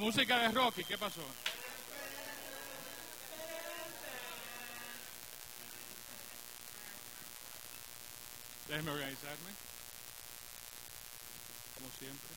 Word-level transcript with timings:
música 0.00 0.38
de 0.38 0.48
Rocky, 0.48 0.82
¿qué 0.82 0.96
pasó? 0.96 1.22
Déjeme 8.66 8.90
organizarme. 8.92 9.50
Como 11.74 11.90
siempre. 11.98 12.30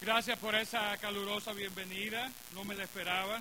Gracias 0.00 0.38
por 0.38 0.54
esa 0.56 0.96
calurosa 0.96 1.52
bienvenida. 1.52 2.32
No 2.54 2.64
me 2.64 2.74
la 2.74 2.84
esperaba. 2.84 3.40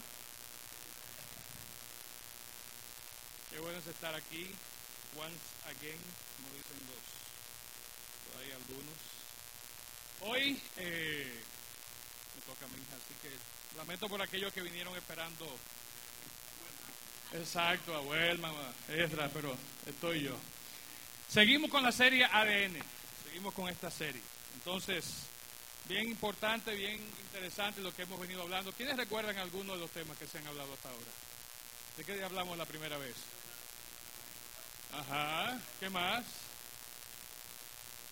Qué 3.49 3.59
bueno 3.59 3.79
es 3.79 3.87
estar 3.87 4.13
aquí. 4.13 4.51
Once 5.17 5.39
again, 5.65 5.99
como 6.37 6.53
dicen 6.53 6.77
los, 6.87 8.31
por 8.31 8.41
ahí 8.41 8.51
algunos. 8.51 8.97
Hoy 10.21 10.61
eh, 10.77 11.43
toca 12.41 12.65
a 12.65 12.69
mí, 12.69 12.83
así 12.89 13.13
que 13.21 13.77
lamento 13.77 14.07
por 14.09 14.21
aquellos 14.21 14.51
que 14.53 14.61
vinieron 14.61 14.95
esperando. 14.95 15.47
Exacto, 17.33 17.95
a 17.95 18.01
Huelma, 18.01 18.49
a 18.49 18.93
Ezra, 18.93 19.29
pero 19.33 19.55
estoy 19.85 20.23
yo. 20.23 20.37
Seguimos 21.29 21.71
con 21.71 21.81
la 21.81 21.91
serie 21.91 22.25
ADN, 22.25 22.77
seguimos 23.23 23.53
con 23.53 23.69
esta 23.69 23.89
serie. 23.89 24.21
Entonces, 24.55 25.05
bien 25.87 26.09
importante, 26.09 26.75
bien 26.75 26.99
interesante 27.21 27.81
lo 27.81 27.93
que 27.93 28.03
hemos 28.03 28.19
venido 28.19 28.41
hablando. 28.41 28.73
¿Quiénes 28.73 28.97
recuerdan 28.97 29.37
algunos 29.37 29.75
de 29.75 29.81
los 29.81 29.91
temas 29.91 30.17
que 30.17 30.27
se 30.27 30.39
han 30.39 30.47
hablado 30.47 30.73
hasta 30.73 30.89
ahora? 30.89 31.11
¿De 31.95 32.03
qué 32.03 32.23
hablamos 32.23 32.57
la 32.57 32.65
primera 32.65 32.97
vez? 32.97 33.15
Ajá, 34.93 35.57
¿qué 35.79 35.89
más? 35.89 36.25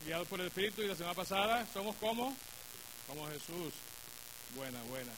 Guiados 0.06 0.28
por 0.30 0.40
el 0.40 0.48
Espíritu 0.48 0.82
y 0.82 0.88
la 0.88 0.96
semana 0.96 1.14
pasada, 1.14 1.68
¿somos 1.74 1.96
como? 1.98 2.36
Como 3.08 3.28
Jesús. 3.28 3.74
Buena, 4.56 4.82
buena. 4.84 5.12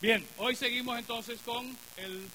Bien, 0.00 0.26
hoy 0.38 0.56
seguimos 0.56 0.98
entonces 0.98 1.40
con 1.44 1.76
el 1.96 2.28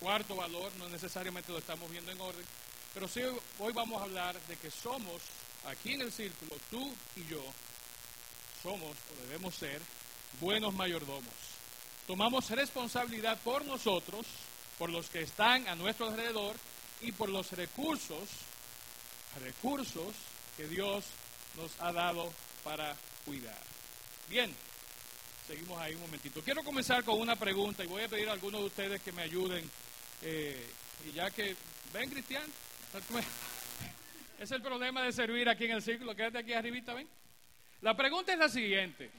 cuarto 0.00 0.34
valor, 0.34 0.72
no 0.76 0.88
necesariamente 0.88 1.52
lo 1.52 1.58
estamos 1.58 1.90
viendo 1.90 2.10
en 2.10 2.20
orden, 2.20 2.44
pero 2.94 3.06
sí 3.06 3.20
hoy 3.58 3.72
vamos 3.72 4.00
a 4.00 4.04
hablar 4.04 4.40
de 4.46 4.56
que 4.56 4.70
somos, 4.70 5.22
aquí 5.66 5.92
en 5.92 6.00
el 6.00 6.12
círculo, 6.12 6.56
tú 6.70 6.92
y 7.16 7.26
yo, 7.26 7.42
somos 8.62 8.90
o 8.90 9.26
debemos 9.26 9.54
ser 9.54 9.80
buenos 10.40 10.74
mayordomos. 10.74 11.34
Tomamos 12.06 12.50
responsabilidad 12.50 13.38
por 13.42 13.64
nosotros, 13.66 14.26
por 14.78 14.90
los 14.90 15.10
que 15.10 15.20
están 15.20 15.68
a 15.68 15.76
nuestro 15.76 16.08
alrededor 16.08 16.56
y 17.02 17.12
por 17.12 17.28
los 17.28 17.52
recursos, 17.52 18.28
recursos 19.40 20.14
que 20.56 20.66
Dios 20.66 21.04
nos 21.56 21.70
ha 21.80 21.92
dado 21.92 22.32
para 22.64 22.96
cuidar. 23.24 23.62
Bien, 24.28 24.54
seguimos 25.50 25.80
ahí 25.80 25.94
un 25.94 26.02
momentito. 26.02 26.40
Quiero 26.42 26.62
comenzar 26.62 27.02
con 27.02 27.18
una 27.18 27.34
pregunta 27.34 27.82
y 27.82 27.88
voy 27.88 28.02
a 28.02 28.08
pedir 28.08 28.28
a 28.28 28.32
algunos 28.32 28.60
de 28.60 28.66
ustedes 28.68 29.02
que 29.02 29.10
me 29.10 29.22
ayuden. 29.22 29.68
Eh, 30.22 30.64
y 31.04 31.12
ya 31.12 31.28
que, 31.32 31.56
ven 31.92 32.08
Cristian, 32.08 32.44
es 34.38 34.50
el 34.52 34.62
problema 34.62 35.02
de 35.02 35.10
servir 35.10 35.48
aquí 35.48 35.64
en 35.64 35.72
el 35.72 35.82
círculo, 35.82 36.14
quédate 36.14 36.38
aquí 36.38 36.52
arribita, 36.52 36.94
ven. 36.94 37.08
La 37.80 37.96
pregunta 37.96 38.32
es 38.32 38.38
la 38.38 38.48
siguiente. 38.48 39.10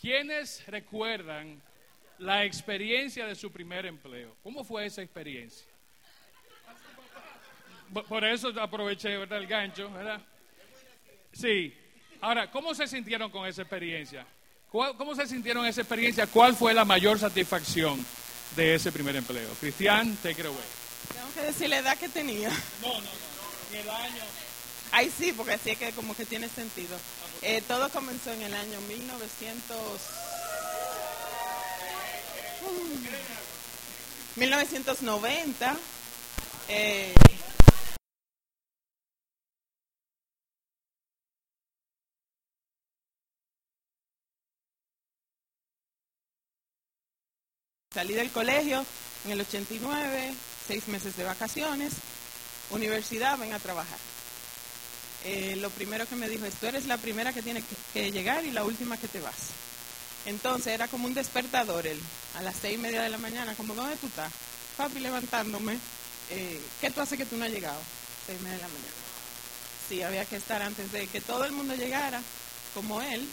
¿Quiénes 0.00 0.64
recuerdan 0.68 1.60
la 2.18 2.44
experiencia 2.44 3.26
de 3.26 3.34
su 3.34 3.50
primer 3.50 3.86
empleo? 3.86 4.36
¿Cómo 4.40 4.62
fue 4.62 4.86
esa 4.86 5.02
experiencia? 5.02 5.66
Por 8.08 8.24
eso 8.24 8.52
aproveché 8.60 9.18
¿verdad? 9.18 9.38
el 9.38 9.48
gancho, 9.48 9.90
¿verdad? 9.90 10.22
Sí. 11.32 11.74
Ahora, 12.20 12.48
¿cómo 12.52 12.72
se 12.72 12.86
sintieron 12.86 13.32
con 13.32 13.48
esa 13.48 13.62
experiencia? 13.62 14.24
¿Cómo 14.70 15.16
se 15.16 15.26
sintieron 15.26 15.66
esa 15.66 15.80
experiencia? 15.80 16.28
¿Cuál 16.28 16.54
fue 16.54 16.72
la 16.72 16.84
mayor 16.84 17.18
satisfacción 17.18 18.04
de 18.54 18.76
ese 18.76 18.92
primer 18.92 19.16
empleo? 19.16 19.48
Cristian, 19.58 20.16
take 20.22 20.40
it 20.40 20.46
away. 20.46 20.58
Tengo 21.12 21.34
que 21.34 21.40
decir 21.40 21.68
la 21.68 21.78
edad 21.78 21.98
que 21.98 22.08
tenía. 22.08 22.50
No, 22.80 22.88
no, 22.88 23.00
no. 23.00 23.76
El 23.78 23.88
año. 23.88 24.22
Ay, 24.92 25.12
sí, 25.16 25.32
porque 25.32 25.54
así 25.54 25.70
es 25.70 25.78
que 25.78 25.90
como 25.92 26.14
que 26.14 26.24
tiene 26.24 26.48
sentido. 26.48 26.96
Eh, 27.42 27.62
todo 27.66 27.88
comenzó 27.90 28.32
en 28.32 28.42
el 28.42 28.54
año 28.54 28.80
1900... 28.82 30.00
1990. 34.36 35.76
Eh, 36.68 37.14
Salí 47.92 48.14
del 48.14 48.30
colegio 48.30 48.86
en 49.24 49.32
el 49.32 49.40
89, 49.40 50.32
seis 50.68 50.86
meses 50.86 51.16
de 51.16 51.24
vacaciones, 51.24 51.94
universidad, 52.70 53.36
ven 53.36 53.52
a 53.52 53.58
trabajar. 53.58 53.98
Eh, 55.24 55.56
lo 55.56 55.70
primero 55.70 56.06
que 56.06 56.14
me 56.14 56.28
dijo 56.28 56.44
es, 56.44 56.54
tú 56.54 56.66
eres 56.66 56.86
la 56.86 56.98
primera 56.98 57.32
que 57.32 57.42
tiene 57.42 57.64
que, 57.92 58.12
llegar 58.12 58.44
y 58.44 58.52
la 58.52 58.62
última 58.62 58.96
que 58.96 59.08
te 59.08 59.18
vas. 59.18 59.48
Entonces 60.24 60.68
era 60.68 60.86
como 60.86 61.08
un 61.08 61.14
despertador 61.14 61.84
él, 61.84 62.00
a 62.36 62.42
las 62.42 62.54
seis 62.62 62.76
y 62.76 62.78
media 62.78 63.02
de 63.02 63.08
la 63.08 63.18
mañana, 63.18 63.56
como, 63.56 63.74
¿dónde 63.74 63.96
tú 63.96 64.06
estás? 64.06 64.32
Papi 64.76 65.00
levantándome, 65.00 65.76
eh, 66.30 66.60
¿qué 66.80 66.92
tú 66.92 67.00
haces 67.00 67.18
que 67.18 67.26
tú 67.26 67.36
no 67.36 67.44
has 67.44 67.50
llegado? 67.50 67.80
Seis 68.24 68.38
y 68.38 68.44
media 68.44 68.58
de 68.58 68.62
la 68.62 68.68
mañana. 68.68 68.94
Sí, 69.88 70.02
había 70.02 70.24
que 70.26 70.36
estar 70.36 70.62
antes 70.62 70.92
de 70.92 71.08
que 71.08 71.20
todo 71.20 71.44
el 71.44 71.50
mundo 71.50 71.74
llegara, 71.74 72.22
como 72.72 73.02
él, 73.02 73.28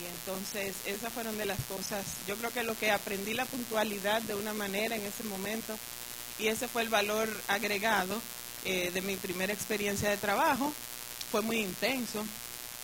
y 0.00 0.06
entonces 0.06 0.74
esas 0.86 1.12
fueron 1.12 1.36
de 1.38 1.46
las 1.46 1.60
cosas, 1.64 2.04
yo 2.26 2.36
creo 2.36 2.50
que 2.50 2.62
lo 2.62 2.76
que 2.76 2.90
aprendí 2.90 3.34
la 3.34 3.44
puntualidad 3.44 4.22
de 4.22 4.34
una 4.34 4.52
manera 4.52 4.96
en 4.96 5.04
ese 5.04 5.24
momento 5.24 5.78
y 6.38 6.48
ese 6.48 6.68
fue 6.68 6.82
el 6.82 6.88
valor 6.88 7.28
agregado 7.48 8.20
eh, 8.64 8.90
de 8.92 9.02
mi 9.02 9.16
primera 9.16 9.52
experiencia 9.52 10.10
de 10.10 10.16
trabajo, 10.16 10.72
fue 11.30 11.42
muy 11.42 11.58
intenso, 11.58 12.24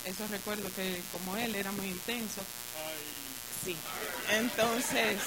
eso 0.05 0.27
recuerdo 0.31 0.71
que 0.75 1.01
como 1.13 1.37
él 1.37 1.55
era 1.55 1.73
muy 1.73 1.87
intenso. 1.87 2.43
Sí, 3.65 3.77
entonces, 4.31 5.19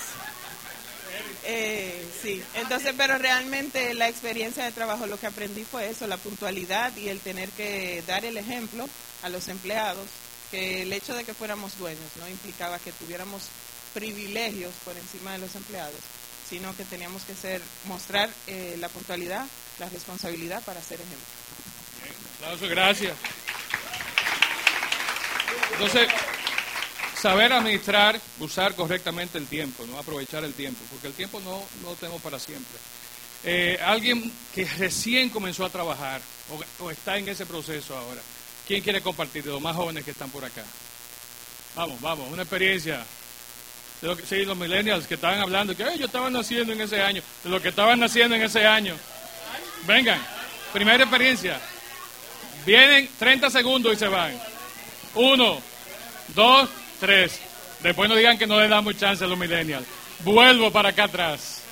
eh, 1.43 2.07
sí, 2.21 2.43
entonces, 2.55 2.93
pero 2.97 3.17
realmente 3.17 3.93
la 3.93 4.09
experiencia 4.09 4.65
de 4.65 4.71
trabajo 4.71 5.05
lo 5.05 5.19
que 5.19 5.27
aprendí 5.27 5.63
fue 5.63 5.89
eso, 5.89 6.07
la 6.07 6.17
puntualidad 6.17 6.95
y 6.97 7.09
el 7.09 7.19
tener 7.19 7.49
que 7.49 8.03
dar 8.07 8.25
el 8.25 8.37
ejemplo 8.37 8.87
a 9.21 9.29
los 9.29 9.47
empleados 9.47 10.07
que 10.53 10.83
el 10.83 10.93
hecho 10.93 11.15
de 11.15 11.23
que 11.23 11.33
fuéramos 11.33 11.79
dueños 11.79 12.11
no 12.19 12.29
implicaba 12.29 12.77
que 12.77 12.91
tuviéramos 12.91 13.41
privilegios 13.91 14.71
por 14.85 14.95
encima 14.95 15.31
de 15.31 15.39
los 15.39 15.55
empleados, 15.55 15.97
sino 16.47 16.77
que 16.77 16.85
teníamos 16.85 17.23
que 17.23 17.33
ser 17.33 17.59
mostrar 17.85 18.29
eh, 18.45 18.77
la 18.79 18.87
puntualidad, 18.87 19.47
la 19.79 19.89
responsabilidad 19.89 20.61
para 20.63 20.79
ser 20.79 20.99
ejemplo. 21.01 22.69
gracias. 22.69 23.17
Entonces, 25.71 26.07
saber 27.19 27.51
administrar, 27.51 28.21
usar 28.39 28.75
correctamente 28.75 29.39
el 29.39 29.47
tiempo, 29.47 29.87
no 29.87 29.97
aprovechar 29.97 30.43
el 30.43 30.53
tiempo, 30.53 30.81
porque 30.91 31.07
el 31.07 31.13
tiempo 31.13 31.39
no, 31.39 31.63
lo 31.81 31.95
tenemos 31.95 32.21
para 32.21 32.37
siempre. 32.37 32.77
Eh, 33.43 33.79
alguien 33.83 34.31
que 34.53 34.65
recién 34.65 35.31
comenzó 35.31 35.65
a 35.65 35.71
trabajar 35.71 36.21
o 36.77 36.91
está 36.91 37.17
en 37.17 37.27
ese 37.27 37.47
proceso 37.47 37.97
ahora, 37.97 38.21
¿Quién 38.67 38.81
quiere 38.81 39.01
compartir 39.01 39.45
los 39.45 39.61
más 39.61 39.75
jóvenes 39.75 40.05
que 40.05 40.11
están 40.11 40.29
por 40.29 40.45
acá? 40.45 40.63
Vamos, 41.75 41.99
vamos, 42.01 42.31
una 42.31 42.43
experiencia. 42.43 43.03
De 44.01 44.07
lo 44.07 44.17
que, 44.17 44.25
sí, 44.25 44.45
los 44.45 44.57
millennials 44.57 45.07
que 45.07 45.15
estaban 45.15 45.39
hablando, 45.39 45.75
que 45.75 45.83
ellos 45.83 46.07
estaban 46.07 46.33
naciendo 46.33 46.73
en 46.73 46.81
ese 46.81 47.01
año, 47.01 47.21
de 47.43 47.49
lo 47.49 47.61
que 47.61 47.69
estaban 47.69 47.99
naciendo 47.99 48.35
en 48.35 48.43
ese 48.43 48.65
año. 48.65 48.95
Vengan, 49.85 50.21
primera 50.71 51.03
experiencia. 51.03 51.59
Vienen 52.65 53.09
30 53.19 53.49
segundos 53.49 53.93
y 53.93 53.97
se 53.97 54.07
van. 54.07 54.39
Uno, 55.15 55.61
dos, 56.29 56.69
tres. 56.99 57.39
Después 57.81 58.09
no 58.09 58.15
digan 58.15 58.37
que 58.37 58.47
no 58.47 58.59
le 58.59 58.67
damos 58.67 58.97
chance 58.97 59.23
a 59.23 59.27
los 59.27 59.37
millennials. 59.37 59.85
Vuelvo 60.23 60.71
para 60.71 60.89
acá 60.89 61.05
atrás 61.05 61.62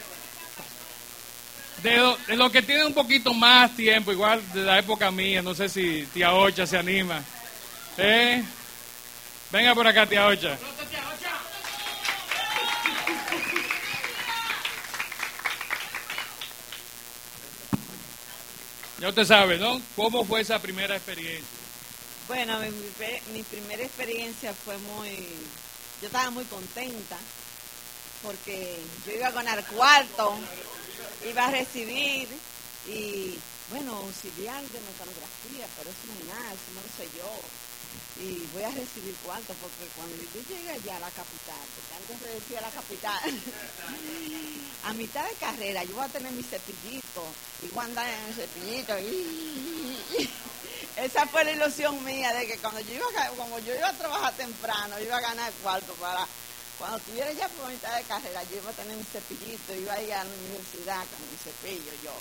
de 1.83 2.35
lo, 2.35 2.51
que 2.51 2.61
tiene 2.61 2.85
un 2.85 2.93
poquito 2.93 3.33
más 3.33 3.75
tiempo, 3.75 4.11
igual 4.11 4.41
de 4.53 4.61
la 4.61 4.79
época 4.79 5.09
mía, 5.09 5.41
no 5.41 5.55
sé 5.55 5.67
si 5.67 6.07
tía 6.13 6.33
Ocha 6.33 6.67
se 6.67 6.77
anima. 6.77 7.23
¿Eh? 7.97 8.43
Venga 9.51 9.73
por 9.73 9.87
acá, 9.87 10.05
tía 10.05 10.27
Ocha. 10.27 10.57
Ya 18.99 19.09
usted 19.09 19.25
sabe, 19.25 19.57
¿no? 19.57 19.81
¿Cómo 19.95 20.23
fue 20.23 20.41
esa 20.41 20.59
primera 20.59 20.95
experiencia? 20.95 21.47
Bueno, 22.27 22.59
mi, 22.59 22.69
mi 23.33 23.41
primera 23.41 23.83
experiencia 23.83 24.53
fue 24.53 24.77
muy... 24.77 25.09
Yo 25.99 26.07
estaba 26.07 26.29
muy 26.29 26.45
contenta 26.45 27.17
porque 28.21 28.77
yo 29.05 29.13
iba 29.13 29.27
a 29.27 29.31
ganar 29.31 29.65
cuarto 29.65 30.37
iba 31.29 31.45
a 31.45 31.51
recibir 31.51 32.27
y 32.87 33.37
bueno, 33.69 33.95
auxiliar 33.95 34.61
de 34.61 34.79
mecanografía, 34.81 35.65
pero 35.77 35.89
eso 35.89 36.03
no 36.07 36.13
es 36.19 36.25
nada, 36.27 36.53
eso 36.53 36.71
no 36.75 36.81
lo 36.81 36.91
sé 36.97 37.07
yo. 37.17 37.31
Y 38.19 38.47
voy 38.53 38.63
a 38.63 38.71
recibir 38.71 39.15
cuánto, 39.23 39.53
porque 39.55 39.87
cuando 39.95 40.15
yo 40.15 40.41
llegue 40.47 40.69
allá 40.71 40.97
a 40.97 40.99
la 40.99 41.11
capital, 41.11 41.63
porque 41.75 41.95
antes 41.95 42.19
de 42.21 42.33
decir 42.35 42.57
a 42.57 42.61
la 42.61 42.69
capital, 42.69 43.19
a 44.83 44.93
mitad 44.93 45.27
de 45.27 45.35
carrera 45.35 45.83
yo 45.83 45.95
voy 45.95 46.05
a 46.05 46.09
tener 46.09 46.31
mi 46.33 46.43
cepillito, 46.43 47.23
y 47.63 47.67
voy 47.67 47.81
a 47.81 47.87
andar 47.87 48.07
en 48.07 48.25
el 48.27 48.35
cepillito, 48.35 48.99
y... 48.99 50.29
Esa 50.97 51.25
fue 51.25 51.45
la 51.45 51.53
ilusión 51.53 52.03
mía 52.03 52.33
de 52.33 52.45
que 52.45 52.57
cuando 52.57 52.81
yo 52.81 52.93
iba 52.93 53.23
a, 53.23 53.29
como 53.29 53.57
yo 53.59 53.73
iba 53.73 53.87
a 53.87 53.97
trabajar 53.97 54.33
temprano, 54.33 54.99
iba 54.99 55.17
a 55.17 55.21
ganar 55.21 55.51
cuarto 55.63 55.93
para 55.93 56.27
cuando 56.81 56.97
tuviera 57.01 57.31
ya 57.33 57.47
por 57.49 57.69
mitad 57.69 57.95
de 57.95 58.03
carrera, 58.03 58.41
yo 58.49 58.57
iba 58.57 58.71
a 58.71 58.73
tener 58.73 58.97
mi 58.97 59.03
cepillito, 59.03 59.75
iba 59.75 59.93
a 59.93 60.01
ir 60.01 60.13
a 60.13 60.23
la 60.23 60.29
universidad 60.31 61.05
con 61.05 61.29
mi 61.29 61.37
cepillo, 61.37 61.91
yo. 62.03 62.11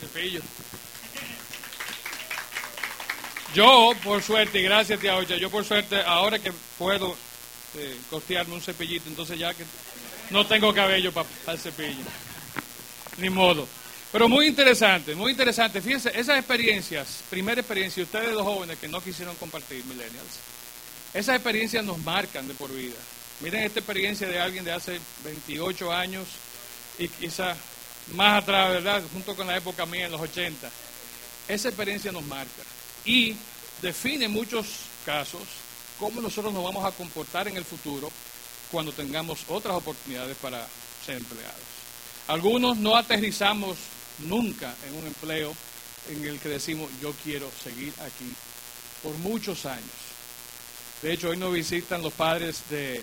Cepillo. 0.00 0.40
Yo, 3.54 3.92
por 4.02 4.20
suerte, 4.20 4.58
y 4.58 4.62
gracias 4.64 4.98
tía 4.98 5.16
Ocha, 5.16 5.36
yo 5.36 5.48
por 5.48 5.64
suerte, 5.64 6.02
ahora 6.02 6.40
que 6.40 6.52
puedo 6.76 7.16
eh, 7.76 7.96
costearme 8.10 8.54
un 8.54 8.60
cepillito, 8.60 9.08
entonces 9.08 9.38
ya 9.38 9.54
que 9.54 9.64
no 10.30 10.44
tengo 10.44 10.74
cabello 10.74 11.12
para 11.12 11.28
el 11.52 11.58
cepillo. 11.58 12.02
Ni 13.18 13.30
modo. 13.30 13.68
Pero 14.10 14.28
muy 14.28 14.46
interesante, 14.46 15.14
muy 15.14 15.30
interesante. 15.32 15.80
Fíjense, 15.80 16.10
esas 16.18 16.36
experiencias, 16.36 17.22
primera 17.30 17.60
experiencia, 17.60 18.02
ustedes 18.02 18.32
los 18.32 18.42
jóvenes 18.42 18.76
que 18.78 18.88
no 18.88 19.00
quisieron 19.00 19.36
compartir, 19.36 19.84
millennials, 19.84 20.40
esas 21.14 21.36
experiencias 21.36 21.84
nos 21.84 21.98
marcan 21.98 22.46
de 22.46 22.54
por 22.54 22.72
vida. 22.72 22.96
Miren 23.40 23.62
esta 23.62 23.80
experiencia 23.80 24.28
de 24.28 24.40
alguien 24.40 24.64
de 24.64 24.72
hace 24.72 25.00
28 25.24 25.92
años 25.92 26.26
y 26.98 27.08
quizá 27.08 27.56
más 28.14 28.42
atrás, 28.42 28.70
¿verdad? 28.70 29.02
Junto 29.12 29.36
con 29.36 29.46
la 29.46 29.56
época 29.56 29.86
mía 29.86 30.06
en 30.06 30.12
los 30.12 30.20
80. 30.20 30.70
Esa 31.48 31.68
experiencia 31.68 32.12
nos 32.12 32.24
marca 32.24 32.62
y 33.04 33.36
define 33.80 34.26
en 34.26 34.32
muchos 34.32 34.66
casos 35.06 35.42
cómo 35.98 36.20
nosotros 36.20 36.52
nos 36.52 36.64
vamos 36.64 36.84
a 36.84 36.92
comportar 36.92 37.48
en 37.48 37.56
el 37.56 37.64
futuro 37.64 38.10
cuando 38.70 38.92
tengamos 38.92 39.40
otras 39.48 39.76
oportunidades 39.76 40.36
para 40.36 40.66
ser 41.04 41.16
empleados. 41.16 41.56
Algunos 42.26 42.76
no 42.76 42.96
aterrizamos 42.96 43.78
nunca 44.18 44.74
en 44.86 44.94
un 44.94 45.06
empleo 45.06 45.54
en 46.10 46.24
el 46.24 46.38
que 46.38 46.48
decimos 46.48 46.90
yo 47.00 47.14
quiero 47.24 47.50
seguir 47.62 47.92
aquí 48.00 48.32
por 49.02 49.14
muchos 49.18 49.64
años. 49.64 50.07
De 51.02 51.12
hecho, 51.12 51.30
hoy 51.30 51.36
nos 51.36 51.52
visitan 51.52 52.02
los 52.02 52.12
padres 52.12 52.62
de 52.70 53.00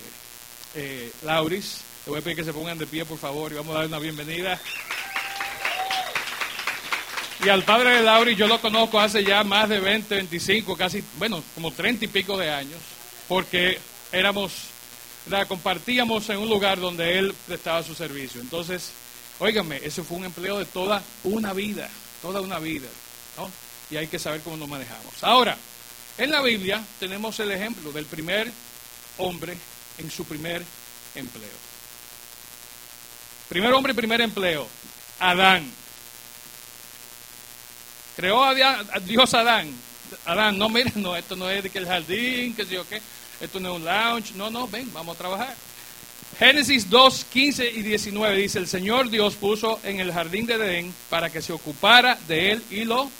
eh, 0.74 1.10
Lauris. 1.22 1.80
Le 2.04 2.10
voy 2.10 2.20
a 2.20 2.22
pedir 2.22 2.36
que 2.36 2.44
se 2.44 2.52
pongan 2.52 2.78
de 2.78 2.86
pie, 2.86 3.04
por 3.04 3.18
favor, 3.18 3.52
y 3.52 3.56
vamos 3.56 3.74
a 3.74 3.78
dar 3.80 3.88
una 3.88 3.98
bienvenida. 3.98 4.60
Y 7.44 7.48
al 7.48 7.64
padre 7.64 7.96
de 7.96 8.02
Lauris 8.02 8.36
yo 8.36 8.46
lo 8.46 8.60
conozco 8.60 8.98
hace 8.98 9.24
ya 9.24 9.44
más 9.44 9.68
de 9.68 9.80
20, 9.80 10.14
25, 10.14 10.76
casi, 10.76 11.02
bueno, 11.18 11.42
como 11.54 11.70
30 11.70 12.04
y 12.04 12.08
pico 12.08 12.36
de 12.36 12.50
años, 12.50 12.80
porque 13.28 13.78
éramos, 14.12 14.52
compartíamos 15.48 16.28
en 16.30 16.38
un 16.38 16.48
lugar 16.48 16.80
donde 16.80 17.18
él 17.18 17.34
prestaba 17.46 17.82
su 17.82 17.94
servicio. 17.94 18.40
Entonces, 18.40 18.92
Óigame, 19.38 19.80
eso 19.82 20.02
fue 20.02 20.16
un 20.16 20.24
empleo 20.24 20.58
de 20.58 20.64
toda 20.64 21.02
una 21.24 21.52
vida, 21.52 21.88
toda 22.22 22.40
una 22.40 22.58
vida, 22.58 22.88
¿no? 23.36 23.50
Y 23.90 23.96
hay 23.96 24.06
que 24.06 24.18
saber 24.18 24.40
cómo 24.40 24.56
nos 24.56 24.68
manejamos. 24.68 25.22
Ahora, 25.22 25.58
en 26.18 26.30
la 26.30 26.40
Biblia 26.42 26.82
tenemos 26.98 27.38
el 27.40 27.52
ejemplo 27.52 27.92
del 27.92 28.06
primer 28.06 28.50
hombre 29.18 29.56
en 29.98 30.10
su 30.10 30.24
primer 30.24 30.62
empleo. 31.14 31.66
Primer 33.48 33.72
hombre, 33.72 33.94
primer 33.94 34.20
empleo, 34.20 34.66
Adán. 35.20 35.70
Creó 38.16 38.42
a 38.44 38.54
Dios 39.00 39.34
Adán. 39.34 39.70
Adán, 40.24 40.58
no, 40.58 40.68
miren, 40.68 40.92
no, 40.96 41.16
esto 41.16 41.36
no 41.36 41.50
es 41.50 41.62
de 41.62 41.70
que 41.70 41.78
el 41.78 41.86
jardín, 41.86 42.54
que 42.54 42.64
sé 42.64 42.74
yo 42.74 42.88
qué, 42.88 43.00
esto 43.40 43.60
no 43.60 43.70
es 43.70 43.76
un 43.76 43.84
lounge, 43.84 44.32
no, 44.34 44.50
no, 44.50 44.66
ven, 44.68 44.90
vamos 44.92 45.14
a 45.16 45.18
trabajar. 45.18 45.54
Génesis 46.38 46.88
2, 46.90 47.26
15 47.32 47.70
y 47.70 47.82
19 47.82 48.36
dice, 48.36 48.58
el 48.58 48.68
Señor 48.68 49.10
Dios 49.10 49.34
puso 49.34 49.80
en 49.82 50.00
el 50.00 50.12
jardín 50.12 50.46
de 50.46 50.54
Edén 50.54 50.94
para 51.08 51.30
que 51.30 51.40
se 51.40 51.52
ocupara 51.52 52.18
de 52.28 52.52
él 52.52 52.62
y 52.70 52.84
lo 52.84 53.10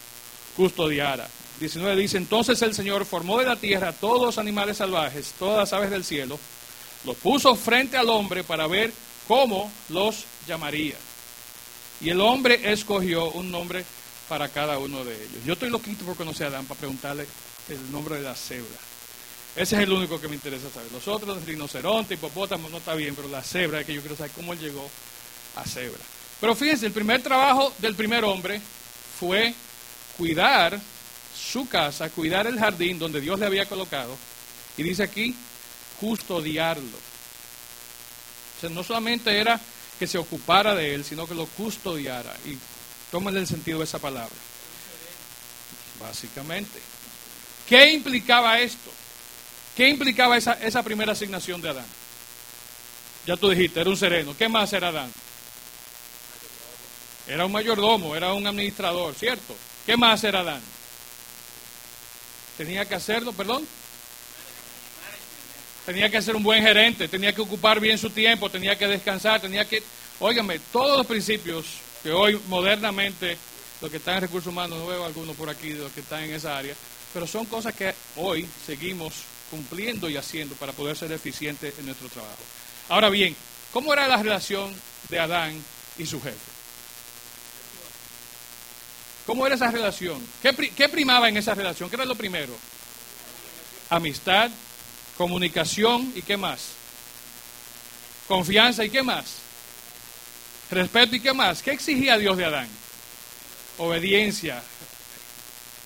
custodiara. 0.56 1.28
19 1.60 1.96
dice, 1.96 2.16
entonces 2.18 2.60
el 2.62 2.74
Señor 2.74 3.04
formó 3.04 3.38
de 3.38 3.46
la 3.46 3.56
tierra 3.56 3.92
todos 3.92 4.22
los 4.22 4.38
animales 4.38 4.76
salvajes, 4.76 5.34
todas 5.38 5.58
las 5.58 5.72
aves 5.72 5.90
del 5.90 6.04
cielo, 6.04 6.38
los 7.04 7.16
puso 7.16 7.54
frente 7.54 7.96
al 7.96 8.10
hombre 8.10 8.44
para 8.44 8.66
ver 8.66 8.92
cómo 9.26 9.70
los 9.88 10.24
llamaría. 10.46 10.96
Y 12.00 12.10
el 12.10 12.20
hombre 12.20 12.72
escogió 12.72 13.30
un 13.30 13.50
nombre 13.50 13.84
para 14.28 14.48
cada 14.48 14.78
uno 14.78 15.04
de 15.04 15.14
ellos. 15.14 15.44
Yo 15.46 15.54
estoy 15.54 15.70
loquito 15.70 16.04
por 16.04 16.16
conocer 16.16 16.46
a 16.46 16.50
Adán 16.50 16.66
para 16.66 16.78
preguntarle 16.78 17.26
el 17.68 17.92
nombre 17.92 18.16
de 18.16 18.22
la 18.22 18.34
cebra. 18.34 18.78
Ese 19.54 19.76
es 19.76 19.82
el 19.82 19.92
único 19.92 20.20
que 20.20 20.28
me 20.28 20.34
interesa 20.34 20.68
saber. 20.68 20.92
Los 20.92 21.08
otros, 21.08 21.42
rinoceronte, 21.46 22.14
hipopótamo, 22.14 22.68
no 22.68 22.76
está 22.78 22.94
bien, 22.94 23.14
pero 23.14 23.28
la 23.28 23.42
cebra 23.42 23.80
es 23.80 23.86
que 23.86 23.94
yo 23.94 24.02
quiero 24.02 24.16
saber 24.16 24.32
cómo 24.32 24.52
llegó 24.52 24.88
a 25.54 25.64
cebra. 25.64 26.02
Pero 26.40 26.54
fíjense, 26.54 26.86
el 26.86 26.92
primer 26.92 27.22
trabajo 27.22 27.72
del 27.78 27.94
primer 27.94 28.24
hombre 28.24 28.60
fue 29.18 29.54
cuidar 30.18 30.78
su 31.56 31.66
casa, 31.66 32.10
cuidar 32.10 32.46
el 32.46 32.58
jardín 32.58 32.98
donde 32.98 33.18
Dios 33.18 33.40
le 33.40 33.46
había 33.46 33.64
colocado. 33.64 34.14
Y 34.76 34.82
dice 34.82 35.02
aquí, 35.02 35.34
custodiarlo. 35.98 36.98
O 38.56 38.60
sea, 38.60 38.68
no 38.68 38.84
solamente 38.84 39.34
era 39.34 39.58
que 39.98 40.06
se 40.06 40.18
ocupara 40.18 40.74
de 40.74 40.94
él, 40.94 41.02
sino 41.02 41.26
que 41.26 41.34
lo 41.34 41.46
custodiara. 41.46 42.36
Y 42.44 42.58
tómenle 43.10 43.40
el 43.40 43.46
sentido 43.46 43.78
de 43.78 43.86
esa 43.86 43.98
palabra. 43.98 44.36
Básicamente. 45.98 46.78
¿Qué 47.66 47.90
implicaba 47.90 48.60
esto? 48.60 48.92
¿Qué 49.74 49.88
implicaba 49.88 50.36
esa, 50.36 50.52
esa 50.62 50.82
primera 50.82 51.12
asignación 51.12 51.62
de 51.62 51.70
Adán? 51.70 51.86
Ya 53.26 53.38
tú 53.38 53.48
dijiste, 53.48 53.80
era 53.80 53.88
un 53.88 53.96
sereno. 53.96 54.36
¿Qué 54.36 54.46
más 54.50 54.74
era 54.74 54.88
Adán? 54.88 55.10
Era 57.26 57.46
un 57.46 57.52
mayordomo, 57.52 58.14
era 58.14 58.34
un 58.34 58.46
administrador, 58.46 59.14
¿cierto? 59.14 59.56
¿Qué 59.86 59.96
más 59.96 60.22
era 60.22 60.40
Adán? 60.40 60.75
Tenía 62.56 62.84
que 62.84 62.94
hacerlo, 62.94 63.32
perdón. 63.32 63.66
Tenía 65.84 66.10
que 66.10 66.20
ser 66.20 66.34
un 66.34 66.42
buen 66.42 66.62
gerente, 66.62 67.06
tenía 67.06 67.32
que 67.32 67.42
ocupar 67.42 67.78
bien 67.78 67.96
su 67.96 68.10
tiempo, 68.10 68.50
tenía 68.50 68.76
que 68.76 68.88
descansar, 68.88 69.40
tenía 69.40 69.64
que... 69.64 69.82
Óigame, 70.18 70.58
todos 70.72 70.96
los 70.98 71.06
principios 71.06 71.66
que 72.02 72.10
hoy 72.10 72.40
modernamente, 72.48 73.36
los 73.80 73.90
que 73.90 73.98
están 73.98 74.16
en 74.16 74.22
recursos 74.22 74.50
humanos, 74.50 74.78
no 74.78 74.86
veo 74.86 75.04
algunos 75.04 75.36
por 75.36 75.48
aquí 75.48 75.68
de 75.68 75.82
los 75.82 75.92
que 75.92 76.00
están 76.00 76.24
en 76.24 76.34
esa 76.34 76.56
área, 76.56 76.74
pero 77.12 77.26
son 77.26 77.44
cosas 77.46 77.74
que 77.74 77.94
hoy 78.16 78.48
seguimos 78.66 79.14
cumpliendo 79.50 80.08
y 80.08 80.16
haciendo 80.16 80.54
para 80.56 80.72
poder 80.72 80.96
ser 80.96 81.12
eficientes 81.12 81.78
en 81.78 81.86
nuestro 81.86 82.08
trabajo. 82.08 82.42
Ahora 82.88 83.08
bien, 83.08 83.36
¿cómo 83.72 83.92
era 83.92 84.08
la 84.08 84.16
relación 84.16 84.74
de 85.08 85.18
Adán 85.20 85.62
y 85.98 86.06
su 86.06 86.20
jefe? 86.20 86.55
¿Cómo 89.26 89.44
era 89.44 89.56
esa 89.56 89.72
relación? 89.72 90.24
¿Qué, 90.40 90.88
primaba 90.88 91.28
en 91.28 91.36
esa 91.36 91.54
relación? 91.54 91.90
¿Qué 91.90 91.96
era 91.96 92.04
lo 92.04 92.14
primero? 92.14 92.56
Amistad, 93.90 94.50
comunicación 95.16 96.12
y 96.14 96.22
qué 96.22 96.36
más? 96.36 96.68
Confianza 98.28 98.84
y 98.84 98.90
qué 98.90 99.02
más? 99.02 99.24
Respeto 100.70 101.16
y 101.16 101.20
qué 101.20 101.32
más? 101.32 101.60
¿Qué 101.60 101.72
exigía 101.72 102.16
Dios 102.18 102.36
de 102.36 102.44
Adán? 102.44 102.68
Obediencia. 103.78 104.62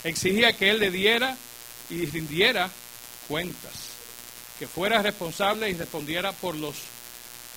Exigía 0.04 0.52
que 0.52 0.70
él 0.70 0.78
le 0.78 0.90
diera 0.90 1.36
y 1.88 2.04
rindiera 2.06 2.70
cuentas, 3.26 3.72
que 4.58 4.66
fuera 4.66 5.00
responsable 5.02 5.70
y 5.70 5.74
respondiera 5.74 6.32
por, 6.32 6.54
los, 6.56 6.74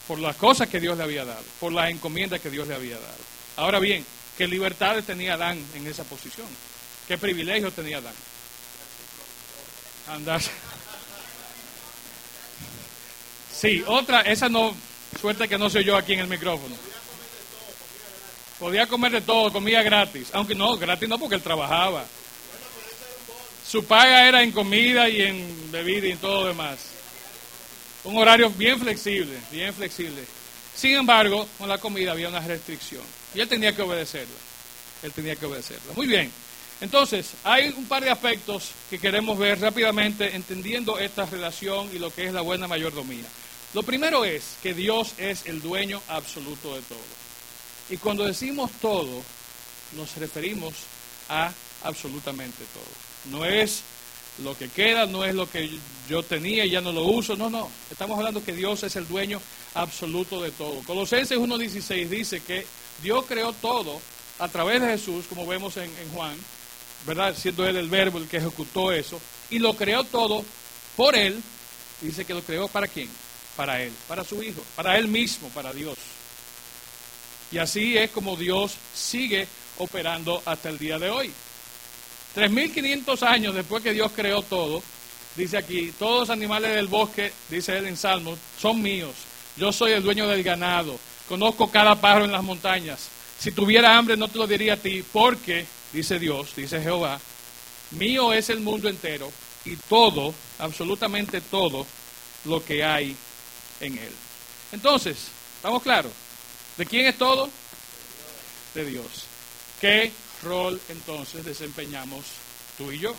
por 0.07 0.19
las 0.19 0.35
cosas 0.37 0.69
que 0.69 0.79
Dios 0.79 0.97
le 0.97 1.03
había 1.03 1.25
dado, 1.25 1.43
por 1.59 1.73
las 1.73 1.89
encomiendas 1.89 2.39
que 2.39 2.49
Dios 2.49 2.67
le 2.67 2.75
había 2.75 2.97
dado. 2.99 3.23
Ahora 3.57 3.79
bien, 3.79 4.05
¿qué 4.37 4.47
libertades 4.47 5.05
tenía 5.05 5.33
Adán 5.33 5.63
en 5.75 5.87
esa 5.87 6.03
posición? 6.03 6.47
¿Qué 7.07 7.17
privilegios 7.17 7.73
tenía 7.73 7.97
Adán? 7.97 8.13
Andar. 10.09 10.41
Sí, 13.53 13.83
otra, 13.87 14.21
esa 14.21 14.49
no, 14.49 14.75
suerte 15.19 15.47
que 15.47 15.57
no 15.57 15.69
soy 15.69 15.83
yo 15.85 15.95
aquí 15.95 16.13
en 16.13 16.19
el 16.19 16.27
micrófono. 16.27 16.75
Podía 18.59 18.87
comer 18.87 19.11
de 19.11 19.21
todo, 19.21 19.51
comía 19.51 19.81
gratis. 19.83 20.29
Aunque 20.33 20.55
no, 20.55 20.77
gratis 20.77 21.07
no 21.07 21.17
porque 21.19 21.35
él 21.35 21.41
trabajaba. 21.41 22.05
Su 23.67 23.85
paga 23.85 24.27
era 24.27 24.43
en 24.43 24.51
comida 24.51 25.09
y 25.09 25.21
en 25.21 25.71
bebida 25.71 26.07
y 26.07 26.11
en 26.11 26.17
todo 26.17 26.41
lo 26.41 26.47
demás. 26.49 26.77
Un 28.03 28.17
horario 28.17 28.49
bien 28.49 28.79
flexible, 28.79 29.37
bien 29.51 29.73
flexible. 29.73 30.23
Sin 30.75 30.95
embargo, 30.95 31.47
con 31.57 31.69
la 31.69 31.77
comida 31.77 32.11
había 32.11 32.27
una 32.29 32.41
restricción. 32.41 33.03
Y 33.33 33.41
él 33.41 33.47
tenía 33.47 33.75
que 33.75 33.81
obedecerla. 33.81 34.35
Él 35.01 35.11
tenía 35.11 35.35
que 35.35 35.45
obedecerla. 35.45 35.93
Muy 35.95 36.07
bien. 36.07 36.31
Entonces, 36.81 37.31
hay 37.43 37.69
un 37.69 37.85
par 37.85 38.03
de 38.03 38.09
aspectos 38.09 38.71
que 38.89 38.99
queremos 38.99 39.37
ver 39.37 39.59
rápidamente 39.59 40.35
entendiendo 40.35 40.99
esta 40.99 41.25
relación 41.25 41.89
y 41.93 41.99
lo 41.99 42.13
que 42.13 42.25
es 42.25 42.33
la 42.33 42.41
buena 42.41 42.67
mayordomía. 42.67 43.25
Lo 43.73 43.83
primero 43.83 44.25
es 44.25 44.57
que 44.61 44.73
Dios 44.73 45.13
es 45.17 45.45
el 45.45 45.61
dueño 45.61 46.01
absoluto 46.09 46.75
de 46.75 46.81
todo. 46.81 46.99
Y 47.89 47.97
cuando 47.97 48.25
decimos 48.25 48.71
todo, 48.81 49.21
nos 49.95 50.15
referimos 50.17 50.73
a 51.29 51.51
absolutamente 51.83 52.63
todo. 52.73 53.37
No 53.37 53.45
es 53.45 53.83
lo 54.43 54.57
que 54.57 54.69
queda, 54.69 55.05
no 55.05 55.23
es 55.23 55.35
lo 55.35 55.49
que 55.49 55.69
yo 56.09 56.23
tenía 56.23 56.65
y 56.65 56.71
ya 56.71 56.81
no 56.81 56.91
lo 56.91 57.03
uso, 57.03 57.35
no, 57.35 57.49
no. 57.49 57.69
Estamos 57.91 58.17
hablando 58.17 58.43
que 58.43 58.53
Dios 58.53 58.83
es 58.83 58.95
el 58.95 59.07
dueño 59.07 59.41
absoluto 59.75 60.41
de 60.41 60.51
todo. 60.51 60.79
Colosenses 60.85 61.37
1.16 61.37 62.07
dice 62.09 62.41
que 62.41 62.65
Dios 63.03 63.25
creó 63.27 63.53
todo 63.53 64.01
a 64.39 64.47
través 64.47 64.81
de 64.81 64.87
Jesús, 64.87 65.25
como 65.27 65.45
vemos 65.45 65.77
en, 65.77 65.91
Juan, 66.13 66.35
¿verdad? 67.05 67.35
Siendo 67.37 67.67
Él 67.67 67.75
el 67.75 67.89
verbo 67.89 68.17
el 68.17 68.27
que 68.27 68.37
ejecutó 68.37 68.91
eso, 68.91 69.19
y 69.49 69.59
lo 69.59 69.75
creó 69.75 70.03
todo 70.05 70.43
por 70.95 71.15
Él. 71.15 71.41
Dice 72.01 72.25
que 72.25 72.33
lo 72.33 72.41
creó 72.41 72.67
para 72.67 72.87
quién? 72.87 73.09
Para 73.55 73.81
Él, 73.81 73.93
para 74.07 74.23
su 74.23 74.41
Hijo, 74.41 74.63
para 74.75 74.97
Él 74.97 75.07
mismo, 75.07 75.49
para 75.49 75.73
Dios. 75.73 75.97
Y 77.51 77.59
así 77.59 77.97
es 77.97 78.09
como 78.09 78.35
Dios 78.35 78.73
sigue 78.95 79.47
operando 79.77 80.41
hasta 80.45 80.69
el 80.69 80.79
día 80.79 80.97
de 80.97 81.09
hoy. 81.09 81.31
3.500 82.35 83.27
años 83.27 83.53
después 83.53 83.83
que 83.83 83.93
Dios 83.93 84.11
creó 84.15 84.41
todo, 84.41 84.81
dice 85.35 85.57
aquí, 85.57 85.93
todos 85.99 86.21
los 86.21 86.29
animales 86.31 86.73
del 86.73 86.87
bosque, 86.87 87.31
dice 87.49 87.77
él 87.77 87.85
en 87.85 87.97
Salmos, 87.97 88.39
son 88.59 88.81
míos. 88.81 89.13
Yo 89.55 89.71
soy 89.71 89.91
el 89.91 90.01
dueño 90.01 90.27
del 90.27 90.41
ganado. 90.41 90.97
Conozco 91.27 91.71
cada 91.71 91.95
pájaro 91.95 92.25
en 92.25 92.31
las 92.31 92.43
montañas. 92.43 93.09
Si 93.39 93.51
tuviera 93.51 93.97
hambre 93.97 94.17
no 94.17 94.27
te 94.27 94.37
lo 94.37 94.47
diría 94.47 94.73
a 94.73 94.77
ti, 94.77 95.03
porque, 95.11 95.65
dice 95.91 96.19
Dios, 96.19 96.55
dice 96.55 96.81
Jehová, 96.81 97.19
mío 97.91 98.33
es 98.33 98.49
el 98.49 98.59
mundo 98.59 98.89
entero 98.89 99.31
y 99.65 99.75
todo, 99.75 100.33
absolutamente 100.59 101.41
todo, 101.41 101.85
lo 102.45 102.63
que 102.63 102.83
hay 102.83 103.15
en 103.79 103.97
él. 103.97 104.11
Entonces, 104.71 105.17
¿estamos 105.55 105.81
claros? 105.81 106.11
¿De 106.77 106.85
quién 106.85 107.05
es 107.05 107.17
todo? 107.17 107.49
De 108.73 108.85
Dios. 108.85 109.05
¿Qué 109.79 110.11
rol 110.43 110.79
entonces 110.89 111.45
desempeñamos 111.45 112.23
tú 112.77 112.91
y 112.91 112.99
yo? 112.99 113.13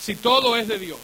Si 0.00 0.16
todo 0.16 0.56
es 0.56 0.68
de 0.68 0.78
Dios, 0.78 1.00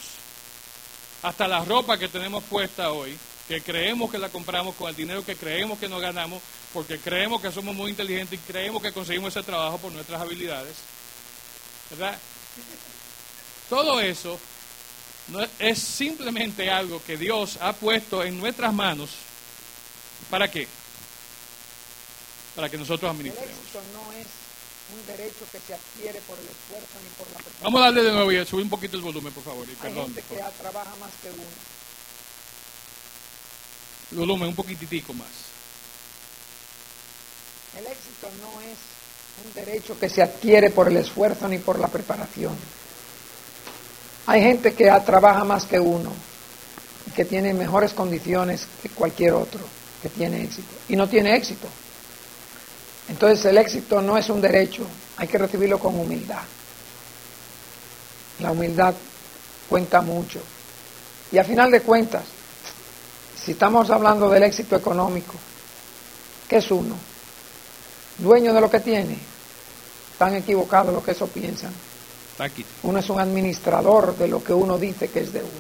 hasta 1.22 1.48
la 1.48 1.64
ropa 1.64 1.98
que 1.98 2.08
tenemos 2.08 2.44
puesta 2.44 2.92
hoy, 2.92 3.16
que 3.50 3.60
creemos 3.62 4.08
que 4.12 4.18
la 4.18 4.28
compramos 4.28 4.76
con 4.76 4.88
el 4.88 4.94
dinero 4.94 5.24
que 5.24 5.34
creemos 5.34 5.76
que 5.76 5.88
nos 5.88 6.00
ganamos, 6.00 6.40
porque 6.72 7.00
creemos 7.00 7.42
que 7.42 7.50
somos 7.50 7.74
muy 7.74 7.90
inteligentes 7.90 8.38
y 8.38 8.42
creemos 8.52 8.80
que 8.80 8.92
conseguimos 8.92 9.34
ese 9.34 9.44
trabajo 9.44 9.76
por 9.78 9.90
nuestras 9.90 10.20
habilidades, 10.20 10.76
¿verdad? 11.90 12.16
Todo 13.68 14.00
eso 14.00 14.38
no 15.26 15.44
es 15.58 15.78
simplemente 15.80 16.70
algo 16.70 17.02
que 17.04 17.16
Dios 17.16 17.58
ha 17.60 17.72
puesto 17.72 18.22
en 18.22 18.38
nuestras 18.38 18.72
manos. 18.72 19.10
¿Para 20.30 20.48
qué? 20.48 20.68
Para 22.54 22.68
que 22.68 22.78
nosotros 22.78 23.10
administremos. 23.10 23.50
no 23.92 24.12
es 24.12 24.26
un 24.94 25.06
derecho 25.08 25.44
que 25.50 25.58
se 25.58 25.74
adquiere 25.74 26.20
por 26.20 26.38
el 26.38 26.44
esfuerzo 26.44 26.98
ni 27.02 27.08
por 27.18 27.26
la 27.26 27.38
preparación. 27.38 27.62
Vamos 27.64 27.80
a 27.80 27.84
darle 27.86 28.02
de 28.04 28.12
nuevo 28.12 28.30
y 28.30 28.46
subir 28.46 28.62
un 28.62 28.70
poquito 28.70 28.96
el 28.96 29.02
volumen, 29.02 29.32
por 29.32 29.42
favor. 29.42 29.66
y 29.66 29.70
Hay 29.70 29.76
perdón. 29.76 30.04
gente 30.14 30.22
que 30.22 30.36
trabaja 30.36 30.94
más 31.00 31.10
que 31.20 31.30
uno. 31.30 31.42
Volumen 34.12 34.48
un 34.48 34.54
poquitico 34.54 35.12
más. 35.14 35.28
El 37.78 37.86
éxito 37.86 38.28
no 38.42 38.60
es 38.60 38.76
un 39.46 39.54
derecho 39.54 39.98
que 39.98 40.08
se 40.08 40.22
adquiere 40.22 40.70
por 40.70 40.88
el 40.88 40.96
esfuerzo 40.96 41.46
ni 41.48 41.58
por 41.58 41.78
la 41.78 41.88
preparación. 41.88 42.56
Hay 44.26 44.42
gente 44.42 44.74
que 44.74 44.90
trabaja 45.06 45.44
más 45.44 45.64
que 45.64 45.78
uno 45.78 46.12
y 47.06 47.10
que 47.12 47.24
tiene 47.24 47.54
mejores 47.54 47.92
condiciones 47.92 48.66
que 48.82 48.88
cualquier 48.88 49.32
otro 49.32 49.60
que 50.02 50.08
tiene 50.08 50.42
éxito 50.42 50.68
y 50.88 50.96
no 50.96 51.08
tiene 51.08 51.36
éxito. 51.36 51.68
Entonces 53.08 53.44
el 53.46 53.58
éxito 53.58 54.00
no 54.00 54.16
es 54.16 54.28
un 54.28 54.40
derecho, 54.40 54.86
hay 55.16 55.28
que 55.28 55.38
recibirlo 55.38 55.78
con 55.78 55.98
humildad. 55.98 56.42
La 58.40 58.52
humildad 58.52 58.94
cuenta 59.68 60.00
mucho. 60.00 60.40
Y 61.32 61.38
a 61.38 61.44
final 61.44 61.70
de 61.70 61.82
cuentas, 61.82 62.24
si 63.50 63.54
estamos 63.54 63.90
hablando 63.90 64.30
del 64.30 64.44
éxito 64.44 64.76
económico, 64.76 65.34
¿qué 66.46 66.58
es 66.58 66.70
uno? 66.70 66.94
dueño 68.18 68.54
de 68.54 68.60
lo 68.60 68.70
que 68.70 68.78
tiene, 68.78 69.18
están 70.12 70.36
equivocados 70.36 70.94
los 70.94 71.02
que 71.02 71.10
eso 71.10 71.26
piensan. 71.26 71.72
Uno 72.84 73.00
es 73.00 73.10
un 73.10 73.18
administrador 73.18 74.16
de 74.16 74.28
lo 74.28 74.44
que 74.44 74.52
uno 74.52 74.78
dice 74.78 75.08
que 75.08 75.18
es 75.18 75.32
de 75.32 75.40
uno. 75.40 75.50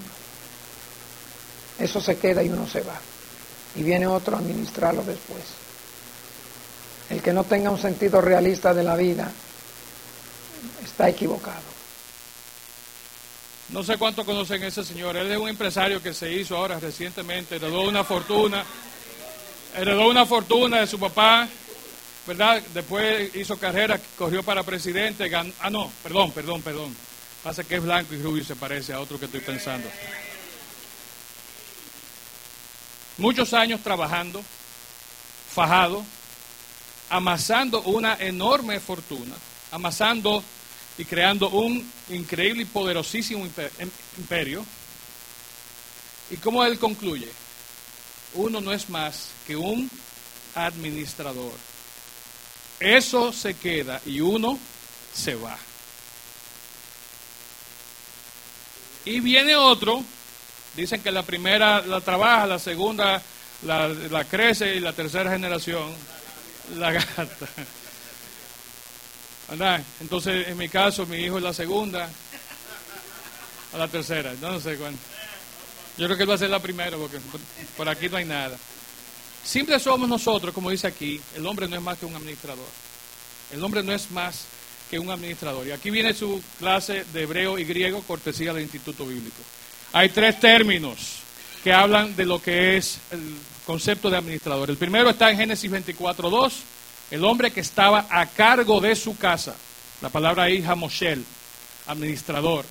Eso 1.80 2.00
se 2.00 2.16
queda 2.16 2.44
y 2.44 2.48
uno 2.48 2.68
se 2.68 2.82
va. 2.82 3.00
Y 3.74 3.82
viene 3.82 4.06
otro 4.06 4.36
a 4.36 4.38
administrarlo 4.38 5.02
después. 5.02 5.42
El 7.08 7.20
que 7.20 7.32
no 7.32 7.42
tenga 7.42 7.72
un 7.72 7.80
sentido 7.80 8.20
realista 8.20 8.72
de 8.72 8.84
la 8.84 8.94
vida 8.94 9.32
está 10.84 11.08
equivocado. 11.08 11.69
No 13.72 13.84
sé 13.84 13.96
cuánto 13.98 14.24
conocen 14.24 14.62
a 14.64 14.66
ese 14.66 14.84
señor. 14.84 15.16
Él 15.16 15.30
es 15.30 15.38
un 15.38 15.48
empresario 15.48 16.02
que 16.02 16.12
se 16.12 16.32
hizo 16.32 16.56
ahora 16.56 16.80
recientemente. 16.80 17.56
Heredó 17.56 17.82
una 17.82 18.02
fortuna. 18.02 18.64
Heredó 19.76 20.08
una 20.08 20.26
fortuna 20.26 20.80
de 20.80 20.86
su 20.86 20.98
papá. 20.98 21.48
¿Verdad? 22.26 22.60
Después 22.74 23.34
hizo 23.36 23.56
carrera, 23.56 23.98
corrió 24.18 24.42
para 24.42 24.62
presidente. 24.62 25.30
gan- 25.30 25.52
Ah, 25.60 25.70
no, 25.70 25.90
perdón, 26.02 26.32
perdón, 26.32 26.62
perdón. 26.62 26.94
Pasa 27.42 27.64
que 27.64 27.76
es 27.76 27.82
blanco 27.82 28.14
y 28.14 28.20
rubio 28.22 28.42
y 28.42 28.44
se 28.44 28.56
parece 28.56 28.92
a 28.92 29.00
otro 29.00 29.18
que 29.18 29.24
estoy 29.24 29.40
pensando. 29.40 29.88
Muchos 33.18 33.52
años 33.54 33.80
trabajando, 33.82 34.42
fajado, 35.54 36.04
amasando 37.08 37.82
una 37.82 38.16
enorme 38.18 38.80
fortuna, 38.80 39.34
amasando 39.70 40.42
y 41.00 41.06
creando 41.06 41.48
un 41.48 41.90
increíble 42.10 42.62
y 42.62 42.66
poderosísimo 42.66 43.46
em- 43.78 43.90
imperio. 44.18 44.66
¿Y 46.30 46.36
cómo 46.36 46.62
él 46.62 46.78
concluye? 46.78 47.28
Uno 48.34 48.60
no 48.60 48.70
es 48.70 48.90
más 48.90 49.30
que 49.46 49.56
un 49.56 49.90
administrador. 50.54 51.54
Eso 52.78 53.32
se 53.32 53.54
queda 53.54 54.02
y 54.04 54.20
uno 54.20 54.58
se 55.14 55.36
va. 55.36 55.56
Y 59.06 59.20
viene 59.20 59.56
otro, 59.56 60.04
dicen 60.76 61.00
que 61.00 61.10
la 61.10 61.22
primera 61.22 61.80
la 61.80 62.02
trabaja, 62.02 62.46
la 62.46 62.58
segunda 62.58 63.22
la, 63.62 63.88
la 63.88 64.24
crece 64.26 64.76
y 64.76 64.80
la 64.80 64.92
tercera 64.92 65.30
generación 65.30 65.94
la 66.76 66.92
gata. 66.92 67.26
Entonces, 70.00 70.48
en 70.48 70.56
mi 70.56 70.68
caso, 70.68 71.06
mi 71.06 71.18
hijo 71.18 71.38
es 71.38 71.42
la 71.42 71.52
segunda, 71.52 72.08
a 73.72 73.78
la 73.78 73.88
tercera, 73.88 74.32
no 74.40 74.60
sé 74.60 74.76
cuándo. 74.76 74.98
Yo 75.96 76.06
creo 76.06 76.16
que 76.16 76.22
él 76.22 76.30
va 76.30 76.34
a 76.34 76.38
ser 76.38 76.50
la 76.50 76.60
primera, 76.60 76.96
porque 76.96 77.18
por, 77.18 77.40
por 77.76 77.88
aquí 77.88 78.08
no 78.08 78.16
hay 78.16 78.24
nada. 78.24 78.56
Simple 79.44 79.78
somos 79.80 80.08
nosotros, 80.08 80.54
como 80.54 80.70
dice 80.70 80.86
aquí, 80.86 81.20
el 81.34 81.46
hombre 81.46 81.66
no 81.66 81.76
es 81.76 81.82
más 81.82 81.98
que 81.98 82.06
un 82.06 82.14
administrador. 82.14 82.66
El 83.52 83.62
hombre 83.64 83.82
no 83.82 83.92
es 83.92 84.10
más 84.10 84.44
que 84.90 84.98
un 84.98 85.10
administrador. 85.10 85.66
Y 85.66 85.72
aquí 85.72 85.90
viene 85.90 86.14
su 86.14 86.42
clase 86.58 87.04
de 87.12 87.22
hebreo 87.22 87.58
y 87.58 87.64
griego, 87.64 88.02
cortesía 88.02 88.52
del 88.52 88.62
Instituto 88.62 89.06
Bíblico. 89.06 89.38
Hay 89.92 90.10
tres 90.10 90.38
términos 90.38 91.20
que 91.64 91.72
hablan 91.72 92.14
de 92.16 92.24
lo 92.24 92.40
que 92.40 92.76
es 92.76 92.98
el 93.10 93.36
concepto 93.66 94.10
de 94.10 94.16
administrador. 94.16 94.70
El 94.70 94.76
primero 94.76 95.10
está 95.10 95.30
en 95.30 95.38
Génesis 95.38 95.70
24.2, 95.70 96.52
el 97.10 97.24
hombre 97.24 97.50
que 97.50 97.60
estaba 97.60 98.06
a 98.10 98.26
cargo 98.26 98.80
de 98.80 98.94
su 98.94 99.16
casa. 99.16 99.54
La 100.00 100.08
palabra 100.08 100.44
ahí, 100.44 100.64
Hamoshel, 100.66 101.24
administrador. 101.86 102.64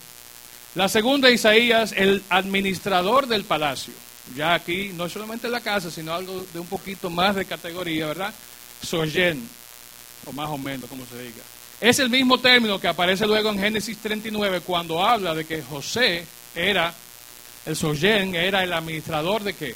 La 0.75 0.88
segunda, 0.88 1.29
Isaías, 1.29 1.93
el 1.96 2.24
administrador 2.29 3.27
del 3.27 3.43
palacio. 3.43 3.93
Ya 4.36 4.53
aquí 4.53 4.91
no 4.93 5.05
es 5.05 5.13
solamente 5.13 5.50
la 5.50 5.62
casa, 5.62 5.89
sino 5.89 6.13
algo 6.13 6.46
de 6.53 6.60
un 6.60 6.67
poquito 6.67 7.10
más 7.10 7.36
de 7.36 7.46
categoría, 7.46 8.08
¿verdad? 8.08 8.34
Soyen, 8.81 9.48
o 10.25 10.31
más 10.31 10.50
o 10.50 10.58
menos, 10.58 10.89
como 10.89 11.05
se 11.05 11.22
diga. 11.22 11.43
Es 11.81 12.00
el 12.00 12.10
mismo 12.10 12.38
término 12.38 12.79
que 12.79 12.88
aparece 12.88 13.25
luego 13.25 13.50
en 13.50 13.60
Génesis 13.60 13.98
39 13.98 14.62
cuando 14.62 15.03
habla 15.03 15.34
de 15.34 15.46
que 15.46 15.62
José 15.62 16.25
era, 16.53 16.93
el 17.65 17.75
Soyen 17.75 18.36
era 18.36 18.63
el 18.63 18.74
administrador 18.74 19.43
de 19.43 19.53
qué? 19.53 19.75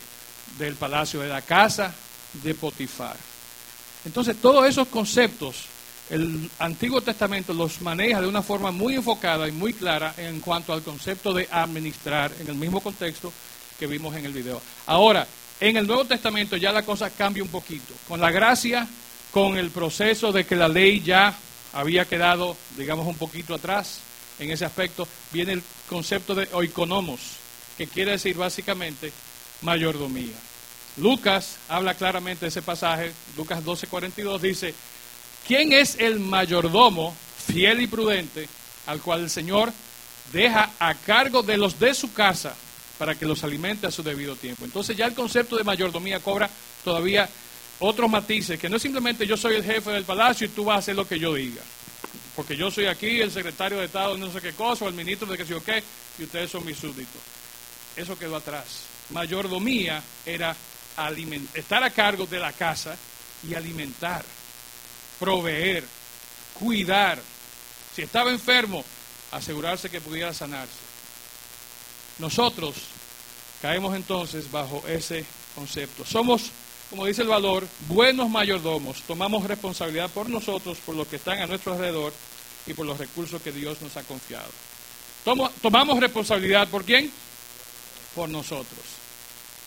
Del 0.58 0.76
palacio, 0.76 1.22
de 1.22 1.30
la 1.30 1.42
casa 1.42 1.94
de 2.34 2.54
Potifar. 2.54 3.16
Entonces, 4.06 4.36
todos 4.42 4.68
esos 4.68 4.88
conceptos, 4.88 5.66
el 6.10 6.50
Antiguo 6.60 7.02
Testamento 7.02 7.54
los 7.54 7.82
maneja 7.82 8.22
de 8.22 8.28
una 8.28 8.42
forma 8.42 8.72
muy 8.72 8.96
enfocada 8.96 9.48
y 9.48 9.52
muy 9.52 9.74
clara 9.74 10.14
en 10.18 10.40
cuanto 10.42 10.74
al 10.74 10.84
concepto 10.84 11.34
de 11.34 11.48
administrar, 11.50 12.32
en 12.40 12.48
el 12.48 12.56
mismo 12.56 12.82
contexto 12.82 13.32
que 13.80 13.88
vimos 13.88 14.16
en 14.16 14.26
el 14.26 14.34
video. 14.34 14.62
Ahora, 14.86 15.26
en 15.60 15.78
el 15.78 15.88
Nuevo 15.88 16.06
Testamento 16.06 16.58
ya 16.58 16.72
la 16.72 16.84
cosa 16.84 17.10
cambia 17.10 17.44
un 17.44 17.50
poquito. 17.50 17.94
Con 18.08 18.20
la 18.20 18.32
gracia, 18.32 18.88
con 19.32 19.58
el 19.58 19.70
proceso 19.72 20.32
de 20.32 20.46
que 20.46 20.56
la 20.56 20.68
ley 20.68 21.02
ya 21.02 21.34
había 21.72 22.06
quedado, 22.06 22.58
digamos, 22.78 23.08
un 23.08 23.16
poquito 23.16 23.56
atrás 23.56 24.00
en 24.40 24.52
ese 24.52 24.66
aspecto, 24.66 25.08
viene 25.32 25.54
el 25.54 25.64
concepto 25.90 26.36
de 26.36 26.50
oikonomos, 26.52 27.20
que 27.78 27.88
quiere 27.88 28.12
decir 28.12 28.36
básicamente 28.36 29.12
mayordomía. 29.62 30.36
Lucas 30.98 31.58
habla 31.70 31.96
claramente 31.96 32.46
de 32.46 32.50
ese 32.50 32.62
pasaje, 32.62 33.12
Lucas 33.36 33.64
12:42 33.64 34.40
dice, 34.40 34.76
¿quién 35.48 35.74
es 35.74 35.96
el 36.00 36.20
mayordomo 36.20 37.16
fiel 37.48 37.82
y 37.82 37.88
prudente 37.88 38.48
al 38.86 39.02
cual 39.02 39.22
el 39.22 39.30
Señor 39.30 39.74
deja 40.32 40.72
a 40.80 40.94
cargo 40.94 41.42
de 41.42 41.58
los 41.58 41.80
de 41.80 41.94
su 41.94 42.14
casa 42.14 42.56
para 42.98 43.16
que 43.16 43.26
los 43.26 43.44
alimente 43.44 43.88
a 43.88 43.92
su 43.92 44.04
debido 44.04 44.36
tiempo? 44.36 44.66
Entonces 44.66 44.96
ya 44.96 45.06
el 45.06 45.16
concepto 45.16 45.56
de 45.56 45.64
mayordomía 45.64 46.20
cobra 46.20 46.50
todavía 46.84 47.28
otros 47.80 48.10
matices, 48.10 48.60
que 48.60 48.70
no 48.70 48.78
es 48.78 48.82
simplemente 48.82 49.26
yo 49.26 49.36
soy 49.36 49.56
el 49.56 49.64
jefe 49.64 49.90
del 49.92 50.04
palacio 50.04 50.46
y 50.46 50.52
tú 50.52 50.66
vas 50.66 50.76
a 50.76 50.80
hacer 50.80 50.96
lo 50.96 51.08
que 51.08 51.18
yo 51.18 51.34
diga. 51.34 51.62
Porque 52.36 52.56
yo 52.56 52.72
soy 52.72 52.86
aquí 52.86 53.20
el 53.20 53.32
secretario 53.32 53.80
de 53.80 53.86
Estado 53.86 54.18
no 54.18 54.32
sé 54.32 54.42
qué 54.42 54.54
cosa, 54.54 54.86
o 54.86 54.88
el 54.88 54.94
ministro 54.94 55.28
de 55.28 55.38
qué 55.38 55.44
sé 55.44 55.52
yo 55.52 55.64
qué, 55.64 55.84
y 56.20 56.24
ustedes 56.24 56.52
son 56.52 56.66
mis 56.66 56.78
súbditos. 56.78 57.22
Eso 57.96 58.18
quedó 58.18 58.36
atrás. 58.36 58.84
Mayordomía 59.10 60.02
era 60.26 60.56
estar 61.54 61.84
a 61.84 61.90
cargo 61.90 62.26
de 62.26 62.40
la 62.40 62.54
casa 62.54 62.98
y 63.48 63.54
alimentar, 63.54 64.24
proveer, 65.20 65.84
cuidar. 66.54 67.20
Si 67.96 68.02
estaba 68.02 68.32
enfermo, 68.32 68.84
asegurarse 69.32 69.90
que 69.90 70.02
pudiera 70.02 70.34
sanarse. 70.34 70.74
Nosotros 72.20 72.76
caemos 73.62 73.96
entonces 73.96 74.50
bajo 74.52 74.84
ese 74.88 75.26
concepto. 75.56 76.06
Somos 76.06 76.52
como 76.94 77.08
dice 77.08 77.24
el 77.24 77.28
valor, 77.28 77.68
buenos 77.88 78.30
mayordomos, 78.30 79.02
tomamos 79.08 79.46
responsabilidad 79.46 80.12
por 80.12 80.30
nosotros, 80.30 80.78
por 80.86 80.96
los 80.96 81.08
que 81.08 81.16
están 81.16 81.40
a 81.40 81.48
nuestro 81.48 81.74
alrededor 81.74 82.14
y 82.68 82.76
por 82.76 82.86
los 82.86 83.00
recursos 83.00 83.42
que 83.42 83.52
Dios 83.52 83.82
nos 83.82 83.98
ha 83.98 84.04
confiado. 84.04 84.52
tomamos 85.64 86.00
responsabilidad 86.00 86.68
por 86.68 86.86
quién? 86.86 87.12
Por 88.14 88.30
nosotros. 88.30 89.03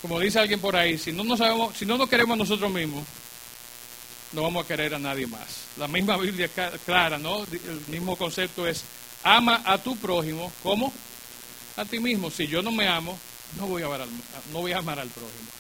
Como 0.02 0.20
dice 0.20 0.38
alguien 0.38 0.60
por 0.60 0.76
ahí, 0.76 0.98
si 0.98 1.12
no 1.12 1.24
nos, 1.24 1.38
sabemos, 1.38 1.76
si 1.76 1.86
no 1.86 1.96
nos 1.96 2.08
queremos 2.08 2.34
a 2.34 2.38
nosotros 2.38 2.70
mismos, 2.70 3.04
no 4.32 4.42
vamos 4.42 4.64
a 4.64 4.68
querer 4.68 4.94
a 4.94 4.98
nadie 4.98 5.26
más. 5.26 5.66
La 5.78 5.88
misma 5.88 6.16
Biblia 6.16 6.50
clara, 6.84 7.18
¿no? 7.18 7.42
El 7.44 7.80
mismo 7.88 8.16
concepto 8.16 8.66
es, 8.66 8.84
ama 9.22 9.62
a 9.64 9.78
tu 9.78 9.96
prójimo 9.96 10.52
como 10.62 10.92
a 11.76 11.84
ti 11.84 11.98
mismo. 11.98 12.30
Si 12.30 12.46
yo 12.46 12.62
no 12.62 12.70
me 12.70 12.86
amo, 12.86 13.18
no 13.58 13.66
voy 13.66 13.82
a 13.82 13.88
no 14.52 14.60
voy 14.60 14.72
a 14.72 14.78
amar 14.78 15.00
al 15.00 15.08
prójimo 15.08 15.56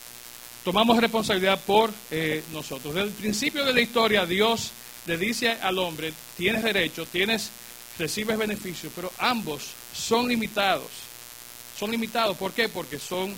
tomamos 0.66 0.98
responsabilidad 0.98 1.60
por 1.60 1.92
eh, 2.10 2.42
nosotros. 2.52 2.92
Desde 2.92 3.06
el 3.06 3.14
principio 3.14 3.64
de 3.64 3.72
la 3.72 3.80
historia, 3.80 4.26
Dios 4.26 4.72
le 5.06 5.16
dice 5.16 5.50
al 5.50 5.78
hombre, 5.78 6.12
tienes 6.36 6.64
derecho, 6.64 7.06
tienes, 7.06 7.50
recibes 7.96 8.36
beneficios, 8.36 8.92
pero 8.92 9.12
ambos 9.18 9.62
son 9.94 10.26
limitados. 10.26 10.88
Son 11.78 11.88
limitados, 11.88 12.36
¿por 12.36 12.50
qué? 12.50 12.68
Porque 12.68 12.98
son 12.98 13.32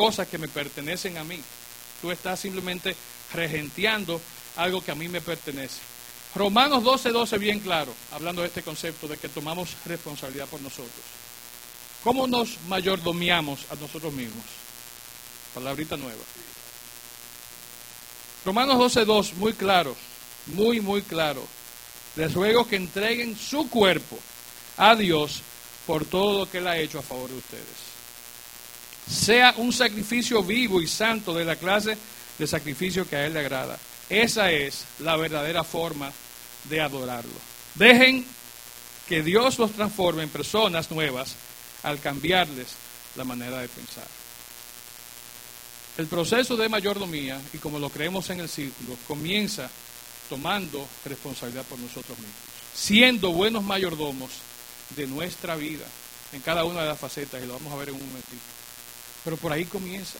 cosas 0.00 0.28
que 0.28 0.38
me 0.38 0.48
pertenecen 0.48 1.18
a 1.18 1.24
mí. 1.24 1.38
Tú 2.00 2.10
estás 2.10 2.40
simplemente 2.40 2.96
regenteando 3.34 4.18
algo 4.56 4.82
que 4.82 4.92
a 4.92 4.94
mí 4.94 5.10
me 5.10 5.20
pertenece. 5.20 5.76
Romanos 6.34 6.82
12, 6.82 7.10
12, 7.10 7.36
bien 7.36 7.60
claro, 7.60 7.92
hablando 8.10 8.40
de 8.40 8.48
este 8.48 8.62
concepto 8.62 9.06
de 9.06 9.18
que 9.18 9.28
tomamos 9.28 9.76
responsabilidad 9.84 10.48
por 10.48 10.62
nosotros. 10.62 11.04
¿Cómo 12.02 12.26
nos 12.26 12.58
mayordomiamos 12.66 13.66
a 13.70 13.74
nosotros 13.74 14.10
mismos? 14.14 14.46
Palabrita 15.52 15.98
nueva. 15.98 16.22
Romanos 18.46 18.78
12.2, 18.96 19.34
muy 19.34 19.52
claro, 19.52 19.94
muy, 20.46 20.80
muy 20.80 21.02
claro. 21.02 21.46
Les 22.16 22.32
ruego 22.32 22.66
que 22.66 22.76
entreguen 22.76 23.36
su 23.36 23.68
cuerpo 23.68 24.18
a 24.78 24.96
Dios 24.96 25.42
por 25.86 26.06
todo 26.06 26.38
lo 26.38 26.50
que 26.50 26.56
Él 26.56 26.68
ha 26.68 26.78
hecho 26.78 27.00
a 27.00 27.02
favor 27.02 27.28
de 27.28 27.36
ustedes. 27.36 27.89
Sea 29.08 29.54
un 29.56 29.72
sacrificio 29.72 30.42
vivo 30.42 30.80
y 30.80 30.86
santo 30.86 31.34
de 31.34 31.44
la 31.44 31.56
clase 31.56 31.96
de 32.38 32.46
sacrificio 32.46 33.08
que 33.08 33.16
a 33.16 33.26
Él 33.26 33.34
le 33.34 33.40
agrada. 33.40 33.78
Esa 34.08 34.50
es 34.50 34.84
la 35.00 35.16
verdadera 35.16 35.62
forma 35.62 36.10
de 36.64 36.80
adorarlo. 36.80 37.30
Dejen 37.74 38.24
que 39.08 39.22
Dios 39.22 39.58
los 39.58 39.72
transforme 39.72 40.22
en 40.22 40.28
personas 40.28 40.90
nuevas 40.90 41.34
al 41.82 42.00
cambiarles 42.00 42.68
la 43.16 43.24
manera 43.24 43.58
de 43.58 43.68
pensar. 43.68 44.06
El 45.98 46.06
proceso 46.06 46.56
de 46.56 46.68
mayordomía, 46.68 47.40
y 47.52 47.58
como 47.58 47.78
lo 47.78 47.90
creemos 47.90 48.30
en 48.30 48.40
el 48.40 48.48
círculo, 48.48 48.96
comienza 49.06 49.68
tomando 50.28 50.86
responsabilidad 51.04 51.64
por 51.64 51.78
nosotros 51.78 52.16
mismos, 52.18 52.36
siendo 52.74 53.32
buenos 53.32 53.64
mayordomos 53.64 54.30
de 54.96 55.06
nuestra 55.06 55.56
vida, 55.56 55.84
en 56.32 56.40
cada 56.40 56.64
una 56.64 56.82
de 56.82 56.88
las 56.88 56.98
facetas, 56.98 57.42
y 57.42 57.46
lo 57.46 57.54
vamos 57.54 57.72
a 57.72 57.76
ver 57.76 57.88
en 57.90 57.96
un 57.96 58.06
momentito. 58.06 58.59
Pero 59.24 59.36
por 59.36 59.52
ahí 59.52 59.64
comienza. 59.64 60.18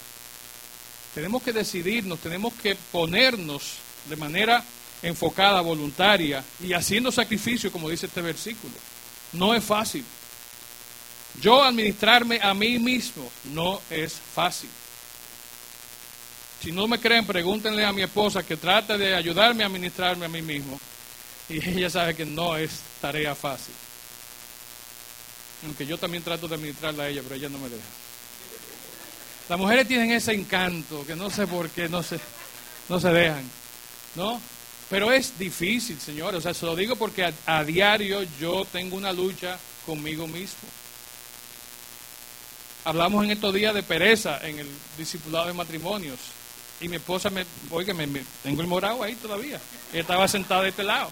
Tenemos 1.14 1.42
que 1.42 1.52
decidirnos, 1.52 2.20
tenemos 2.20 2.54
que 2.54 2.76
ponernos 2.92 3.74
de 4.08 4.16
manera 4.16 4.64
enfocada, 5.02 5.60
voluntaria 5.60 6.44
y 6.60 6.72
haciendo 6.72 7.10
sacrificio, 7.10 7.72
como 7.72 7.88
dice 7.88 8.06
este 8.06 8.22
versículo. 8.22 8.74
No 9.32 9.54
es 9.54 9.64
fácil. 9.64 10.04
Yo 11.40 11.62
administrarme 11.62 12.40
a 12.42 12.54
mí 12.54 12.78
mismo 12.78 13.30
no 13.52 13.80
es 13.90 14.12
fácil. 14.12 14.70
Si 16.62 16.72
no 16.72 16.86
me 16.86 17.00
creen, 17.00 17.24
pregúntenle 17.24 17.84
a 17.84 17.92
mi 17.92 18.02
esposa 18.02 18.42
que 18.42 18.56
trate 18.56 18.98
de 18.98 19.14
ayudarme 19.14 19.62
a 19.62 19.66
administrarme 19.66 20.26
a 20.26 20.28
mí 20.28 20.42
mismo. 20.42 20.78
Y 21.48 21.68
ella 21.70 21.88
sabe 21.88 22.14
que 22.14 22.26
no 22.26 22.56
es 22.56 22.80
tarea 23.00 23.34
fácil. 23.34 23.74
Aunque 25.64 25.86
yo 25.86 25.98
también 25.98 26.22
trato 26.22 26.48
de 26.48 26.54
administrarla 26.54 27.04
a 27.04 27.08
ella, 27.08 27.22
pero 27.22 27.34
ella 27.34 27.48
no 27.48 27.58
me 27.58 27.68
deja. 27.68 27.82
Las 29.50 29.58
mujeres 29.58 29.88
tienen 29.88 30.12
ese 30.12 30.32
encanto 30.32 31.04
que 31.04 31.16
no 31.16 31.28
sé 31.28 31.44
por 31.44 31.68
qué 31.70 31.88
no 31.88 32.04
se, 32.04 32.20
no 32.88 33.00
se 33.00 33.08
dejan. 33.08 33.42
¿No? 34.14 34.40
Pero 34.88 35.10
es 35.10 35.36
difícil, 35.40 36.00
señores. 36.00 36.38
O 36.38 36.40
sea, 36.40 36.54
se 36.54 36.64
lo 36.64 36.76
digo 36.76 36.94
porque 36.94 37.34
a, 37.46 37.64
diario 37.64 38.24
yo 38.38 38.64
tengo 38.70 38.96
una 38.96 39.12
lucha 39.12 39.58
conmigo 39.84 40.28
mismo. 40.28 40.68
Hablamos 42.84 43.24
en 43.24 43.32
estos 43.32 43.52
días 43.52 43.74
de 43.74 43.82
pereza 43.82 44.38
en 44.46 44.60
el 44.60 44.68
discipulado 44.96 45.48
de 45.48 45.52
matrimonios. 45.52 46.20
Y 46.80 46.86
mi 46.86 46.94
esposa 46.94 47.28
me, 47.28 47.44
oiga, 47.70 47.92
me, 47.92 48.06
tengo 48.44 48.60
el 48.60 48.68
morado 48.68 49.02
ahí 49.02 49.16
todavía. 49.16 49.60
Estaba 49.92 50.28
sentada 50.28 50.62
de 50.62 50.68
este 50.68 50.84
lado. 50.84 51.10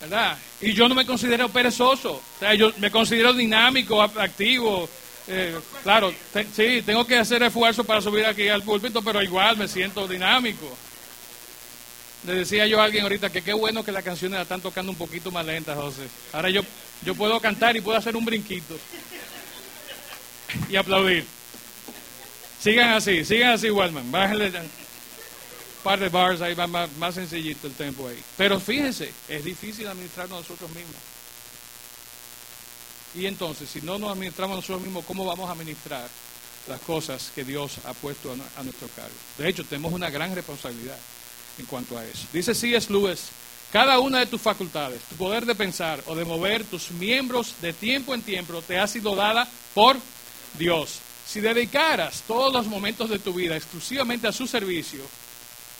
¿Verdad? 0.00 0.36
Y 0.60 0.72
yo 0.72 0.88
no 0.88 0.96
me 0.96 1.06
considero 1.06 1.48
perezoso. 1.48 2.14
O 2.14 2.38
sea, 2.40 2.54
yo 2.54 2.72
me 2.78 2.90
considero 2.90 3.32
dinámico, 3.32 4.02
activo. 4.02 4.90
Eh, 5.30 5.58
claro, 5.82 6.12
sí, 6.54 6.82
tengo 6.84 7.06
que 7.06 7.16
hacer 7.16 7.42
esfuerzo 7.42 7.84
para 7.84 8.00
subir 8.00 8.24
aquí 8.24 8.48
al 8.48 8.62
púlpito, 8.62 9.02
pero 9.02 9.22
igual 9.22 9.56
me 9.58 9.68
siento 9.68 10.08
dinámico. 10.08 10.66
Le 12.26 12.34
decía 12.34 12.66
yo 12.66 12.80
a 12.80 12.84
alguien 12.84 13.04
ahorita 13.04 13.30
que 13.30 13.42
qué 13.42 13.52
bueno 13.52 13.84
que 13.84 13.92
las 13.92 14.02
canciones 14.02 14.36
la 14.36 14.42
están 14.42 14.60
tocando 14.60 14.90
un 14.90 14.98
poquito 14.98 15.30
más 15.30 15.44
lentas, 15.44 15.76
José. 15.76 16.08
Ahora 16.32 16.50
yo, 16.50 16.62
yo 17.02 17.14
puedo 17.14 17.38
cantar 17.40 17.76
y 17.76 17.80
puedo 17.80 17.98
hacer 17.98 18.16
un 18.16 18.24
brinquito. 18.24 18.76
Y 20.68 20.76
aplaudir. 20.76 21.24
Sigan 22.60 22.90
así, 22.90 23.24
sigan 23.24 23.50
así, 23.50 23.70
Wellman. 23.70 24.10
Bájenle 24.10 24.46
un 24.48 24.70
par 25.84 26.00
de 26.00 26.08
bars 26.08 26.40
ahí, 26.40 26.54
va 26.54 26.66
más, 26.66 26.90
más 26.96 27.14
sencillito 27.14 27.66
el 27.66 27.74
tiempo 27.74 28.08
ahí. 28.08 28.18
Pero 28.36 28.58
fíjense, 28.58 29.12
es 29.28 29.44
difícil 29.44 29.86
administrarnos 29.86 30.40
nosotros 30.40 30.70
mismos. 30.70 30.96
Y 33.18 33.26
entonces, 33.26 33.68
si 33.68 33.80
no 33.80 33.98
nos 33.98 34.12
administramos 34.12 34.56
nosotros 34.56 34.82
mismos, 34.82 35.04
¿cómo 35.04 35.24
vamos 35.24 35.48
a 35.48 35.52
administrar 35.52 36.08
las 36.68 36.80
cosas 36.82 37.32
que 37.34 37.42
Dios 37.42 37.78
ha 37.84 37.92
puesto 37.92 38.32
a, 38.32 38.62
nuestro 38.62 38.86
cargo? 38.94 39.14
De 39.36 39.48
hecho, 39.48 39.64
tenemos 39.64 39.92
una 39.92 40.08
gran 40.08 40.32
responsabilidad 40.36 40.96
en 41.58 41.66
cuanto 41.66 41.98
a 41.98 42.04
eso. 42.04 42.28
Dice 42.32 42.54
C.S. 42.54 42.92
Lewis, 42.92 43.30
cada 43.72 43.98
una 43.98 44.20
de 44.20 44.26
tus 44.26 44.40
facultades, 44.40 45.02
tu 45.02 45.16
poder 45.16 45.46
de 45.46 45.56
pensar 45.56 46.00
o 46.06 46.14
de 46.14 46.24
mover 46.24 46.62
tus 46.62 46.92
miembros 46.92 47.56
de 47.60 47.72
tiempo 47.72 48.14
en 48.14 48.22
tiempo, 48.22 48.62
te 48.62 48.78
ha 48.78 48.86
sido 48.86 49.16
dada 49.16 49.48
por 49.74 49.96
Dios. 50.56 51.00
Si 51.26 51.40
dedicaras 51.40 52.22
todos 52.24 52.52
los 52.52 52.66
momentos 52.66 53.10
de 53.10 53.18
tu 53.18 53.32
vida 53.32 53.56
exclusivamente 53.56 54.28
a 54.28 54.32
su 54.32 54.46
servicio, 54.46 55.02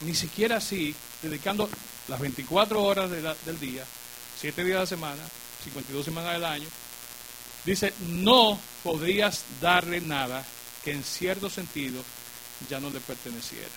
ni 0.01 0.13
siquiera 0.13 0.57
así, 0.57 0.93
dedicando 1.21 1.69
las 2.09 2.19
24 2.19 2.83
horas 2.83 3.09
del 3.09 3.59
día, 3.61 3.85
7 4.41 4.65
días 4.65 4.75
de 4.75 4.81
la 4.81 4.85
semana, 4.85 5.21
52 5.63 6.03
semanas 6.03 6.33
del 6.33 6.45
año, 6.45 6.67
dice, 7.71 7.93
no 8.07 8.59
podrías 8.83 9.43
darle 9.61 10.01
nada 10.01 10.45
que 10.83 10.91
en 10.91 11.03
cierto 11.03 11.49
sentido 11.49 12.03
ya 12.69 12.79
no 12.79 12.89
le 12.89 12.99
perteneciera. 12.99 13.69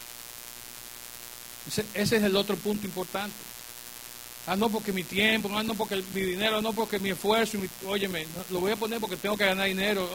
Ese, 1.67 1.87
es 1.95 2.13
el 2.13 2.37
otro 2.37 2.57
punto 2.57 2.87
importante. 2.87 3.35
Ah, 4.47 4.57
no 4.57 4.69
porque 4.69 4.93
mi 4.93 5.05
tiempo, 5.05 5.49
ah, 5.57 5.63
no 5.63 5.75
porque 5.75 6.03
mi 6.15 6.21
dinero, 6.21 6.61
no 6.61 6.73
porque 6.73 6.99
mi 6.99 7.11
esfuerzo, 7.11 7.59
mi, 7.59 7.69
óyeme, 7.87 8.27
lo 8.51 8.61
voy 8.61 8.73
a 8.73 8.77
poner 8.77 8.99
porque 8.99 9.17
tengo 9.17 9.37
que 9.37 9.45
ganar 9.45 9.69
dinero. 9.69 10.09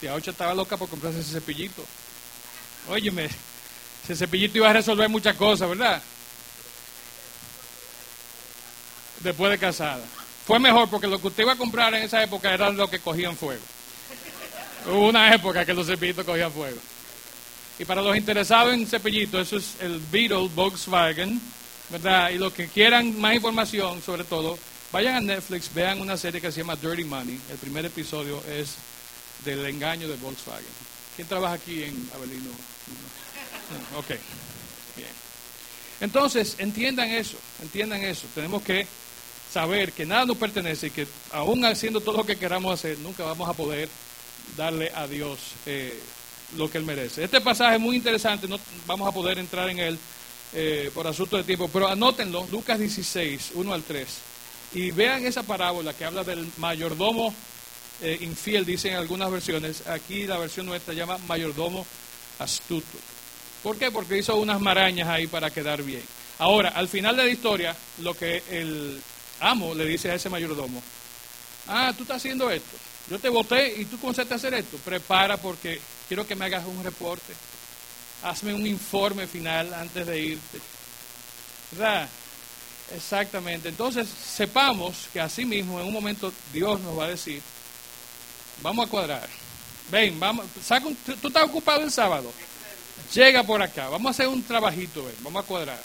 Tía 0.00 0.14
Ocha 0.14 0.32
estaba 0.32 0.52
loca 0.54 0.76
por 0.76 0.88
comprarse 0.88 1.20
ese 1.20 1.34
cepillito. 1.34 1.84
Óyeme, 2.88 3.26
ese 4.04 4.16
cepillito 4.16 4.58
iba 4.58 4.70
a 4.70 4.72
resolver 4.72 5.08
muchas 5.08 5.36
cosas, 5.36 5.68
¿verdad? 5.68 6.02
Después 9.20 9.52
de 9.52 9.58
casada. 9.58 10.04
Fue 10.46 10.58
mejor 10.58 10.88
porque 10.88 11.06
lo 11.06 11.20
que 11.20 11.28
usted 11.28 11.44
iba 11.44 11.52
a 11.52 11.56
comprar 11.56 11.94
en 11.94 12.02
esa 12.02 12.22
época 12.22 12.52
eran 12.52 12.76
lo 12.76 12.90
que 12.90 12.98
cogían 12.98 13.36
fuego. 13.36 13.62
Hubo 14.86 15.08
una 15.08 15.32
época 15.32 15.64
que 15.64 15.74
los 15.74 15.86
cepillitos 15.86 16.24
cogían 16.24 16.50
fuego. 16.50 16.78
Y 17.78 17.84
para 17.84 18.02
los 18.02 18.16
interesados 18.16 18.74
en 18.74 18.86
cepillito, 18.86 19.40
eso 19.40 19.56
es 19.56 19.74
el 19.80 20.00
Beetle 20.10 20.48
Volkswagen, 20.54 21.40
¿verdad? 21.90 22.30
Y 22.30 22.38
los 22.38 22.52
que 22.52 22.68
quieran 22.68 23.18
más 23.20 23.34
información, 23.34 24.02
sobre 24.02 24.24
todo, 24.24 24.58
vayan 24.90 25.16
a 25.16 25.20
Netflix, 25.20 25.72
vean 25.72 26.00
una 26.00 26.16
serie 26.16 26.40
que 26.40 26.50
se 26.50 26.60
llama 26.60 26.76
Dirty 26.76 27.04
Money. 27.04 27.40
El 27.50 27.58
primer 27.58 27.86
episodio 27.86 28.42
es 28.48 28.74
del 29.44 29.64
engaño 29.66 30.08
de 30.08 30.16
Volkswagen. 30.16 30.66
¿Quién 31.16 31.28
trabaja 31.28 31.54
aquí 31.54 31.84
en 31.84 32.10
Avelino? 32.14 32.50
Ok, 33.96 34.08
bien. 34.96 35.08
Entonces, 36.00 36.56
entiendan 36.58 37.10
eso, 37.10 37.36
entiendan 37.62 38.02
eso. 38.02 38.26
Tenemos 38.34 38.62
que 38.62 38.86
saber 39.52 39.92
que 39.92 40.06
nada 40.06 40.24
nos 40.24 40.38
pertenece 40.38 40.86
y 40.86 40.90
que 40.90 41.06
aún 41.30 41.64
haciendo 41.64 42.00
todo 42.00 42.18
lo 42.18 42.24
que 42.24 42.36
queramos 42.36 42.72
hacer, 42.72 42.98
nunca 43.00 43.24
vamos 43.24 43.48
a 43.48 43.52
poder 43.52 43.88
darle 44.56 44.90
a 44.94 45.06
Dios 45.06 45.38
eh, 45.66 45.98
lo 46.56 46.70
que 46.70 46.78
Él 46.78 46.84
merece. 46.84 47.24
Este 47.24 47.40
pasaje 47.40 47.76
es 47.76 47.80
muy 47.80 47.96
interesante, 47.96 48.48
no 48.48 48.58
vamos 48.86 49.06
a 49.06 49.12
poder 49.12 49.38
entrar 49.38 49.68
en 49.68 49.78
él 49.78 49.98
eh, 50.54 50.90
por 50.94 51.06
asunto 51.06 51.36
de 51.36 51.44
tiempo, 51.44 51.68
pero 51.72 51.88
anótenlo, 51.88 52.46
Lucas 52.50 52.78
16, 52.78 53.52
1 53.54 53.74
al 53.74 53.82
3, 53.82 54.08
y 54.74 54.90
vean 54.90 55.26
esa 55.26 55.42
parábola 55.42 55.92
que 55.92 56.04
habla 56.04 56.24
del 56.24 56.46
mayordomo 56.56 57.34
eh, 58.00 58.18
infiel, 58.22 58.64
dicen 58.64 58.94
algunas 58.94 59.30
versiones, 59.30 59.86
aquí 59.86 60.26
la 60.26 60.38
versión 60.38 60.66
nuestra 60.66 60.94
llama 60.94 61.18
mayordomo 61.28 61.86
astuto. 62.38 62.98
¿Por 63.62 63.76
qué? 63.76 63.90
Porque 63.90 64.18
hizo 64.18 64.36
unas 64.36 64.60
marañas 64.60 65.08
ahí 65.08 65.26
para 65.26 65.50
quedar 65.50 65.82
bien. 65.82 66.02
Ahora, 66.38 66.70
al 66.70 66.88
final 66.88 67.16
de 67.16 67.24
la 67.24 67.30
historia, 67.30 67.76
lo 67.98 68.14
que 68.14 68.42
el 68.50 69.00
amo 69.42 69.74
le 69.74 69.84
dice 69.84 70.10
a 70.10 70.14
ese 70.14 70.28
mayordomo, 70.28 70.82
ah, 71.68 71.92
tú 71.96 72.02
estás 72.02 72.18
haciendo 72.18 72.50
esto, 72.50 72.76
yo 73.10 73.18
te 73.18 73.28
voté 73.28 73.74
y 73.80 73.84
tú 73.84 73.98
comenzaste 73.98 74.32
a 74.32 74.36
hacer 74.36 74.54
esto, 74.54 74.76
prepara 74.78 75.36
porque 75.36 75.80
quiero 76.08 76.26
que 76.26 76.36
me 76.36 76.44
hagas 76.44 76.64
un 76.66 76.82
reporte, 76.82 77.34
hazme 78.22 78.54
un 78.54 78.66
informe 78.66 79.26
final 79.26 79.74
antes 79.74 80.06
de 80.06 80.20
irte. 80.20 80.60
¿Verdad? 81.72 82.08
Exactamente. 82.94 83.68
Entonces, 83.68 84.08
sepamos 84.08 85.08
que 85.12 85.20
así 85.20 85.44
mismo 85.44 85.80
en 85.80 85.86
un 85.86 85.92
momento 85.92 86.32
Dios 86.52 86.80
nos 86.80 86.98
va 86.98 87.04
a 87.06 87.08
decir, 87.08 87.40
vamos 88.62 88.86
a 88.86 88.90
cuadrar. 88.90 89.28
Ven, 89.90 90.18
vamos, 90.20 90.46
saca 90.64 90.86
tú 91.20 91.28
estás 91.28 91.44
ocupado 91.44 91.82
el 91.82 91.90
sábado. 91.90 92.32
Llega 93.12 93.42
por 93.42 93.60
acá, 93.60 93.88
vamos 93.88 94.06
a 94.06 94.10
hacer 94.10 94.28
un 94.28 94.42
trabajito, 94.42 95.04
ven, 95.04 95.14
vamos 95.20 95.44
a 95.44 95.46
cuadrar. 95.46 95.82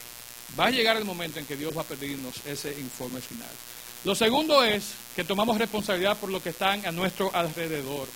Va 0.60 0.68
a 0.68 0.72
llegar 0.72 0.98
el 0.98 1.06
momento 1.06 1.40
en 1.40 1.46
que 1.46 1.56
Dios 1.56 1.76
va 1.76 1.82
a 1.82 1.86
pedirnos 1.86 2.36
ese 2.46 2.72
informe 2.80 3.22
final. 3.22 3.50
Lo 4.04 4.16
segundo 4.16 4.64
es 4.64 4.92
que 5.16 5.24
tomamos 5.24 5.58
responsabilidad 5.58 6.18
por 6.18 6.30
lo 6.30 6.42
que 6.42 6.50
están 6.50 6.86
a 6.86 6.92
nuestro 6.92 7.34
alrededor, 7.34 8.08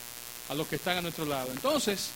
a 0.50 0.54
los 0.54 0.68
que 0.68 0.76
están 0.76 0.98
a 0.98 1.02
nuestro 1.02 1.26
lado. 1.26 1.52
Entonces, 1.52 2.12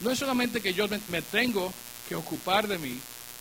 no 0.00 0.10
es 0.10 0.18
solamente 0.18 0.60
que 0.60 0.74
yo 0.74 0.88
me, 1.08 1.22
tengo 1.22 1.72
que 2.08 2.14
ocupar 2.14 2.66
de 2.66 2.78
mí, 2.78 2.98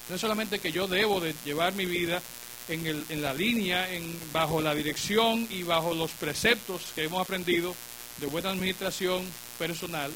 no 0.10 0.16
es 0.16 0.22
solamente 0.22 0.60
que 0.60 0.72
yo 0.72 0.88
debo 0.88 1.20
de 1.20 1.34
llevar 1.46 1.74
mi 1.74 1.86
vida 1.86 2.22
en, 2.68 3.22
la 3.22 3.34
línea, 3.34 3.92
en, 3.92 4.20
bajo 4.32 4.62
la 4.62 4.76
dirección 4.76 5.48
y 5.50 5.64
bajo 5.64 5.94
los 5.94 6.12
preceptos 6.12 6.82
que 6.94 7.06
hemos 7.06 7.22
aprendido 7.22 7.76
de 8.18 8.28
buena 8.28 8.52
administración 8.52 9.26
personal, 9.58 10.12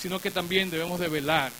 sino 0.00 0.20
que 0.20 0.30
también 0.30 0.70
debemos 0.70 1.00
de 1.00 1.08
velar 1.08 1.52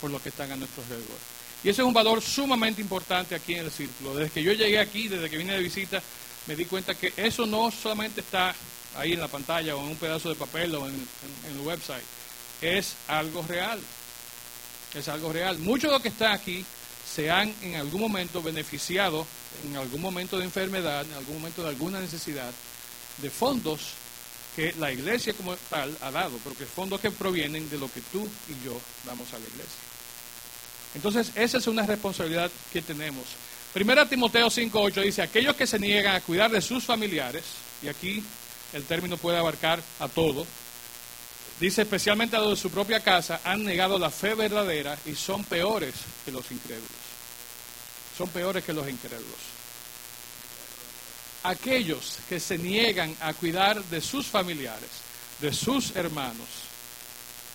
por 0.00 0.10
los 0.10 0.22
que 0.22 0.30
están 0.30 0.50
a 0.52 0.56
nuestro 0.56 0.82
alrededor. 0.82 1.33
Y 1.64 1.70
ese 1.70 1.80
es 1.80 1.88
un 1.88 1.94
valor 1.94 2.20
sumamente 2.20 2.82
importante 2.82 3.34
aquí 3.34 3.54
en 3.54 3.64
el 3.64 3.70
círculo. 3.70 4.14
Desde 4.14 4.30
que 4.30 4.42
yo 4.42 4.52
llegué 4.52 4.78
aquí, 4.78 5.08
desde 5.08 5.30
que 5.30 5.38
vine 5.38 5.54
de 5.54 5.62
visita, 5.62 6.02
me 6.46 6.54
di 6.54 6.66
cuenta 6.66 6.94
que 6.94 7.14
eso 7.16 7.46
no 7.46 7.70
solamente 7.70 8.20
está 8.20 8.54
ahí 8.96 9.14
en 9.14 9.20
la 9.20 9.28
pantalla 9.28 9.74
o 9.74 9.80
en 9.80 9.88
un 9.88 9.96
pedazo 9.96 10.28
de 10.28 10.34
papel 10.34 10.74
o 10.74 10.86
en, 10.86 10.94
el 11.48 11.60
website. 11.60 12.04
Es 12.60 12.96
algo 13.08 13.42
real. 13.48 13.80
Es 14.92 15.08
algo 15.08 15.32
real. 15.32 15.58
Muchos 15.58 15.88
de 15.88 15.94
los 15.94 16.02
que 16.02 16.08
están 16.08 16.32
aquí 16.32 16.62
se 17.10 17.30
han 17.30 17.52
en 17.62 17.76
algún 17.76 18.02
momento 18.02 18.42
beneficiado, 18.42 19.26
en 19.64 19.76
algún 19.78 20.02
momento 20.02 20.38
de 20.38 20.44
enfermedad, 20.44 21.06
en 21.06 21.14
algún 21.14 21.36
momento 21.36 21.62
de 21.62 21.70
alguna 21.70 21.98
necesidad, 21.98 22.52
de 23.22 23.30
fondos 23.30 23.92
que 24.54 24.74
la 24.78 24.92
iglesia 24.92 25.32
como 25.32 25.56
tal 25.70 25.96
ha 26.02 26.10
dado, 26.10 26.38
pero 26.44 26.56
que 26.56 26.66
fondos 26.66 27.00
que 27.00 27.10
provienen 27.10 27.70
de 27.70 27.78
lo 27.78 27.90
que 27.90 28.02
tú 28.02 28.28
y 28.48 28.64
yo 28.64 28.78
damos 29.06 29.32
a 29.32 29.38
la 29.38 29.46
iglesia. 29.46 29.93
Entonces, 30.94 31.32
esa 31.34 31.58
es 31.58 31.66
una 31.66 31.84
responsabilidad 31.84 32.50
que 32.72 32.80
tenemos. 32.80 33.24
Primera 33.72 34.08
Timoteo 34.08 34.46
5.8 34.46 35.02
dice, 35.02 35.22
aquellos 35.22 35.56
que 35.56 35.66
se 35.66 35.80
niegan 35.80 36.14
a 36.14 36.20
cuidar 36.20 36.50
de 36.50 36.60
sus 36.60 36.84
familiares, 36.84 37.42
y 37.82 37.88
aquí 37.88 38.22
el 38.72 38.84
término 38.84 39.16
puede 39.16 39.36
abarcar 39.36 39.82
a 39.98 40.06
todo, 40.06 40.46
dice 41.58 41.82
especialmente 41.82 42.36
a 42.36 42.40
los 42.40 42.50
de 42.50 42.56
su 42.56 42.70
propia 42.70 43.00
casa, 43.00 43.40
han 43.42 43.64
negado 43.64 43.98
la 43.98 44.10
fe 44.10 44.34
verdadera 44.34 44.96
y 45.06 45.16
son 45.16 45.42
peores 45.42 45.94
que 46.24 46.30
los 46.30 46.48
incrédulos. 46.52 46.88
Son 48.16 48.28
peores 48.28 48.62
que 48.62 48.72
los 48.72 48.88
incrédulos. 48.88 49.54
Aquellos 51.42 52.18
que 52.28 52.38
se 52.38 52.56
niegan 52.56 53.16
a 53.20 53.34
cuidar 53.34 53.82
de 53.84 54.00
sus 54.00 54.26
familiares, 54.26 54.88
de 55.40 55.52
sus 55.52 55.96
hermanos, 55.96 56.46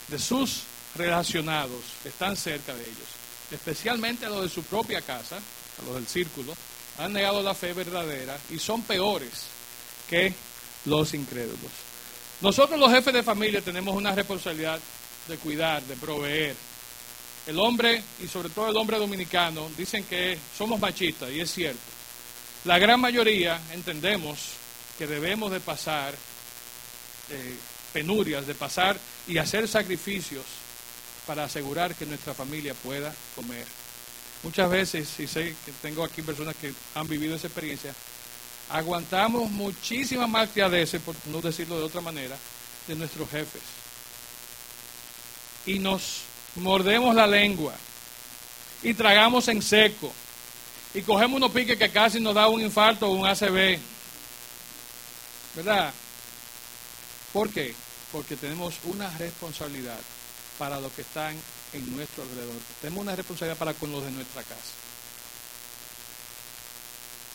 de 0.10 0.20
sus 0.20 0.64
relacionados, 0.96 1.82
están 2.04 2.36
cerca 2.36 2.74
de 2.76 2.84
ellos 2.84 3.19
especialmente 3.52 4.26
a 4.26 4.30
los 4.30 4.44
de 4.44 4.50
su 4.50 4.64
propia 4.64 5.02
casa, 5.02 5.38
a 5.38 5.86
los 5.86 5.96
del 5.96 6.08
círculo, 6.08 6.54
han 6.98 7.14
negado 7.14 7.42
la 7.42 7.54
fe 7.54 7.74
verdadera 7.74 8.38
y 8.50 8.60
son 8.60 8.82
peores 8.84 9.30
que 10.10 10.34
los 10.86 11.14
incrédulos. 11.14 11.72
Nosotros 12.42 12.80
los 12.80 12.92
jefes 12.92 13.14
de 13.14 13.24
familia 13.24 13.62
tenemos 13.62 13.96
una 13.96 14.14
responsabilidad 14.14 14.80
de 15.28 15.38
cuidar, 15.38 15.84
de 15.84 15.96
proveer. 15.96 16.56
El 17.48 17.60
hombre, 17.60 18.02
y 18.24 18.28
sobre 18.28 18.50
todo 18.50 18.70
el 18.70 18.78
hombre 18.78 18.98
dominicano, 18.98 19.70
dicen 19.78 20.04
que 20.04 20.38
somos 20.58 20.80
machistas, 20.80 21.32
y 21.32 21.40
es 21.40 21.52
cierto. 21.52 21.80
La 22.66 22.78
gran 22.78 23.00
mayoría 23.00 23.60
entendemos 23.72 24.40
que 24.98 25.08
debemos 25.08 25.52
de 25.52 25.60
pasar 25.60 26.14
eh, 27.30 27.56
penurias, 27.94 28.46
de 28.46 28.56
pasar 28.56 28.98
y 29.28 29.38
hacer 29.38 29.68
sacrificios 29.68 30.44
para 31.30 31.44
asegurar 31.44 31.94
que 31.94 32.08
nuestra 32.08 32.34
familia 32.34 32.74
pueda 32.74 33.14
comer. 33.36 33.64
Muchas 34.42 34.68
veces, 34.68 35.20
y 35.20 35.28
sé 35.28 35.56
que 35.64 35.72
tengo 35.74 36.04
aquí 36.04 36.24
personas 36.24 36.56
que 36.56 36.74
han 36.96 37.08
vivido 37.08 37.36
esa 37.36 37.46
experiencia, 37.46 37.94
aguantamos 38.72 39.48
muchísimas 39.52 40.28
malcriadeces, 40.28 41.00
por 41.00 41.16
no 41.28 41.40
decirlo 41.40 41.78
de 41.78 41.84
otra 41.84 42.02
manera, 42.02 42.36
de 42.88 42.96
nuestros 42.96 43.30
jefes. 43.30 43.62
Y 45.68 45.78
nos 45.78 46.22
mordemos 46.56 47.14
la 47.14 47.28
lengua 47.28 47.76
y 48.82 48.96
tragamos 48.96 49.48
en 49.50 49.62
seco 49.62 50.12
y 50.96 51.04
cogemos 51.04 51.38
unos 51.38 51.52
piques 51.52 51.78
que 51.78 51.92
casi 51.92 52.20
nos 52.20 52.34
da 52.34 52.48
un 52.48 52.60
infarto 52.60 53.08
o 53.08 53.12
un 53.12 53.28
ACV. 53.28 53.78
¿Verdad? 55.58 55.94
¿Por 57.32 57.52
qué? 57.52 57.76
Porque 58.12 58.36
tenemos 58.36 58.74
una 58.86 59.16
responsabilidad 59.20 60.00
para 60.60 60.80
los 60.80 60.92
que 60.92 61.02
están 61.02 61.36
en 61.74 61.96
nuestro 61.96 62.24
alrededor. 62.24 62.56
Tenemos 62.82 63.02
una 63.02 63.16
responsabilidad 63.16 63.58
para 63.58 63.74
con 63.74 63.92
los 63.92 64.04
de 64.04 64.12
nuestra 64.12 64.44
casa. 64.44 64.74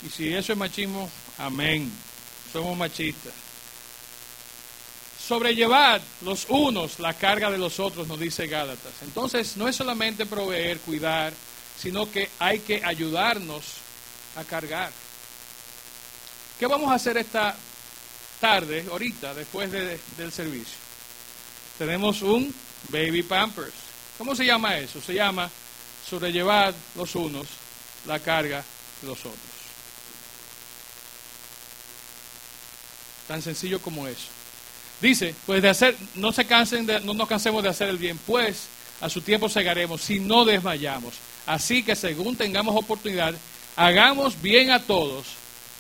Y 0.06 0.10
si 0.10 0.32
eso 0.32 0.52
es 0.52 0.58
machismo, 0.58 1.10
amén. 1.38 1.90
Somos 2.52 2.76
machistas. 2.76 3.32
Sobrellevar 5.26 6.02
los 6.20 6.44
unos 6.50 7.00
la 7.00 7.14
carga 7.14 7.50
de 7.50 7.56
los 7.56 7.80
otros, 7.80 8.06
nos 8.06 8.20
dice 8.20 8.46
Gálatas. 8.46 8.92
Entonces, 9.02 9.56
no 9.56 9.66
es 9.66 9.74
solamente 9.74 10.26
proveer, 10.26 10.78
cuidar, 10.80 11.32
sino 11.80 12.10
que 12.10 12.28
hay 12.38 12.58
que 12.58 12.84
ayudarnos 12.84 13.64
a 14.36 14.44
cargar. 14.44 14.92
¿Qué 16.58 16.66
vamos 16.66 16.90
a 16.90 16.96
hacer 16.96 17.16
esta 17.16 17.56
tarde, 18.38 18.84
ahorita, 18.90 19.32
después 19.32 19.72
del 19.72 20.32
servicio? 20.32 20.76
Tenemos 21.78 22.20
un 22.20 22.54
Baby 22.88 23.22
Pampers. 23.22 23.72
¿Cómo 24.18 24.34
se 24.34 24.44
llama 24.44 24.76
eso? 24.78 25.00
Se 25.00 25.14
llama 25.14 25.50
sobrellevar 26.08 26.74
los 26.94 27.14
unos 27.14 27.46
la 28.06 28.18
carga 28.18 28.64
de 29.00 29.08
los 29.08 29.18
otros. 29.20 29.38
Tan 33.26 33.42
sencillo 33.42 33.80
como 33.80 34.06
eso. 34.06 34.28
Dice, 35.00 35.34
pues 35.46 35.62
de 35.62 35.68
hacer, 35.68 35.96
no 36.14 36.32
se 36.32 36.44
cansen 36.44 36.86
de, 36.86 37.00
no 37.00 37.14
nos 37.14 37.28
cansemos 37.28 37.62
de 37.62 37.68
hacer 37.68 37.88
el 37.88 37.98
bien, 37.98 38.18
pues 38.26 38.66
a 39.00 39.08
su 39.08 39.20
tiempo 39.20 39.48
segaremos 39.48 40.02
si 40.02 40.20
no 40.20 40.44
desmayamos. 40.44 41.14
Así 41.46 41.82
que 41.82 41.96
según 41.96 42.36
tengamos 42.36 42.76
oportunidad, 42.76 43.34
hagamos 43.76 44.40
bien 44.40 44.70
a 44.70 44.80
todos, 44.80 45.26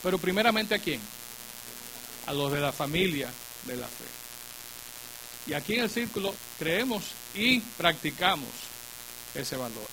pero 0.02 0.18
primeramente 0.18 0.74
a 0.74 0.78
quién? 0.78 1.00
A 2.26 2.32
los 2.32 2.52
de 2.52 2.60
la 2.60 2.72
familia 2.72 3.28
de 3.66 3.76
la 3.76 3.86
fe. 3.86 4.23
Y 5.46 5.52
aquí 5.52 5.74
en 5.74 5.84
el 5.84 5.90
círculo 5.90 6.34
creemos 6.58 7.04
y 7.34 7.60
practicamos 7.60 8.48
ese 9.34 9.56
valor. 9.56 9.86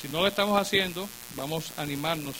Si 0.00 0.08
no 0.08 0.20
lo 0.20 0.26
estamos 0.26 0.60
haciendo, 0.60 1.08
vamos 1.36 1.72
a 1.76 1.82
animarnos 1.82 2.34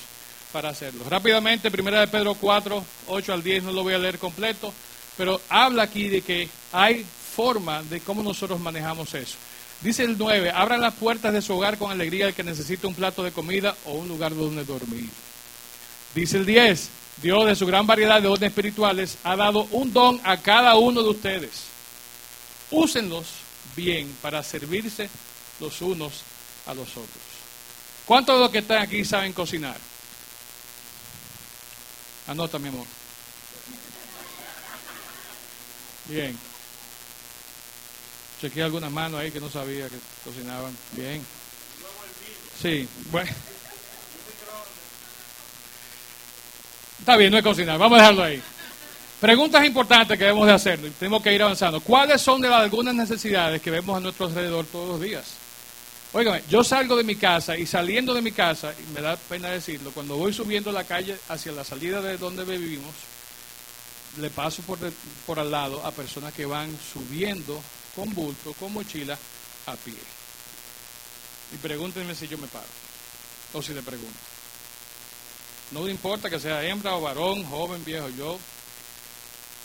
para 0.53 0.71
hacerlo. 0.71 1.05
Rápidamente, 1.09 1.71
primera 1.71 2.01
de 2.01 2.09
Pedro 2.09 2.35
4, 2.35 2.85
8 3.09 3.33
al 3.33 3.43
10, 3.43 3.65
no 3.65 3.73
lo 3.73 3.83
voy 3.83 3.95
a 3.95 3.99
leer 3.99 4.19
completo, 4.19 4.73
pero 5.17 5.41
habla 5.49 5.85
aquí 5.85 6.09
de 6.09 6.23
que 6.23 6.49
hay 6.73 7.05
forma 7.37 7.83
de 7.83 8.01
cómo 8.01 8.23
nosotros 8.23 8.61
manejamos 8.61 9.15
eso. 9.15 9.37
Dice 9.81 10.05
el 10.05 10.17
9, 10.17 10.53
abran 10.55 10.81
las 10.81 10.95
puertas 10.95 11.33
de 11.33 11.43
su 11.43 11.55
hogar 11.55 11.77
con 11.77 11.91
alegría 11.91 12.29
el 12.29 12.35
que 12.35 12.45
necesite 12.45 12.87
un 12.87 12.95
plato 12.95 13.23
de 13.23 13.33
comida 13.33 13.75
o 13.85 13.95
un 13.95 14.09
lugar 14.09 14.35
donde 14.35 14.65
dormir. 14.65 15.09
Dice 16.15 16.37
el 16.37 16.47
10, 16.47 16.89
Dios 17.21 17.47
de 17.47 17.55
su 17.55 17.67
gran 17.67 17.87
variedad 17.87 18.21
de 18.21 18.29
dones 18.29 18.43
espirituales 18.43 19.19
ha 19.25 19.37
dado 19.37 19.69
un 19.71 19.93
don 19.93 20.21
a 20.25 20.39
cada 20.39 20.77
uno 20.77 21.03
de 21.03 21.11
ustedes. 21.11 21.65
Úsenlos 22.71 23.27
bien 23.77 24.15
para 24.23 24.43
servirse 24.43 25.09
los 25.61 25.81
unos 25.83 26.23
a 26.67 26.75
los 26.75 26.89
otros. 26.91 27.23
¿Cuántos 28.07 28.37
de 28.37 28.41
los 28.41 28.51
que 28.51 28.59
están 28.59 28.83
aquí 28.83 29.05
saben 29.05 29.33
cocinar? 29.33 29.77
Anota, 32.27 32.59
mi 32.59 32.69
amor. 32.69 32.87
Bien. 36.07 36.37
Chequeé 38.41 38.65
algunas 38.65 38.91
manos 38.91 39.21
ahí 39.21 39.31
que 39.31 39.41
no 39.41 39.49
sabía 39.49 39.89
que 39.89 39.97
cocinaban. 40.25 40.77
Bien. 40.93 41.25
Sí, 42.61 42.89
bueno. 43.11 43.31
Está 47.03 47.17
bien, 47.17 47.33
no 47.33 47.39
es 47.39 47.43
cocinar. 47.43 47.81
Vamos 47.81 47.99
a 47.99 48.03
dejarlo 48.03 48.23
ahí. 48.23 48.41
Preguntas 49.21 49.65
importantes 49.67 50.17
que 50.17 50.23
debemos 50.23 50.47
de 50.47 50.53
hacer. 50.53 50.79
Tenemos 51.01 51.21
que 51.21 51.35
ir 51.35 51.43
avanzando. 51.43 51.81
¿Cuáles 51.81 52.23
son 52.23 52.41
de 52.41 52.47
algunas 52.47 52.95
necesidades 52.95 53.61
que 53.61 53.73
vemos 53.73 53.97
a 53.97 53.99
nuestro 53.99 54.27
alrededor 54.27 54.67
todos 54.67 54.89
los 54.89 55.01
días? 55.01 55.25
Óigame, 56.13 56.45
yo 56.49 56.63
salgo 56.63 56.95
de 56.95 57.03
mi 57.03 57.17
casa 57.17 57.59
y 57.59 57.67
saliendo 57.67 58.15
de 58.15 58.23
mi 58.23 58.31
casa, 58.31 58.73
y 58.73 58.93
me 58.93 59.01
da 59.01 59.17
pena 59.17 59.49
decirlo, 59.49 59.91
cuando 59.91 60.17
voy 60.17 60.33
subiendo 60.33 60.71
la 60.71 60.85
calle 60.85 61.17
hacia 61.29 61.51
la 61.51 61.65
salida 61.65 62.01
de 62.01 62.19
donde 62.19 62.45
vivimos, 62.45 62.95
le 64.21 64.31
paso 64.31 64.63
por, 64.63 64.79
por 65.27 65.41
al 65.41 65.51
lado 65.51 65.85
a 65.85 65.91
personas 65.91 66.33
que 66.33 66.47
van 66.47 66.71
subiendo 66.93 67.61
con 67.97 68.15
bulto, 68.15 68.53
con 68.61 68.73
mochila, 68.73 69.19
a 69.67 69.75
pie. 69.75 69.95
Y 71.53 71.57
pregúntenme 71.57 72.15
si 72.15 72.29
yo 72.29 72.39
me 72.39 72.47
paro, 72.47 72.65
o 73.55 73.61
si 73.61 73.75
le 73.75 73.83
pregunto. 73.83 74.42
No 75.73 75.89
importa 75.89 76.29
que 76.29 76.39
sea 76.39 76.63
hembra 76.65 76.95
o 76.97 77.01
varón, 77.01 77.45
joven, 77.45 77.85
viejo, 77.85 78.09
yo 78.11 78.39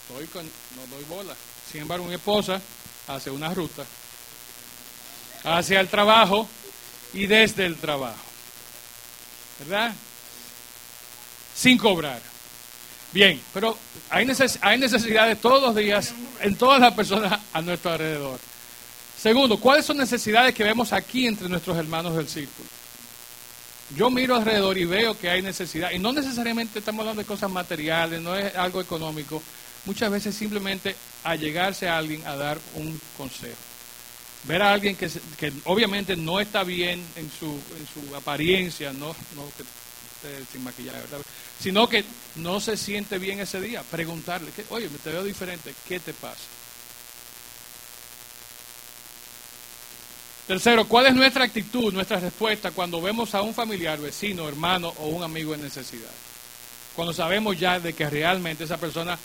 estoy 0.08 0.26
con, 0.28 0.44
no 0.44 0.86
doy 0.96 1.04
bola. 1.04 1.34
Sin 1.70 1.82
embargo, 1.82 2.06
mi 2.06 2.14
esposa 2.14 2.60
hace 3.06 3.30
una 3.30 3.52
ruta 3.52 3.84
hacia 5.44 5.80
el 5.80 5.88
trabajo 5.88 6.48
y 7.12 7.26
desde 7.26 7.66
el 7.66 7.76
trabajo. 7.76 8.16
¿Verdad? 9.60 9.92
Sin 11.54 11.76
cobrar. 11.76 12.20
Bien, 13.12 13.40
pero 13.52 13.76
hay, 14.10 14.24
neces- 14.26 14.58
hay 14.62 14.78
necesidades 14.78 15.40
todos 15.40 15.62
los 15.62 15.74
días 15.76 16.12
en 16.40 16.56
todas 16.56 16.80
las 16.80 16.92
personas 16.94 17.40
a 17.52 17.60
nuestro 17.62 17.92
alrededor. 17.92 18.38
Segundo, 19.20 19.58
¿cuáles 19.58 19.84
son 19.84 19.96
necesidades 19.96 20.54
que 20.54 20.62
vemos 20.64 20.92
aquí 20.92 21.26
entre 21.26 21.48
nuestros 21.48 21.76
hermanos 21.76 22.14
del 22.16 22.28
círculo? 22.28 22.68
Yo 23.96 24.10
miro 24.10 24.34
alrededor 24.36 24.76
y 24.76 24.84
veo 24.84 25.18
que 25.18 25.30
hay 25.30 25.40
necesidad, 25.42 25.90
y 25.92 25.98
no 25.98 26.12
necesariamente 26.12 26.78
estamos 26.80 27.00
hablando 27.00 27.22
de 27.22 27.26
cosas 27.26 27.50
materiales, 27.50 28.20
no 28.20 28.36
es 28.36 28.54
algo 28.54 28.80
económico, 28.80 29.42
muchas 29.86 30.10
veces 30.10 30.34
simplemente 30.34 30.94
allegarse 31.24 31.88
a 31.88 31.96
alguien 31.96 32.26
a 32.26 32.36
dar 32.36 32.58
un 32.74 33.00
consejo. 33.16 33.56
Ver 34.44 34.62
a 34.62 34.72
alguien 34.72 34.94
que, 34.94 35.10
que 35.38 35.52
obviamente 35.64 36.16
no 36.16 36.38
está 36.38 36.64
bien 36.64 37.02
en 37.16 37.30
su, 37.30 37.46
en 37.46 37.86
su 38.08 38.14
apariencia, 38.14 38.92
no, 38.92 39.08
no 39.34 39.44
que 39.56 39.62
esté 39.62 40.52
sin 40.52 40.62
maquillaje, 40.64 40.98
¿verdad? 41.00 41.20
sino 41.60 41.88
que 41.88 42.04
no 42.36 42.60
se 42.60 42.76
siente 42.76 43.18
bien 43.18 43.40
ese 43.40 43.60
día, 43.60 43.82
preguntarle, 43.82 44.50
¿qué- 44.54 44.64
oye, 44.70 44.88
me 44.90 44.98
te 44.98 45.10
veo 45.10 45.24
diferente, 45.24 45.74
¿qué 45.88 45.98
te 45.98 46.12
pasa? 46.12 46.36
Tercero, 50.48 50.86
¿cuál 50.88 51.04
es 51.08 51.14
nuestra 51.14 51.44
actitud, 51.44 51.92
nuestra 51.92 52.18
respuesta 52.18 52.70
cuando 52.70 53.02
vemos 53.02 53.34
a 53.34 53.42
un 53.42 53.52
familiar, 53.52 53.98
vecino, 53.98 54.48
hermano 54.48 54.94
o 54.96 55.08
un 55.08 55.22
amigo 55.22 55.52
en 55.52 55.60
necesidad? 55.60 56.08
Cuando 56.96 57.12
sabemos 57.12 57.58
ya 57.58 57.78
de 57.78 57.92
que 57.92 58.08
realmente 58.08 58.64
esa 58.64 58.78
persona 58.78 59.18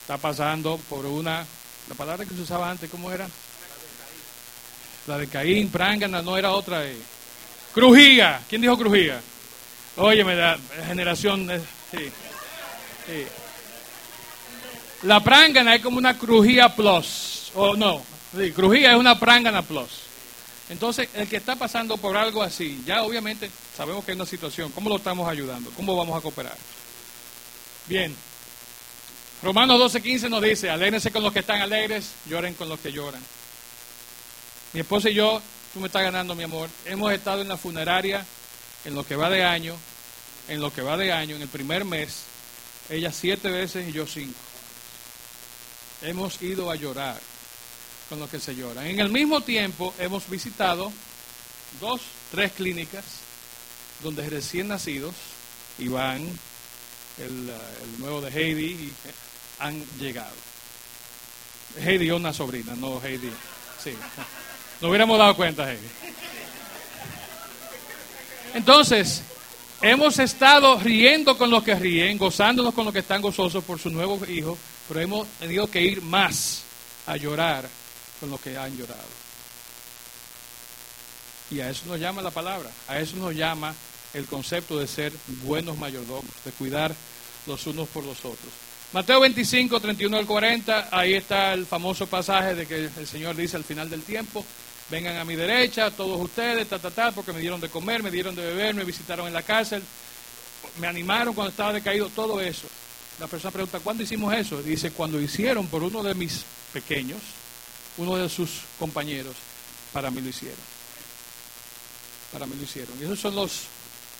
está 0.00 0.18
pasando 0.18 0.76
por 0.88 1.06
una, 1.06 1.46
la 1.88 1.94
palabra 1.94 2.26
que 2.26 2.34
se 2.34 2.40
usaba 2.40 2.68
antes, 2.68 2.90
¿cómo 2.90 3.12
era? 3.12 3.28
La 5.06 5.16
de 5.16 5.28
Caín, 5.28 5.70
prángana, 5.70 6.22
no 6.22 6.36
era 6.36 6.50
otra. 6.50 6.84
eh. 6.84 6.96
Crujía, 7.72 8.40
¿quién 8.48 8.60
dijo 8.60 8.76
crujía? 8.76 9.20
Oye, 9.96 10.24
me 10.24 10.34
da 10.34 10.58
generación, 10.88 11.48
eh, 11.52 11.60
sí, 11.92 12.10
sí. 13.06 13.26
La 15.04 15.22
prángana 15.22 15.76
es 15.76 15.82
como 15.82 15.98
una 15.98 16.18
crujía 16.18 16.74
plus, 16.74 17.52
o 17.54 17.76
no, 17.76 18.02
sí, 18.36 18.50
crujía 18.50 18.90
es 18.90 18.98
una 18.98 19.16
prángana 19.20 19.62
plus. 19.62 20.07
Entonces, 20.68 21.08
el 21.14 21.28
que 21.28 21.36
está 21.36 21.56
pasando 21.56 21.96
por 21.96 22.16
algo 22.16 22.42
así, 22.42 22.82
ya 22.86 23.02
obviamente 23.02 23.50
sabemos 23.76 24.04
que 24.04 24.12
hay 24.12 24.16
una 24.16 24.26
situación, 24.26 24.70
¿cómo 24.72 24.90
lo 24.90 24.96
estamos 24.96 25.28
ayudando? 25.28 25.70
¿Cómo 25.70 25.96
vamos 25.96 26.18
a 26.18 26.20
cooperar? 26.20 26.56
Bien. 27.86 28.14
Romanos 29.42 29.94
12:15 29.94 30.28
nos 30.28 30.42
dice, 30.42 30.68
alégrense 30.68 31.10
con 31.10 31.22
los 31.22 31.32
que 31.32 31.38
están 31.38 31.62
alegres, 31.62 32.10
lloren 32.28 32.54
con 32.54 32.68
los 32.68 32.78
que 32.80 32.92
lloran. 32.92 33.22
Mi 34.74 34.80
esposa 34.80 35.08
y 35.08 35.14
yo, 35.14 35.40
tú 35.72 35.80
me 35.80 35.86
estás 35.86 36.02
ganando, 36.02 36.34
mi 36.34 36.42
amor, 36.42 36.68
hemos 36.84 37.12
estado 37.12 37.40
en 37.40 37.48
la 37.48 37.56
funeraria 37.56 38.26
en 38.84 38.94
lo 38.94 39.06
que 39.06 39.16
va 39.16 39.30
de 39.30 39.44
año, 39.44 39.74
en 40.48 40.60
lo 40.60 40.72
que 40.72 40.82
va 40.82 40.96
de 40.96 41.12
año, 41.12 41.36
en 41.36 41.42
el 41.42 41.48
primer 41.48 41.84
mes, 41.84 42.24
ella 42.90 43.10
siete 43.12 43.50
veces 43.50 43.88
y 43.88 43.92
yo 43.92 44.06
cinco. 44.06 44.38
Hemos 46.02 46.42
ido 46.42 46.70
a 46.70 46.76
llorar 46.76 47.18
con 48.08 48.18
los 48.18 48.30
que 48.30 48.40
se 48.40 48.54
lloran. 48.54 48.86
En 48.86 49.00
el 49.00 49.10
mismo 49.10 49.40
tiempo 49.40 49.94
hemos 49.98 50.28
visitado 50.28 50.92
dos, 51.80 52.00
tres 52.30 52.52
clínicas 52.52 53.04
donde 54.02 54.28
recién 54.28 54.68
nacidos, 54.68 55.14
Iván, 55.78 56.22
el, 57.18 57.50
uh, 57.50 57.84
el 57.84 58.00
nuevo 58.00 58.20
de 58.20 58.30
Heidi, 58.30 58.86
eh, 58.86 59.12
han 59.58 59.84
llegado. 59.98 60.34
Heidi 61.80 62.06
es 62.06 62.12
una 62.12 62.32
sobrina, 62.32 62.74
no 62.76 63.00
Heidi. 63.02 63.30
Sí. 63.82 63.92
No 64.80 64.88
hubiéramos 64.88 65.18
dado 65.18 65.36
cuenta, 65.36 65.70
Heidi. 65.70 65.88
Entonces, 68.54 69.22
hemos 69.82 70.18
estado 70.18 70.78
riendo 70.80 71.36
con 71.36 71.50
los 71.50 71.62
que 71.62 71.74
ríen, 71.74 72.16
gozándonos 72.16 72.72
con 72.72 72.84
los 72.84 72.92
que 72.92 73.00
están 73.00 73.20
gozosos 73.20 73.62
por 73.64 73.78
su 73.78 73.90
nuevo 73.90 74.18
hijo, 74.26 74.56
pero 74.86 75.00
hemos 75.00 75.28
tenido 75.38 75.70
que 75.70 75.82
ir 75.82 76.00
más 76.02 76.62
a 77.06 77.16
llorar 77.16 77.68
con 78.20 78.30
los 78.30 78.40
que 78.40 78.56
han 78.56 78.76
llorado. 78.76 79.28
Y 81.50 81.60
a 81.60 81.70
eso 81.70 81.86
nos 81.86 81.98
llama 81.98 82.20
la 82.22 82.30
palabra, 82.30 82.70
a 82.86 82.98
eso 82.98 83.16
nos 83.16 83.34
llama 83.34 83.74
el 84.14 84.26
concepto 84.26 84.78
de 84.78 84.86
ser 84.86 85.12
buenos 85.42 85.78
mayordomos, 85.78 86.30
de 86.44 86.52
cuidar 86.52 86.94
los 87.46 87.66
unos 87.66 87.88
por 87.88 88.04
los 88.04 88.18
otros. 88.18 88.52
Mateo 88.92 89.20
25, 89.20 89.80
31 89.80 90.16
al 90.16 90.26
40, 90.26 90.88
ahí 90.90 91.14
está 91.14 91.52
el 91.52 91.66
famoso 91.66 92.06
pasaje 92.06 92.54
de 92.54 92.66
que 92.66 92.90
el 92.96 93.06
Señor 93.06 93.36
dice 93.36 93.56
al 93.56 93.64
final 93.64 93.90
del 93.90 94.02
tiempo, 94.02 94.44
vengan 94.90 95.16
a 95.16 95.24
mi 95.24 95.36
derecha, 95.36 95.90
todos 95.90 96.20
ustedes, 96.20 96.68
ta, 96.68 96.78
ta, 96.78 96.90
ta, 96.90 97.12
porque 97.12 97.32
me 97.32 97.40
dieron 97.40 97.60
de 97.60 97.68
comer, 97.68 98.02
me 98.02 98.10
dieron 98.10 98.34
de 98.34 98.42
beber, 98.42 98.74
me 98.74 98.84
visitaron 98.84 99.26
en 99.26 99.34
la 99.34 99.42
cárcel, 99.42 99.82
me 100.80 100.86
animaron 100.86 101.34
cuando 101.34 101.50
estaba 101.50 101.72
decaído, 101.72 102.08
todo 102.08 102.40
eso. 102.40 102.66
La 103.20 103.26
persona 103.26 103.50
pregunta, 103.50 103.80
¿cuándo 103.80 104.02
hicimos 104.02 104.32
eso? 104.34 104.62
Dice, 104.62 104.90
cuando 104.90 105.20
hicieron 105.20 105.66
por 105.66 105.82
uno 105.82 106.02
de 106.02 106.14
mis 106.14 106.44
pequeños, 106.72 107.20
uno 107.98 108.16
de 108.16 108.28
sus 108.28 108.62
compañeros, 108.78 109.34
para 109.92 110.10
mí 110.10 110.20
lo 110.20 110.28
hicieron. 110.28 110.58
Para 112.32 112.46
mí 112.46 112.54
lo 112.56 112.62
hicieron. 112.62 112.98
Y 113.00 113.04
esos 113.04 113.20
son 113.20 113.34
los, 113.34 113.64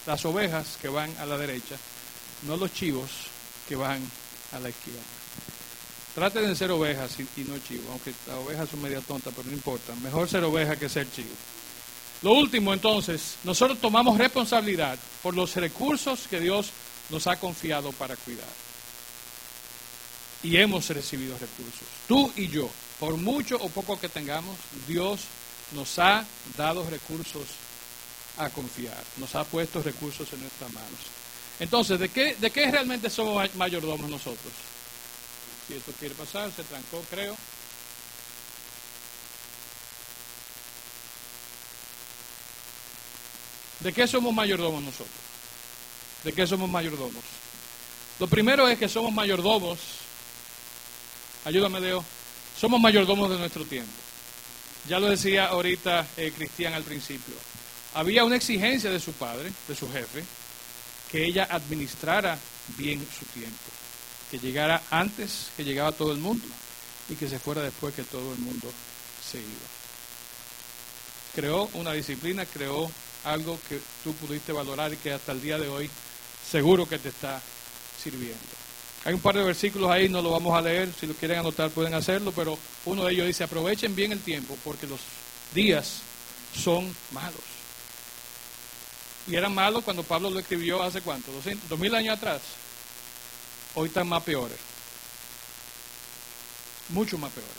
las 0.06 0.24
ovejas 0.24 0.78
que 0.80 0.88
van 0.88 1.14
a 1.18 1.26
la 1.26 1.38
derecha, 1.38 1.76
no 2.46 2.56
los 2.56 2.72
chivos 2.72 3.10
que 3.68 3.76
van 3.76 4.00
a 4.52 4.60
la 4.60 4.68
izquierda. 4.68 5.00
Traten 6.14 6.48
de 6.48 6.56
ser 6.56 6.70
ovejas 6.70 7.16
y, 7.20 7.42
no 7.42 7.58
chivos, 7.58 7.86
aunque 7.90 8.12
las 8.26 8.36
ovejas 8.36 8.68
son 8.68 8.82
media 8.82 9.00
tontas, 9.00 9.32
pero 9.36 9.48
no 9.48 9.54
importa. 9.54 9.94
Mejor 10.02 10.28
ser 10.28 10.42
oveja 10.42 10.76
que 10.76 10.88
ser 10.88 11.10
chivo. 11.10 11.28
Lo 12.22 12.32
último, 12.32 12.72
entonces, 12.72 13.36
nosotros 13.44 13.78
tomamos 13.80 14.18
responsabilidad 14.18 14.98
por 15.22 15.34
los 15.34 15.54
recursos 15.54 16.26
que 16.28 16.40
Dios 16.40 16.70
nos 17.10 17.28
ha 17.28 17.38
confiado 17.38 17.92
para 17.92 18.16
cuidar. 18.16 18.48
Y 20.42 20.56
hemos 20.56 20.88
recibido 20.88 21.34
recursos. 21.34 21.86
Tú 22.08 22.32
y 22.34 22.48
yo, 22.48 22.68
por 22.98 23.16
mucho 23.16 23.56
o 23.56 23.68
poco 23.68 23.98
que 23.98 24.08
tengamos, 24.08 24.56
Dios 24.87 25.20
nos 25.72 25.98
ha 25.98 26.24
dado 26.56 26.88
recursos 26.88 27.46
a 28.38 28.50
confiar. 28.50 29.02
Nos 29.18 29.34
ha 29.34 29.44
puesto 29.44 29.82
recursos 29.82 30.32
en 30.32 30.40
nuestras 30.40 30.72
manos. 30.72 31.00
Entonces, 31.61 31.98
¿de 31.98 32.08
qué, 32.08 32.34
de 32.37 32.50
qué 32.50 32.70
realmente 32.70 33.11
somos 33.11 33.54
mayordomos 33.56 34.08
nosotros? 34.08 34.52
Si 35.66 35.74
esto 35.74 35.92
quiere 35.98 36.14
pasar, 36.14 36.50
se 36.54 36.62
trancó, 36.64 37.02
creo. 37.11 37.37
¿De 43.80 43.92
qué 43.92 44.06
somos 44.08 44.34
mayordomos 44.34 44.82
nosotros? 44.82 45.08
¿De 46.24 46.32
qué 46.32 46.46
somos 46.46 46.68
mayordomos? 46.68 47.22
Lo 48.18 48.26
primero 48.26 48.68
es 48.68 48.78
que 48.78 48.88
somos 48.88 49.12
mayordomos. 49.12 49.78
Ayúdame, 51.44 51.80
Leo. 51.80 52.04
Somos 52.59 52.81
mayordomos 52.81 53.31
de 53.31 53.38
nuestro 53.38 53.64
tiempo. 53.64 53.92
Ya 54.88 54.99
lo 54.99 55.09
decía 55.09 55.47
ahorita 55.47 56.07
eh, 56.16 56.33
Cristian 56.37 56.75
al 56.75 56.83
principio. 56.83 57.35
Había 57.94 58.25
una 58.25 58.35
exigencia 58.35 58.90
de 58.90 58.99
su 58.99 59.12
padre, 59.12 59.53
de 59.68 59.75
su 59.77 59.90
jefe, 59.92 60.25
que 61.11 61.25
ella 61.25 61.47
administrara 61.51 62.37
bien 62.77 63.07
su 63.16 63.25
tiempo, 63.27 63.71
que 64.31 64.40
llegara 64.40 64.83
antes 64.90 65.51
que 65.57 65.64
llegaba 65.64 65.92
todo 65.92 66.11
el 66.12 66.18
mundo 66.18 66.44
y 67.09 67.14
que 67.14 67.29
se 67.29 67.38
fuera 67.38 67.62
después 67.62 67.94
que 67.94 68.03
todo 68.03 68.33
el 68.33 68.38
mundo 68.40 68.73
se 69.25 69.38
iba. 69.38 69.68
Creó 71.37 71.71
una 71.75 71.92
disciplina, 71.92 72.44
creó 72.44 72.90
algo 73.25 73.59
que 73.68 73.81
tú 74.03 74.12
pudiste 74.14 74.53
valorar 74.53 74.92
y 74.92 74.97
que 74.97 75.12
hasta 75.12 75.31
el 75.31 75.40
día 75.40 75.59
de 75.59 75.68
hoy 75.68 75.88
seguro 76.51 76.88
que 76.88 76.99
te 76.99 77.11
está 77.11 77.40
sirviendo. 78.03 78.58
Hay 79.09 79.14
un 79.14 79.21
par 79.21 79.35
de 79.35 79.42
versículos 79.42 79.90
ahí, 79.90 80.07
no 80.11 80.21
lo 80.21 80.33
vamos 80.33 80.55
a 80.55 80.61
leer, 80.61 80.92
si 80.92 81.07
lo 81.07 81.14
quieren 81.14 81.38
anotar 81.38 81.71
pueden 81.71 81.94
hacerlo, 81.94 82.31
pero 82.31 82.59
uno 82.85 83.07
de 83.07 83.14
ellos 83.14 83.27
dice, 83.27 83.42
aprovechen 83.42 83.97
bien 83.97 84.12
el 84.12 84.21
tiempo 84.21 84.55
porque 84.62 84.87
los 84.87 85.01
días 85.55 86.01
son 86.55 86.94
malos. 87.12 87.40
Y 89.27 89.35
eran 89.35 89.55
malos 89.55 89.83
cuando 89.83 90.03
Pablo 90.03 90.29
lo 90.29 90.38
escribió 90.38 90.83
hace 90.83 91.01
cuánto, 91.01 91.33
dos 91.71 91.79
mil 91.79 91.94
años 91.94 92.18
atrás. 92.18 92.42
Hoy 93.77 93.88
están 93.88 94.07
más 94.07 94.23
peores. 94.25 94.59
Mucho 96.90 97.16
más 97.16 97.33
peores. 97.33 97.51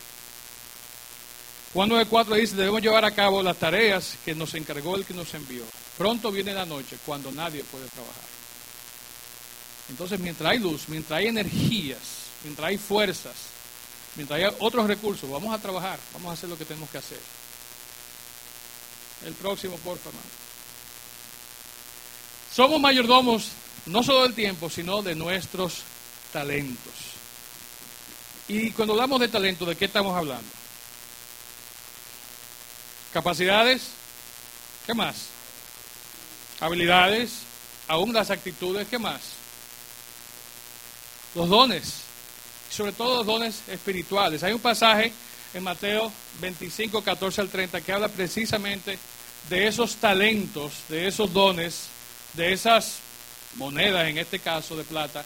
Juan 1.74 1.90
9.4 1.90 2.36
dice, 2.36 2.56
debemos 2.58 2.84
llevar 2.84 3.06
a 3.06 3.16
cabo 3.16 3.42
las 3.42 3.58
tareas 3.58 4.18
que 4.24 4.36
nos 4.36 4.54
encargó 4.54 4.96
el 4.96 5.04
que 5.04 5.16
nos 5.16 5.34
envió. 5.34 5.64
Pronto 5.98 6.32
viene 6.32 6.54
la 6.54 6.68
noche 6.68 6.96
cuando 7.08 7.32
nadie 7.32 7.64
puede 7.64 7.88
trabajar. 7.88 8.39
Entonces, 9.90 10.20
mientras 10.20 10.52
hay 10.52 10.60
luz, 10.60 10.84
mientras 10.88 11.18
hay 11.18 11.28
energías, 11.28 12.00
mientras 12.44 12.68
hay 12.68 12.78
fuerzas, 12.78 13.34
mientras 14.16 14.40
hay 14.40 14.56
otros 14.60 14.88
recursos, 14.88 15.30
vamos 15.30 15.54
a 15.54 15.62
trabajar, 15.62 16.00
vamos 16.14 16.30
a 16.30 16.34
hacer 16.34 16.50
lo 16.50 16.58
que 16.58 16.66
tenemos 16.66 16.90
que 16.90 17.00
hacer. 17.00 17.20
El 19.26 19.34
próximo, 19.34 19.76
por 19.78 19.98
favor. 19.98 20.20
Somos 22.54 22.80
mayordomos 22.80 23.50
no 23.86 24.04
solo 24.04 24.24
del 24.24 24.34
tiempo, 24.34 24.70
sino 24.70 25.02
de 25.02 25.16
nuestros 25.16 25.82
talentos. 26.32 26.94
Y 28.48 28.72
cuando 28.72 28.94
hablamos 28.94 29.20
de 29.20 29.28
talento, 29.28 29.66
¿de 29.66 29.76
qué 29.76 29.86
estamos 29.86 30.16
hablando? 30.16 30.50
Capacidades, 33.14 33.82
¿qué 34.86 34.94
más? 34.94 35.28
Habilidades, 36.60 37.32
aún 37.88 38.14
las 38.14 38.30
actitudes, 38.30 38.88
¿qué 38.88 39.00
más? 39.00 39.22
Los 41.36 41.50
dones, 41.50 42.02
sobre 42.70 42.92
todo 42.92 43.18
los 43.18 43.26
dones 43.26 43.62
espirituales. 43.68 44.44
Hay 44.44 44.54
un 44.54 44.60
pasaje 44.60 45.12
en 45.54 45.64
Mateo 45.64 46.12
25, 46.42 47.04
14 47.04 47.42
al 47.42 47.50
30 47.50 47.82
que 47.82 47.92
habla 47.92 48.08
precisamente 48.08 48.98
de 49.50 49.68
esos 49.68 49.96
talentos, 49.96 50.74
de 50.90 51.08
esos 51.08 51.32
dones, 51.34 51.88
de 52.34 52.54
esas 52.54 52.98
monedas, 53.56 54.08
en 54.08 54.18
este 54.18 54.40
caso 54.40 54.76
de 54.76 54.84
plata, 54.84 55.24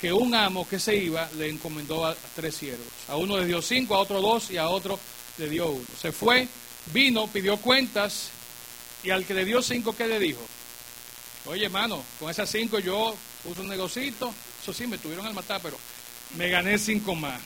que 0.00 0.12
un 0.12 0.34
amo 0.34 0.68
que 0.68 0.78
se 0.78 0.96
iba 0.96 1.28
le 1.36 1.48
encomendó 1.48 2.06
a 2.06 2.14
tres 2.34 2.54
siervos. 2.56 2.86
A 3.08 3.16
uno 3.16 3.38
le 3.38 3.46
dio 3.46 3.62
cinco, 3.62 3.94
a 3.94 3.98
otro 3.98 4.20
dos 4.20 4.50
y 4.50 4.56
a 4.56 4.68
otro 4.68 4.98
le 5.38 5.48
dio 5.48 5.70
uno. 5.70 5.86
Se 6.00 6.12
fue 6.12 6.48
Vino, 6.92 7.26
pidió 7.26 7.56
cuentas 7.56 8.28
y 9.02 9.10
al 9.10 9.24
que 9.24 9.34
le 9.34 9.44
dio 9.44 9.60
cinco, 9.60 9.94
¿qué 9.94 10.06
le 10.06 10.18
dijo? 10.20 10.40
Oye, 11.46 11.66
hermano, 11.66 12.02
con 12.18 12.30
esas 12.30 12.48
cinco 12.48 12.78
yo 12.78 13.14
puse 13.42 13.60
un 13.60 13.68
negocito. 13.68 14.32
Eso 14.66 14.72
sí, 14.72 14.88
me 14.88 14.98
tuvieron 14.98 15.24
al 15.24 15.32
matar, 15.32 15.60
pero 15.62 15.78
me 16.36 16.48
gané 16.48 16.76
cinco 16.76 17.14
más. 17.14 17.40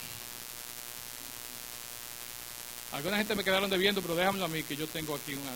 Alguna 2.93 3.17
gente 3.17 3.35
me 3.35 3.43
quedaron 3.43 3.69
debiendo, 3.69 4.01
pero 4.01 4.15
déjamelo 4.15 4.45
a 4.45 4.47
mí, 4.47 4.63
que 4.63 4.75
yo 4.75 4.87
tengo 4.87 5.13
aquí 5.13 5.35
una. 5.35 5.51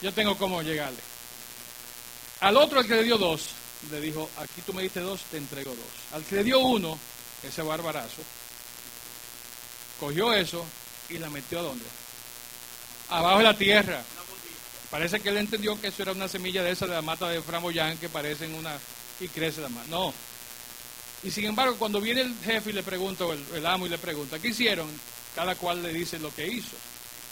Yo, 0.00 0.10
tengo 0.14 0.38
cómo 0.38 0.62
llegarle. 0.62 1.00
Al 2.40 2.56
otro, 2.56 2.80
al 2.80 2.86
que 2.86 2.94
le 2.94 3.02
dio 3.02 3.18
dos, 3.18 3.50
le 3.90 4.00
dijo: 4.00 4.30
Aquí 4.38 4.62
tú 4.64 4.72
me 4.72 4.82
diste 4.82 5.00
dos, 5.00 5.20
te 5.30 5.36
entrego 5.36 5.74
dos. 5.74 6.14
Al 6.14 6.24
que 6.24 6.36
le 6.36 6.44
dio 6.44 6.60
uno, 6.60 6.98
ese 7.42 7.60
barbarazo, 7.60 8.22
cogió 10.00 10.32
eso 10.32 10.64
y 11.10 11.18
la 11.18 11.28
metió 11.28 11.58
a 11.58 11.62
dónde? 11.62 11.84
abajo 13.10 13.36
de 13.36 13.44
la 13.44 13.54
tierra. 13.54 14.02
Parece 14.90 15.20
que 15.20 15.28
él 15.28 15.36
entendió 15.36 15.78
que 15.78 15.88
eso 15.88 16.00
era 16.00 16.12
una 16.12 16.26
semilla 16.26 16.62
de 16.62 16.70
esa 16.70 16.86
de 16.86 16.94
la 16.94 17.02
mata 17.02 17.28
de 17.28 17.42
framboyán 17.42 17.98
que 17.98 18.08
parecen 18.08 18.54
una 18.54 18.78
y 19.20 19.28
crece 19.28 19.60
la 19.60 19.68
mata. 19.68 19.86
No. 19.90 20.14
Y 21.22 21.30
sin 21.30 21.44
embargo, 21.44 21.76
cuando 21.76 22.00
viene 22.00 22.22
el 22.22 22.34
jefe 22.42 22.70
y 22.70 22.72
le 22.72 22.82
pregunta, 22.82 23.24
o 23.26 23.32
el, 23.32 23.66
amo 23.66 23.86
y 23.86 23.90
le 23.90 23.98
pregunta, 23.98 24.38
¿qué 24.38 24.48
hicieron? 24.48 24.88
Cada 25.34 25.54
cual 25.54 25.82
le 25.82 25.92
dice 25.92 26.18
lo 26.18 26.34
que 26.34 26.46
hizo. 26.46 26.76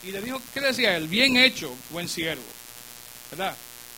Y 0.03 0.13
le 0.13 0.21
dijo, 0.21 0.41
¿qué 0.53 0.61
decía 0.61 0.97
él? 0.97 1.09
Bien 1.09 1.37
hecho, 1.37 1.75
buen 1.91 2.09
siervo. 2.09 2.43
¿Verdad? 3.31 3.57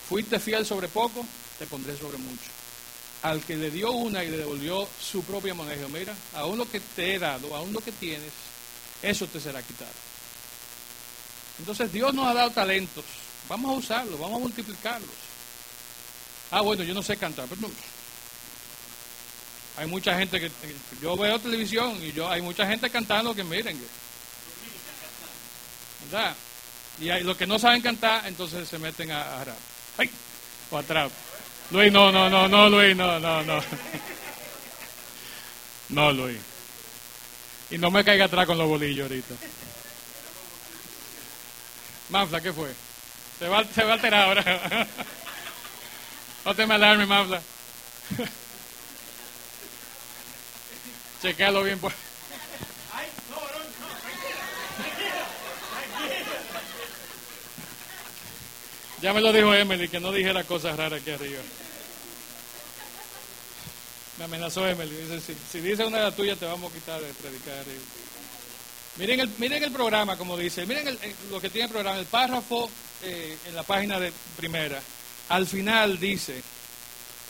Fuiste 0.08 0.38
fiel 0.38 0.64
sobre 0.64 0.88
poco, 0.88 1.26
te 1.58 1.66
pondré 1.66 1.96
sobre 1.96 2.18
mucho. 2.18 2.50
Al 3.22 3.42
que 3.44 3.56
le 3.56 3.70
dio 3.70 3.90
una 3.90 4.24
y 4.24 4.30
le 4.30 4.38
devolvió 4.38 4.88
su 5.00 5.22
propia 5.24 5.54
moneda, 5.54 5.86
mira, 5.88 6.14
aún 6.34 6.56
lo 6.56 6.70
que 6.70 6.80
te 6.80 7.14
he 7.14 7.18
dado, 7.18 7.54
aún 7.54 7.72
lo 7.72 7.80
que 7.80 7.92
tienes, 7.92 8.32
eso 9.02 9.26
te 9.26 9.40
será 9.40 9.62
quitado. 9.62 9.90
Entonces 11.58 11.92
Dios 11.92 12.14
nos 12.14 12.26
ha 12.26 12.34
dado 12.34 12.50
talentos. 12.50 13.04
Vamos 13.48 13.70
a 13.70 13.78
usarlos, 13.78 14.18
vamos 14.18 14.36
a 14.36 14.40
multiplicarlos. 14.40 15.10
Ah, 16.50 16.62
bueno, 16.62 16.82
yo 16.82 16.94
no 16.94 17.02
sé 17.02 17.16
cantar, 17.16 17.46
pero 17.48 17.60
no. 17.60 17.68
Hay 19.76 19.86
mucha 19.86 20.18
gente 20.18 20.40
que 20.40 20.50
yo 21.00 21.16
veo 21.16 21.38
televisión 21.38 21.98
y 22.02 22.12
yo 22.12 22.28
hay 22.28 22.42
mucha 22.42 22.66
gente 22.66 22.90
cantando 22.90 23.34
que 23.34 23.44
miren, 23.44 23.80
¿verdad? 26.04 26.34
Y 27.00 27.08
hay, 27.08 27.22
los 27.22 27.36
que 27.36 27.46
no 27.46 27.58
saben 27.58 27.80
cantar, 27.80 28.26
entonces 28.26 28.68
se 28.68 28.78
meten 28.78 29.10
a, 29.10 29.40
a 29.40 29.44
rap. 29.44 29.56
¡Ay! 29.96 30.10
O 30.70 30.76
atrás. 30.76 31.10
Luis, 31.70 31.90
no, 31.90 32.12
no, 32.12 32.28
no, 32.28 32.48
no, 32.48 32.68
Luis, 32.68 32.96
no, 32.96 33.18
no, 33.18 33.42
no. 33.42 33.62
No, 35.90 36.12
Luis. 36.12 36.38
Y 37.70 37.78
no 37.78 37.90
me 37.90 38.04
caiga 38.04 38.26
atrás 38.26 38.46
con 38.46 38.58
los 38.58 38.68
bolillos 38.68 39.02
ahorita. 39.02 39.34
Mafla, 42.10 42.40
¿qué 42.40 42.52
fue? 42.52 42.72
Se 43.38 43.48
va, 43.48 43.64
se 43.64 43.84
va 43.84 43.90
a 43.90 43.94
alterar 43.94 44.22
ahora. 44.24 44.86
no 46.44 46.54
te 46.54 46.66
me 46.66 46.74
alarme, 46.74 47.06
Mafla. 47.06 47.40
Chequealo 51.20 51.62
bien, 51.62 51.78
pues. 51.78 51.94
Ya 59.02 59.14
me 59.14 59.20
lo 59.20 59.32
dijo 59.32 59.54
Emily, 59.54 59.88
que 59.88 60.00
no 60.00 60.12
dijera 60.12 60.44
cosas 60.44 60.76
raras 60.76 61.00
aquí 61.00 61.10
arriba. 61.10 61.40
Me 64.18 64.24
amenazó 64.24 64.66
Emily. 64.66 64.94
Dice, 64.94 65.20
si, 65.20 65.36
si 65.50 65.60
dice 65.60 65.84
una 65.84 65.98
de 65.98 66.04
las 66.04 66.16
tuyas, 66.16 66.38
te 66.38 66.44
vamos 66.44 66.70
a 66.70 66.74
quitar 66.74 67.00
de 67.00 67.12
predicar 67.14 67.54
arriba. 67.54 67.80
Miren 68.96 69.20
el, 69.20 69.30
miren 69.38 69.62
el 69.62 69.72
programa, 69.72 70.16
como 70.16 70.36
dice, 70.36 70.66
miren 70.66 70.88
eh, 70.88 71.14
lo 71.30 71.40
que 71.40 71.48
tiene 71.48 71.66
el 71.66 71.72
programa, 71.72 71.98
el 71.98 72.06
párrafo 72.06 72.70
eh, 73.02 73.38
en 73.46 73.56
la 73.56 73.62
página 73.62 73.98
de 73.98 74.12
primera. 74.36 74.82
Al 75.30 75.46
final 75.46 75.98
dice, 75.98 76.42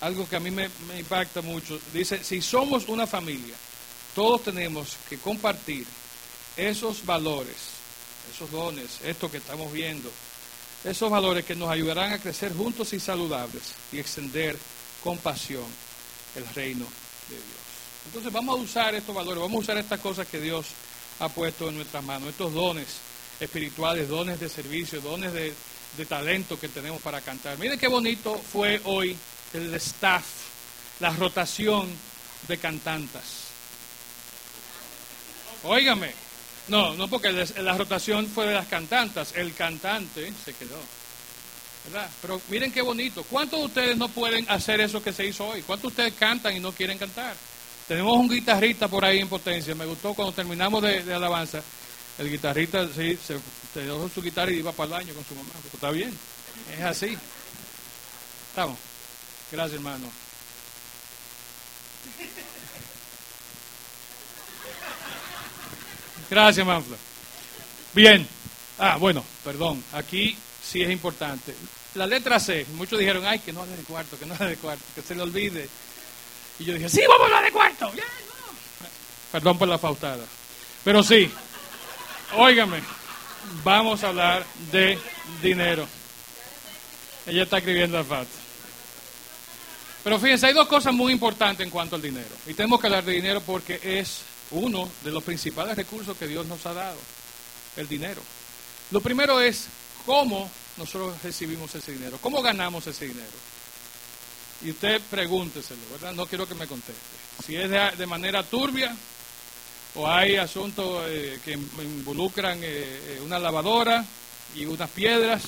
algo 0.00 0.28
que 0.28 0.36
a 0.36 0.40
mí 0.40 0.50
me 0.50 0.68
impacta 0.98 1.42
mucho, 1.42 1.78
dice, 1.92 2.24
si 2.24 2.40
somos 2.40 2.88
una 2.88 3.06
familia, 3.06 3.54
todos 4.14 4.44
tenemos 4.44 4.96
que 5.08 5.18
compartir 5.18 5.86
esos 6.56 7.04
valores, 7.04 7.56
esos 8.34 8.50
dones, 8.50 9.00
esto 9.04 9.30
que 9.30 9.38
estamos 9.38 9.72
viendo, 9.72 10.10
esos 10.84 11.10
valores 11.10 11.44
que 11.44 11.54
nos 11.54 11.70
ayudarán 11.70 12.12
a 12.12 12.18
crecer 12.18 12.54
juntos 12.54 12.92
y 12.92 13.00
saludables 13.00 13.62
y 13.92 13.98
extender 13.98 14.56
con 15.02 15.18
pasión 15.18 15.66
el 16.36 16.46
reino 16.54 16.86
de 17.28 17.36
Dios. 17.36 17.60
Entonces 18.06 18.32
vamos 18.32 18.58
a 18.58 18.62
usar 18.62 18.94
estos 18.94 19.14
valores, 19.14 19.40
vamos 19.40 19.56
a 19.56 19.60
usar 19.60 19.78
estas 19.78 20.00
cosas 20.00 20.26
que 20.26 20.40
Dios 20.40 20.66
ha 21.20 21.28
puesto 21.28 21.68
en 21.68 21.76
nuestras 21.76 22.02
manos, 22.02 22.30
estos 22.30 22.52
dones 22.52 22.86
espirituales, 23.38 24.08
dones 24.08 24.40
de 24.40 24.48
servicio, 24.48 25.00
dones 25.00 25.32
de, 25.32 25.54
talento 26.08 26.58
que 26.58 26.68
tenemos 26.68 27.02
para 27.02 27.20
cantar. 27.20 27.58
Miren 27.58 27.78
qué 27.78 27.88
bonito 27.88 28.38
fue 28.38 28.80
hoy 28.84 29.14
el 29.52 29.74
staff, 29.74 30.24
la 30.98 31.10
rotación 31.10 31.88
de 32.48 32.56
cantantas. 32.56 33.39
Óigame, 35.64 36.12
no, 36.68 36.94
no 36.94 37.08
porque 37.08 37.32
la 37.32 37.76
rotación 37.76 38.26
fue 38.26 38.46
de 38.46 38.54
las 38.54 38.66
cantantas, 38.66 39.34
el 39.36 39.54
cantante 39.54 40.32
se 40.44 40.54
quedó. 40.54 40.80
¿verdad? 41.84 42.10
Pero 42.20 42.40
miren 42.48 42.72
qué 42.72 42.82
bonito. 42.82 43.24
¿Cuántos 43.24 43.58
de 43.58 43.66
ustedes 43.66 43.96
no 43.96 44.08
pueden 44.08 44.48
hacer 44.50 44.80
eso 44.80 45.02
que 45.02 45.12
se 45.12 45.26
hizo 45.26 45.46
hoy? 45.48 45.62
¿Cuántos 45.62 45.94
de 45.94 46.02
ustedes 46.02 46.14
cantan 46.18 46.56
y 46.56 46.60
no 46.60 46.72
quieren 46.72 46.98
cantar? 46.98 47.34
Tenemos 47.88 48.16
un 48.16 48.28
guitarrista 48.28 48.86
por 48.88 49.04
ahí 49.04 49.18
en 49.18 49.28
potencia. 49.28 49.74
Me 49.74 49.86
gustó 49.86 50.14
cuando 50.14 50.32
terminamos 50.32 50.82
de, 50.82 51.12
alabanza. 51.12 51.62
El 52.18 52.30
guitarrista 52.30 52.86
sí, 52.94 53.18
se, 53.24 53.40
dejó 53.80 54.08
su 54.08 54.22
guitarra 54.22 54.52
y 54.52 54.58
iba 54.58 54.72
para 54.72 54.86
el 54.86 54.92
baño 54.92 55.14
con 55.14 55.24
su 55.24 55.34
mamá. 55.34 55.50
está 55.72 55.90
bien. 55.90 56.16
Es 56.72 56.80
así. 56.82 57.16
Estamos. 58.50 58.78
Gracias, 59.50 59.74
hermano. 59.74 60.06
Gracias, 66.30 66.64
Manfla. 66.64 66.96
Bien. 67.92 68.26
Ah, 68.78 68.96
bueno, 68.96 69.24
perdón. 69.44 69.82
Aquí 69.92 70.36
sí 70.62 70.82
es 70.82 70.90
importante. 70.90 71.54
La 71.94 72.06
letra 72.06 72.38
C, 72.38 72.64
muchos 72.74 72.98
dijeron, 72.98 73.26
ay, 73.26 73.40
que 73.40 73.52
no 73.52 73.62
hable 73.62 73.76
de 73.76 73.82
cuarto, 73.82 74.18
que 74.18 74.26
no 74.26 74.34
hable 74.34 74.50
de 74.50 74.56
cuarto, 74.56 74.84
que 74.94 75.02
se 75.02 75.14
le 75.14 75.22
olvide. 75.22 75.68
Y 76.60 76.64
yo 76.64 76.74
dije, 76.74 76.88
sí, 76.88 77.00
vamos 77.08 77.22
a 77.22 77.24
hablar 77.24 77.44
de 77.44 77.52
cuarto. 77.52 77.92
Perdón 79.32 79.58
por 79.58 79.68
la 79.68 79.78
faltada. 79.78 80.24
Pero 80.84 81.02
sí, 81.02 81.30
óigame, 82.36 82.80
vamos 83.64 84.04
a 84.04 84.08
hablar 84.08 84.46
de 84.70 84.98
dinero. 85.42 85.86
Ella 87.26 87.42
está 87.42 87.58
escribiendo 87.58 87.98
al 87.98 88.04
FAT. 88.04 88.28
Pero 90.04 90.18
fíjense, 90.18 90.46
hay 90.46 90.54
dos 90.54 90.68
cosas 90.68 90.94
muy 90.94 91.12
importantes 91.12 91.64
en 91.64 91.70
cuanto 91.70 91.96
al 91.96 92.02
dinero. 92.02 92.34
Y 92.46 92.54
tenemos 92.54 92.80
que 92.80 92.86
hablar 92.86 93.04
de 93.04 93.12
dinero 93.12 93.42
porque 93.42 93.80
es 93.82 94.22
uno 94.50 94.88
de 95.04 95.10
los 95.10 95.22
principales 95.22 95.76
recursos 95.76 96.16
que 96.16 96.26
Dios 96.26 96.46
nos 96.46 96.64
ha 96.66 96.74
dado, 96.74 96.98
el 97.76 97.88
dinero. 97.88 98.22
Lo 98.90 99.00
primero 99.00 99.40
es 99.40 99.66
cómo 100.04 100.50
nosotros 100.76 101.22
recibimos 101.22 101.74
ese 101.74 101.92
dinero, 101.92 102.18
cómo 102.20 102.42
ganamos 102.42 102.86
ese 102.86 103.06
dinero. 103.06 103.50
Y 104.62 104.70
usted 104.70 105.00
pregúnteselo, 105.10 105.80
¿verdad? 105.92 106.12
No 106.12 106.26
quiero 106.26 106.46
que 106.46 106.54
me 106.54 106.66
conteste. 106.66 107.00
Si 107.46 107.56
es 107.56 107.70
de, 107.70 108.06
manera 108.06 108.42
turbia 108.42 108.94
o 109.94 110.08
hay 110.08 110.36
asuntos 110.36 111.04
eh, 111.06 111.40
que 111.44 111.52
involucran 111.52 112.58
eh, 112.58 112.66
eh, 112.66 113.20
una 113.24 113.38
lavadora 113.38 114.04
y 114.54 114.66
unas 114.66 114.90
piedras, 114.90 115.42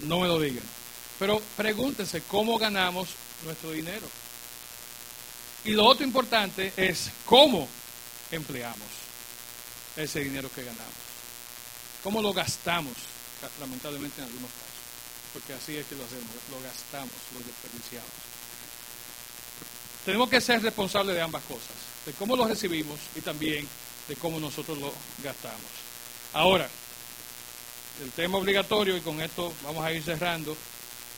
no 0.00 0.20
me 0.20 0.28
lo 0.28 0.40
digan. 0.40 0.64
Pero 1.18 1.40
pregúntense 1.56 2.22
cómo 2.22 2.58
ganamos 2.58 3.08
nuestro 3.44 3.70
dinero. 3.72 4.06
Y 5.64 5.72
lo 5.72 5.84
otro 5.84 6.04
importante 6.04 6.72
es 6.76 7.10
cómo 7.24 7.68
empleamos 8.30 8.88
ese 9.96 10.20
dinero 10.20 10.50
que 10.54 10.64
ganamos. 10.64 10.94
Cómo 12.02 12.22
lo 12.22 12.32
gastamos, 12.32 12.92
lamentablemente 13.60 14.20
en 14.20 14.28
algunos 14.28 14.50
casos. 14.50 14.68
Porque 15.32 15.52
así 15.52 15.76
es 15.76 15.86
que 15.86 15.96
lo 15.96 16.04
hacemos, 16.04 16.26
lo 16.50 16.60
gastamos, 16.62 17.12
lo 17.34 17.40
desperdiciamos. 17.40 18.10
Tenemos 20.04 20.28
que 20.30 20.40
ser 20.40 20.62
responsables 20.62 21.14
de 21.14 21.20
ambas 21.22 21.42
cosas, 21.42 21.76
de 22.06 22.12
cómo 22.12 22.36
lo 22.36 22.46
recibimos 22.46 22.98
y 23.14 23.20
también 23.20 23.68
de 24.08 24.16
cómo 24.16 24.40
nosotros 24.40 24.78
lo 24.78 24.92
gastamos. 25.22 25.70
Ahora, 26.32 26.68
el 28.02 28.12
tema 28.12 28.38
obligatorio, 28.38 28.96
y 28.96 29.00
con 29.00 29.20
esto 29.20 29.52
vamos 29.62 29.84
a 29.84 29.92
ir 29.92 30.02
cerrando, 30.02 30.56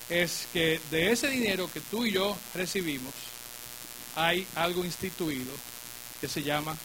es 0.08 0.48
que 0.52 0.80
de 0.90 1.12
ese 1.12 1.28
dinero 1.28 1.70
que 1.72 1.80
tú 1.80 2.04
y 2.04 2.12
yo 2.12 2.36
recibimos, 2.54 3.14
hay 4.16 4.46
algo 4.56 4.84
instituido 4.84 5.52
que 6.20 6.28
se 6.28 6.42
llama 6.42 6.76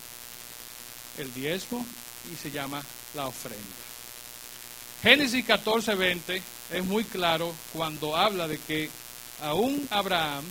el 1.17 1.33
diezmo 1.33 1.85
y 2.31 2.35
se 2.35 2.51
llama 2.51 2.83
la 3.13 3.27
ofrenda. 3.27 3.85
Génesis 5.01 5.45
14:20 5.45 6.41
es 6.71 6.85
muy 6.85 7.03
claro 7.03 7.53
cuando 7.73 8.15
habla 8.15 8.47
de 8.47 8.57
que 8.57 8.89
aún 9.41 9.87
Abraham, 9.91 10.43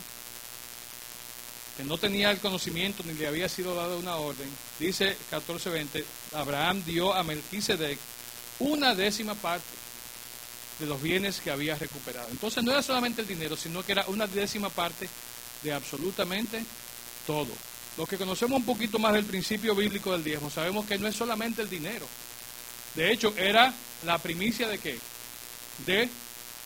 que 1.76 1.84
no 1.84 1.98
tenía 1.98 2.30
el 2.30 2.38
conocimiento 2.38 3.02
ni 3.04 3.14
le 3.14 3.26
había 3.26 3.48
sido 3.48 3.74
dada 3.74 3.96
una 3.96 4.16
orden, 4.16 4.48
dice 4.78 5.16
14:20, 5.30 6.04
Abraham 6.34 6.82
dio 6.84 7.12
a 7.14 7.22
Melquisedec 7.22 7.98
una 8.60 8.94
décima 8.94 9.34
parte 9.34 9.66
de 10.78 10.86
los 10.86 11.00
bienes 11.02 11.40
que 11.40 11.50
había 11.50 11.76
recuperado. 11.76 12.28
Entonces 12.30 12.62
no 12.62 12.70
era 12.70 12.82
solamente 12.82 13.22
el 13.22 13.28
dinero, 13.28 13.56
sino 13.56 13.84
que 13.84 13.92
era 13.92 14.04
una 14.06 14.26
décima 14.26 14.68
parte 14.70 15.08
de 15.64 15.72
absolutamente 15.72 16.62
todo. 17.26 17.48
Los 17.96 18.08
que 18.08 18.18
conocemos 18.18 18.58
un 18.58 18.64
poquito 18.64 18.98
más 18.98 19.14
del 19.14 19.24
principio 19.24 19.74
bíblico 19.74 20.12
del 20.12 20.22
diezmo, 20.22 20.50
sabemos 20.50 20.86
que 20.86 20.98
no 20.98 21.08
es 21.08 21.16
solamente 21.16 21.62
el 21.62 21.70
dinero. 21.70 22.06
De 22.94 23.10
hecho, 23.10 23.34
era 23.36 23.72
la 24.04 24.18
primicia 24.18 24.68
de 24.68 24.78
qué? 24.78 24.98
De 25.86 26.08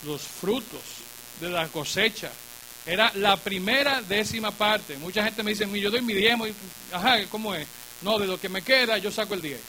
los 0.04 0.22
frutos, 0.22 0.82
de 1.40 1.48
la 1.48 1.68
cosecha. 1.68 2.30
Era 2.84 3.12
la 3.14 3.36
primera 3.36 4.02
décima 4.02 4.50
parte. 4.50 4.96
Mucha 4.96 5.22
gente 5.24 5.42
me 5.42 5.52
dice, 5.52 5.68
yo 5.80 5.90
doy 5.90 6.00
mi 6.02 6.14
diezmo, 6.14 6.46
y, 6.46 6.54
ajá, 6.92 7.24
¿cómo 7.30 7.54
es? 7.54 7.66
No, 8.02 8.18
de 8.18 8.26
lo 8.26 8.40
que 8.40 8.48
me 8.48 8.62
queda, 8.62 8.98
yo 8.98 9.10
saco 9.10 9.34
el 9.34 9.42
diez. 9.42 9.60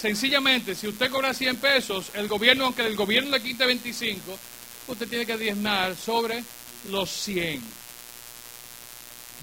Sencillamente, 0.00 0.74
si 0.74 0.86
usted 0.88 1.10
cobra 1.10 1.34
100 1.34 1.56
pesos, 1.56 2.10
el 2.14 2.28
gobierno, 2.28 2.66
aunque 2.66 2.86
el 2.86 2.96
gobierno 2.96 3.30
le 3.30 3.42
quite 3.42 3.64
25, 3.66 4.38
usted 4.86 5.08
tiene 5.08 5.26
que 5.26 5.36
diezmar 5.36 5.96
sobre 5.96 6.42
los 6.90 7.10
100. 7.10 7.62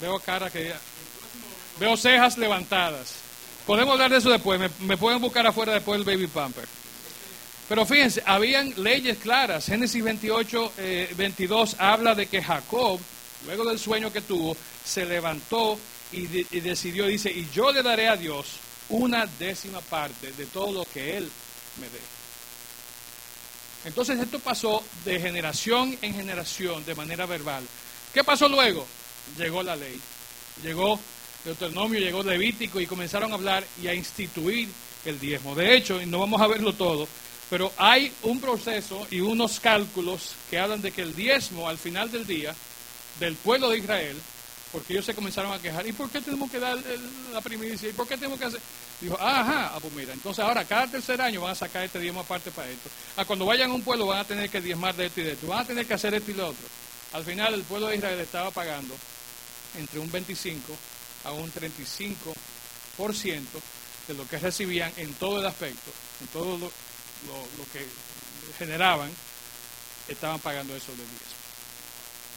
Veo 0.01 0.19
cara 0.19 0.49
que... 0.49 0.73
Veo 1.79 1.97
cejas 1.97 2.37
levantadas. 2.37 3.15
Podemos 3.65 3.93
hablar 3.93 4.11
de 4.11 4.17
eso 4.17 4.29
después. 4.29 4.59
Me, 4.79 4.97
pueden 4.97 5.21
buscar 5.21 5.47
afuera 5.47 5.73
después 5.73 5.97
del 5.97 6.05
baby 6.05 6.27
pumper. 6.27 6.67
Pero 7.69 7.85
fíjense, 7.85 8.21
habían 8.25 8.73
leyes 8.77 9.17
claras. 9.17 9.65
Génesis 9.65 10.03
28, 10.03 10.73
22 11.15 11.73
eh, 11.73 11.75
habla 11.79 12.13
de 12.13 12.27
que 12.27 12.43
Jacob, 12.43 12.99
luego 13.45 13.65
del 13.65 13.79
sueño 13.79 14.11
que 14.11 14.21
tuvo, 14.21 14.55
se 14.85 15.05
levantó 15.05 15.79
y, 16.11 16.25
y 16.55 16.59
decidió, 16.59 17.07
dice, 17.07 17.31
y 17.31 17.47
yo 17.53 17.71
le 17.71 17.81
daré 17.81 18.09
a 18.09 18.17
Dios 18.17 18.57
una 18.89 19.25
décima 19.25 19.79
parte 19.79 20.31
de 20.33 20.45
todo 20.45 20.71
lo 20.71 20.85
que 20.85 21.17
Él 21.17 21.31
me 21.79 21.87
dé. 21.87 22.22
Entonces 23.85 24.19
esto 24.19 24.39
pasó 24.39 24.83
de 25.03 25.19
generación 25.19 25.97
en 26.01 26.13
generación 26.13 26.85
de 26.85 26.95
manera 26.95 27.25
verbal. 27.25 27.63
¿Qué 28.13 28.23
pasó 28.23 28.47
luego? 28.47 28.85
Llegó 29.37 29.63
la 29.63 29.75
ley, 29.75 29.99
llegó 30.63 30.99
Deuteronomio, 31.43 31.99
llegó 31.99 32.23
Levítico 32.23 32.79
y 32.79 32.87
comenzaron 32.87 33.31
a 33.31 33.35
hablar 33.35 33.65
y 33.81 33.87
a 33.87 33.93
instituir 33.93 34.69
el 35.05 35.19
diezmo. 35.19 35.55
De 35.55 35.75
hecho, 35.75 36.01
y 36.01 36.05
no 36.05 36.19
vamos 36.19 36.41
a 36.41 36.47
verlo 36.47 36.73
todo, 36.73 37.07
pero 37.49 37.71
hay 37.77 38.11
un 38.23 38.39
proceso 38.39 39.05
y 39.11 39.19
unos 39.19 39.59
cálculos 39.59 40.35
que 40.49 40.59
hablan 40.59 40.81
de 40.81 40.91
que 40.91 41.01
el 41.01 41.15
diezmo 41.15 41.67
al 41.67 41.77
final 41.77 42.11
del 42.11 42.25
día 42.25 42.55
del 43.19 43.35
pueblo 43.35 43.69
de 43.69 43.79
Israel 43.79 44.17
porque 44.73 44.93
ellos 44.93 45.05
se 45.05 45.13
comenzaron 45.13 45.53
a 45.53 45.59
quejar. 45.59 45.87
¿Y 45.87 45.93
por 45.93 46.09
qué 46.09 46.19
tenemos 46.19 46.49
que 46.49 46.59
dar 46.59 46.75
la 47.31 47.41
primicia? 47.41 47.87
¿Y 47.87 47.93
por 47.93 48.07
qué 48.07 48.15
tenemos 48.17 48.39
que 48.39 48.45
hacer? 48.45 48.59
Dijo, 48.99 49.15
ajá, 49.21 49.71
ah, 49.75 49.79
pues 49.79 49.93
mira, 49.93 50.13
entonces 50.13 50.43
ahora 50.43 50.65
cada 50.65 50.87
tercer 50.87 51.21
año 51.21 51.41
van 51.41 51.51
a 51.51 51.55
sacar 51.55 51.83
este 51.83 51.99
diezmo 51.99 52.21
aparte 52.21 52.49
para 52.49 52.69
esto. 52.69 52.89
A 53.15 53.23
cuando 53.23 53.45
vayan 53.45 53.69
a 53.69 53.73
un 53.75 53.83
pueblo 53.83 54.07
van 54.07 54.19
a 54.19 54.25
tener 54.25 54.49
que 54.49 54.59
diezmar 54.59 54.95
de 54.95 55.05
esto 55.05 55.21
y 55.21 55.25
de 55.25 55.33
esto. 55.33 55.45
Van 55.47 55.59
a 55.59 55.65
tener 55.65 55.85
que 55.85 55.93
hacer 55.93 56.15
esto 56.15 56.31
y 56.31 56.33
lo 56.33 56.47
otro. 56.47 56.65
Al 57.13 57.23
final 57.23 57.53
el 57.53 57.61
pueblo 57.63 57.87
de 57.87 57.97
Israel 57.97 58.19
estaba 58.19 58.49
pagando 58.49 58.95
entre 59.77 59.99
un 59.99 60.11
25 60.11 60.75
a 61.25 61.31
un 61.33 61.53
35% 61.53 62.33
de 64.07 64.13
lo 64.15 64.27
que 64.27 64.39
recibían 64.39 64.91
en 64.97 65.13
todo 65.13 65.39
el 65.39 65.45
aspecto, 65.45 65.91
en 66.19 66.27
todo 66.27 66.57
lo, 66.57 66.65
lo 66.65 67.71
que 67.71 67.85
generaban, 68.57 69.11
estaban 70.07 70.39
pagando 70.39 70.75
eso 70.75 70.91
de 70.93 70.97
diezmo. 70.97 71.42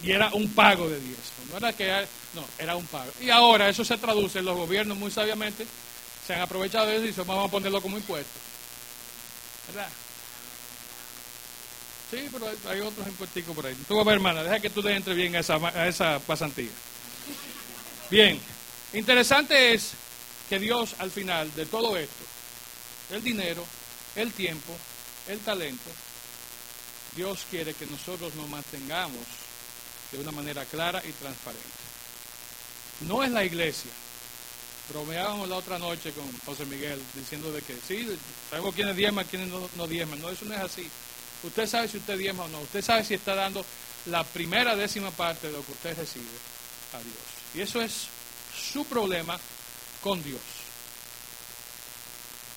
Y 0.02 0.12
era 0.12 0.30
un 0.32 0.52
pago 0.52 0.88
de 0.88 1.00
diezmo. 1.00 1.44
No 1.50 1.58
era 1.58 1.72
que 1.72 2.06
no, 2.34 2.44
era 2.58 2.76
un 2.76 2.86
pago. 2.86 3.10
Y 3.20 3.30
ahora 3.30 3.68
eso 3.68 3.84
se 3.84 3.96
traduce, 3.96 4.42
los 4.42 4.56
gobiernos 4.56 4.96
muy 4.96 5.10
sabiamente 5.10 5.66
se 6.26 6.34
han 6.34 6.40
aprovechado 6.40 6.86
de 6.86 6.96
eso 6.96 7.06
y 7.06 7.12
se 7.12 7.22
vamos 7.22 7.46
a 7.46 7.50
ponerlo 7.50 7.80
como 7.80 7.96
impuesto. 7.96 8.38
¿Verdad? 9.68 9.88
Sí, 12.10 12.28
pero 12.32 12.46
hay, 12.68 12.80
otros 12.80 13.06
impuestos 13.06 13.42
por 13.54 13.66
ahí. 13.66 13.76
Tú, 13.86 14.10
hermana, 14.10 14.42
deja 14.42 14.60
que 14.60 14.70
tú 14.70 14.82
le 14.82 14.94
entre 14.94 15.14
bien 15.14 15.36
a 15.36 15.40
esa, 15.40 15.56
a 15.56 15.88
esa 15.88 16.18
pasantía. 16.20 16.70
Bien, 18.10 18.40
interesante 18.92 19.74
es 19.74 19.92
que 20.48 20.58
Dios 20.58 20.94
al 20.98 21.10
final 21.10 21.52
de 21.54 21.66
todo 21.66 21.96
esto, 21.96 22.24
el 23.10 23.22
dinero, 23.22 23.64
el 24.14 24.32
tiempo, 24.32 24.72
el 25.28 25.38
talento, 25.40 25.90
Dios 27.14 27.40
quiere 27.50 27.74
que 27.74 27.86
nosotros 27.86 28.34
nos 28.34 28.48
mantengamos 28.48 29.22
de 30.12 30.18
una 30.18 30.32
manera 30.32 30.64
clara 30.64 31.02
y 31.04 31.12
transparente. 31.12 31.64
No 33.00 33.22
es 33.22 33.30
la 33.30 33.44
iglesia. 33.44 33.90
Bromeábamos 34.88 35.48
la 35.48 35.56
otra 35.56 35.78
noche 35.78 36.12
con 36.12 36.24
José 36.40 36.64
Miguel 36.64 37.00
diciendo 37.14 37.52
de 37.52 37.60
que 37.60 37.76
sí, 37.86 38.08
sabemos 38.50 38.74
quiénes 38.74 38.96
diezman, 38.96 39.26
quiénes 39.26 39.48
no, 39.48 39.68
no 39.76 39.86
diezman. 39.86 40.20
No, 40.20 40.30
eso 40.30 40.44
no 40.44 40.54
es 40.54 40.60
así. 40.60 40.88
Usted 41.42 41.66
sabe 41.66 41.88
si 41.88 41.98
usted 41.98 42.16
diezma 42.16 42.44
o 42.44 42.48
no. 42.48 42.60
Usted 42.60 42.82
sabe 42.82 43.04
si 43.04 43.14
está 43.14 43.34
dando 43.34 43.64
la 44.06 44.24
primera 44.24 44.76
décima 44.76 45.10
parte 45.10 45.48
de 45.48 45.52
lo 45.52 45.64
que 45.64 45.72
usted 45.72 45.96
recibe 45.96 46.24
a 46.92 46.98
Dios. 46.98 47.16
Y 47.54 47.60
eso 47.60 47.80
es 47.80 48.06
su 48.72 48.84
problema 48.86 49.38
con 50.02 50.22
Dios. 50.22 50.40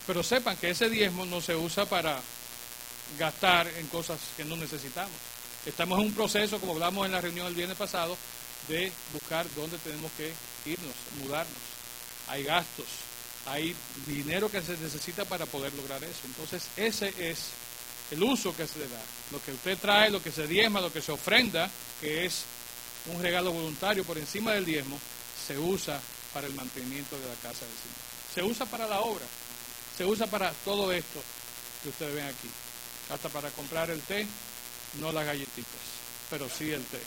Pero 0.06 0.24
sepan 0.24 0.58
que 0.58 0.72
ese 0.72 0.90
diezmo 0.90 1.26
no 1.26 1.42
se 1.42 1.56
usa 1.56 1.86
para 1.86 2.22
gastar 3.18 3.68
en 3.68 3.88
cosas 3.88 4.20
que 4.38 4.46
no 4.46 4.56
necesitamos. 4.56 5.29
Estamos 5.66 6.00
en 6.00 6.08
un 6.08 6.14
proceso, 6.14 6.60
como 6.60 6.74
hablamos 6.74 7.06
en 7.06 7.12
la 7.12 7.22
reunión 7.22 7.48
el 7.48 7.56
viernes 7.56 7.78
pasado, 7.78 8.18
de 8.68 8.92
buscar 9.14 9.46
dónde 9.56 9.78
tenemos 9.80 10.12
que 10.14 10.32
irnos, 10.66 10.94
mudarnos. 11.22 11.58
Hay 12.28 12.44
gastos, 12.44 12.86
hay 13.46 13.76
dinero 14.06 14.50
que 14.50 14.62
se 14.62 14.78
necesita 14.78 15.26
para 15.26 15.46
poder 15.46 15.74
lograr 15.74 16.04
eso. 16.04 16.22
Entonces, 16.26 16.64
ese 16.78 17.14
es 17.18 17.50
el 18.12 18.24
uso 18.24 18.56
que 18.56 18.68
se 18.68 18.80
le 18.80 18.88
da. 18.88 19.02
Lo 19.32 19.44
que 19.44 19.52
usted 19.52 19.78
trae, 19.78 20.10
lo 20.10 20.22
que 20.22 20.32
se 20.32 20.48
diezma, 20.48 20.82
lo 20.82 20.94
que 20.94 21.02
se 21.02 21.12
ofrenda, 21.12 21.70
que 22.00 22.26
es 22.26 22.44
un 23.08 23.22
regalo 23.22 23.52
voluntario 23.52 24.04
por 24.04 24.18
encima 24.18 24.54
del 24.54 24.66
diezmo, 24.66 25.00
se 25.48 25.58
usa 25.58 26.00
para 26.34 26.48
el 26.48 26.54
mantenimiento 26.54 27.20
de 27.20 27.28
la 27.28 27.36
casa 27.36 27.66
del 27.66 27.76
Señor. 27.76 28.10
Se 28.34 28.44
usa 28.44 28.66
para 28.66 28.88
la 28.88 29.02
obra, 29.02 29.26
se 29.98 30.06
usa 30.06 30.28
para 30.28 30.52
todo 30.64 30.92
esto 30.92 31.22
que 31.84 31.90
ustedes 31.90 32.16
ven 32.16 32.26
aquí. 32.26 32.50
Hasta 33.10 33.30
para 33.30 33.50
comprar 33.50 33.90
el 33.90 34.02
té, 34.02 34.28
no 35.00 35.12
las 35.12 35.26
galletitas, 35.26 35.82
pero 36.30 36.50
sí 36.50 36.72
el 36.72 36.84
té. 36.84 37.00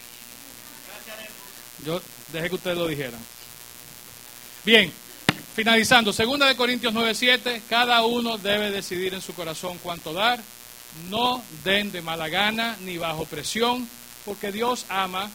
Yo 1.84 2.00
dejé 2.32 2.48
que 2.48 2.54
ustedes 2.54 2.78
lo 2.78 2.86
dijeran. 2.86 3.20
Bien, 4.64 4.92
finalizando, 5.54 6.12
segunda 6.12 6.46
de 6.46 6.56
Corintios 6.56 6.94
9:7, 6.94 7.62
cada 7.68 8.02
uno 8.04 8.38
debe 8.38 8.70
decidir 8.70 9.14
en 9.14 9.20
su 9.20 9.34
corazón 9.34 9.78
cuánto 9.82 10.12
dar. 10.12 10.40
No 11.08 11.42
den 11.64 11.90
de 11.90 12.02
mala 12.02 12.28
gana 12.28 12.76
ni 12.82 12.98
bajo 12.98 13.24
presión, 13.24 13.88
porque 14.24 14.52
Dios 14.52 14.84
ama 14.88 15.30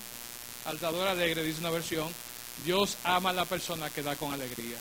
al 0.65 0.79
dador 0.79 1.07
alegre, 1.07 1.43
dice 1.43 1.59
una 1.59 1.71
versión, 1.71 2.07
Dios 2.63 2.97
ama 3.03 3.31
a 3.31 3.33
la 3.33 3.45
persona 3.45 3.89
que 3.89 4.03
da 4.03 4.15
con 4.15 4.31
alegría. 4.31 4.77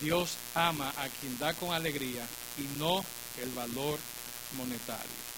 Dios 0.00 0.36
ama 0.54 0.92
a 0.96 1.08
quien 1.20 1.38
da 1.38 1.54
con 1.54 1.72
alegría 1.72 2.26
y 2.58 2.78
no 2.78 3.04
el 3.42 3.50
valor 3.50 3.98
monetario. 4.56 5.35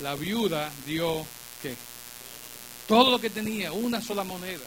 La 0.00 0.14
viuda 0.14 0.70
dio 0.86 1.24
qué? 1.62 1.74
Todo 2.86 3.10
lo 3.10 3.18
que 3.18 3.30
tenía, 3.30 3.72
una 3.72 4.00
sola 4.00 4.24
moneda. 4.24 4.64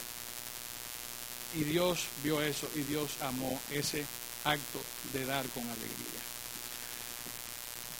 Y 1.56 1.64
Dios 1.64 2.06
vio 2.24 2.42
eso 2.42 2.70
y 2.76 2.80
Dios 2.82 3.12
amó 3.22 3.60
ese 3.72 4.06
acto 4.44 4.80
de 5.14 5.26
dar 5.26 5.46
con 5.48 5.64
alegría. 5.64 6.20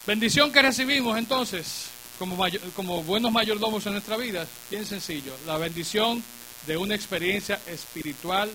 Bendición 0.06 0.52
que 0.52 0.62
recibimos 0.62 1.18
entonces 1.18 1.86
como, 2.18 2.36
como 2.76 3.02
buenos 3.02 3.32
mayordomos 3.32 3.84
en 3.86 3.92
nuestra 3.92 4.16
vida, 4.16 4.46
bien 4.70 4.84
sencillo, 4.84 5.34
la 5.46 5.56
bendición 5.56 6.22
de 6.66 6.76
una 6.76 6.94
experiencia 6.94 7.60
espiritual 7.66 8.50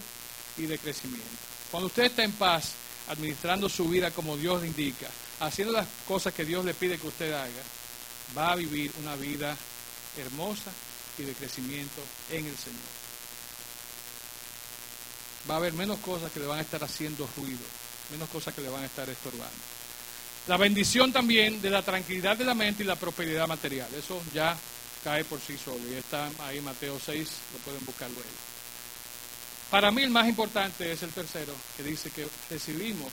y 0.57 0.63
de 0.67 0.77
crecimiento. 0.77 1.25
Cuando 1.71 1.87
usted 1.87 2.03
está 2.03 2.23
en 2.23 2.31
paz, 2.33 2.73
administrando 3.07 3.67
su 3.69 3.89
vida 3.89 4.11
como 4.11 4.37
Dios 4.37 4.61
le 4.61 4.67
indica, 4.67 5.07
haciendo 5.39 5.73
las 5.73 5.87
cosas 6.07 6.33
que 6.33 6.45
Dios 6.45 6.63
le 6.63 6.73
pide 6.73 6.97
que 6.97 7.07
usted 7.07 7.33
haga, 7.33 7.49
va 8.37 8.51
a 8.51 8.55
vivir 8.55 8.91
una 9.01 9.15
vida 9.15 9.55
hermosa 10.17 10.71
y 11.17 11.23
de 11.23 11.33
crecimiento 11.33 12.01
en 12.31 12.45
el 12.45 12.57
Señor. 12.57 12.79
Va 15.49 15.55
a 15.55 15.57
haber 15.57 15.73
menos 15.73 15.99
cosas 15.99 16.31
que 16.31 16.39
le 16.39 16.47
van 16.47 16.59
a 16.59 16.63
estar 16.63 16.83
haciendo 16.83 17.29
ruido, 17.37 17.65
menos 18.11 18.29
cosas 18.29 18.53
que 18.53 18.61
le 18.61 18.69
van 18.69 18.83
a 18.83 18.87
estar 18.87 19.09
estorbando. 19.09 19.75
La 20.47 20.57
bendición 20.57 21.11
también 21.11 21.61
de 21.61 21.69
la 21.69 21.81
tranquilidad 21.81 22.37
de 22.37 22.45
la 22.45 22.53
mente 22.53 22.83
y 22.83 22.85
la 22.85 22.95
prosperidad 22.95 23.47
material. 23.47 23.87
Eso 23.95 24.21
ya 24.33 24.55
cae 25.03 25.23
por 25.23 25.39
sí 25.39 25.57
solo. 25.57 25.81
Y 25.89 25.93
está 25.93 26.29
ahí 26.39 26.61
Mateo 26.61 26.99
6, 27.03 27.29
lo 27.53 27.59
pueden 27.59 27.85
buscar 27.85 28.09
luego. 28.09 28.29
Para 29.71 29.91
mí 29.91 30.03
el 30.03 30.09
más 30.09 30.27
importante 30.27 30.91
es 30.91 31.01
el 31.03 31.11
tercero, 31.11 31.53
que 31.75 31.83
dice 31.83 32.11
que 32.11 32.27
recibimos 32.49 33.11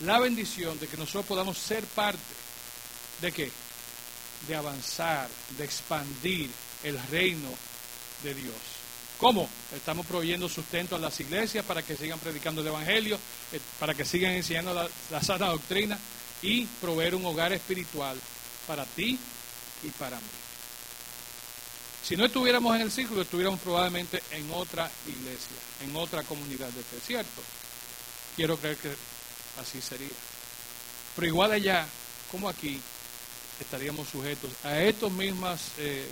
la 0.00 0.18
bendición 0.18 0.78
de 0.78 0.86
que 0.86 0.96
nosotros 0.96 1.26
podamos 1.26 1.58
ser 1.58 1.84
parte 1.84 2.18
de 3.20 3.32
qué? 3.32 3.50
De 4.46 4.56
avanzar, 4.56 5.28
de 5.56 5.64
expandir 5.64 6.50
el 6.82 6.98
reino 7.10 7.48
de 8.22 8.34
Dios. 8.34 8.54
¿Cómo? 9.18 9.48
Estamos 9.74 10.06
proveyendo 10.06 10.48
sustento 10.48 10.96
a 10.96 10.98
las 10.98 11.20
iglesias 11.20 11.64
para 11.64 11.82
que 11.82 11.96
sigan 11.96 12.18
predicando 12.18 12.62
el 12.62 12.68
Evangelio, 12.68 13.18
eh, 13.52 13.60
para 13.78 13.94
que 13.94 14.04
sigan 14.04 14.32
enseñando 14.32 14.72
la, 14.72 14.88
la 15.10 15.22
sana 15.22 15.48
doctrina 15.48 15.98
y 16.42 16.64
proveer 16.80 17.14
un 17.14 17.26
hogar 17.26 17.52
espiritual 17.52 18.18
para 18.66 18.86
ti 18.86 19.18
y 19.82 19.88
para 19.90 20.16
mí. 20.16 20.22
Si 22.02 22.16
no 22.16 22.24
estuviéramos 22.24 22.74
en 22.76 22.82
el 22.82 22.90
círculo, 22.90 23.22
estuviéramos 23.22 23.60
probablemente 23.60 24.22
en 24.30 24.50
otra 24.52 24.90
iglesia, 25.06 25.56
en 25.84 25.94
otra 25.94 26.22
comunidad 26.22 26.68
de 26.68 26.82
fe, 26.82 26.96
¿cierto? 27.06 27.42
Quiero 28.36 28.56
creer 28.56 28.78
que 28.78 28.90
así 29.60 29.80
sería. 29.82 30.08
Pero 31.14 31.26
igual 31.26 31.52
allá, 31.52 31.86
como 32.30 32.48
aquí, 32.48 32.80
estaríamos 33.64 34.08
sujetos 34.08 34.50
a 34.64 34.80
estos 34.80 35.10
mismos 35.12 35.60
eh, 35.78 36.06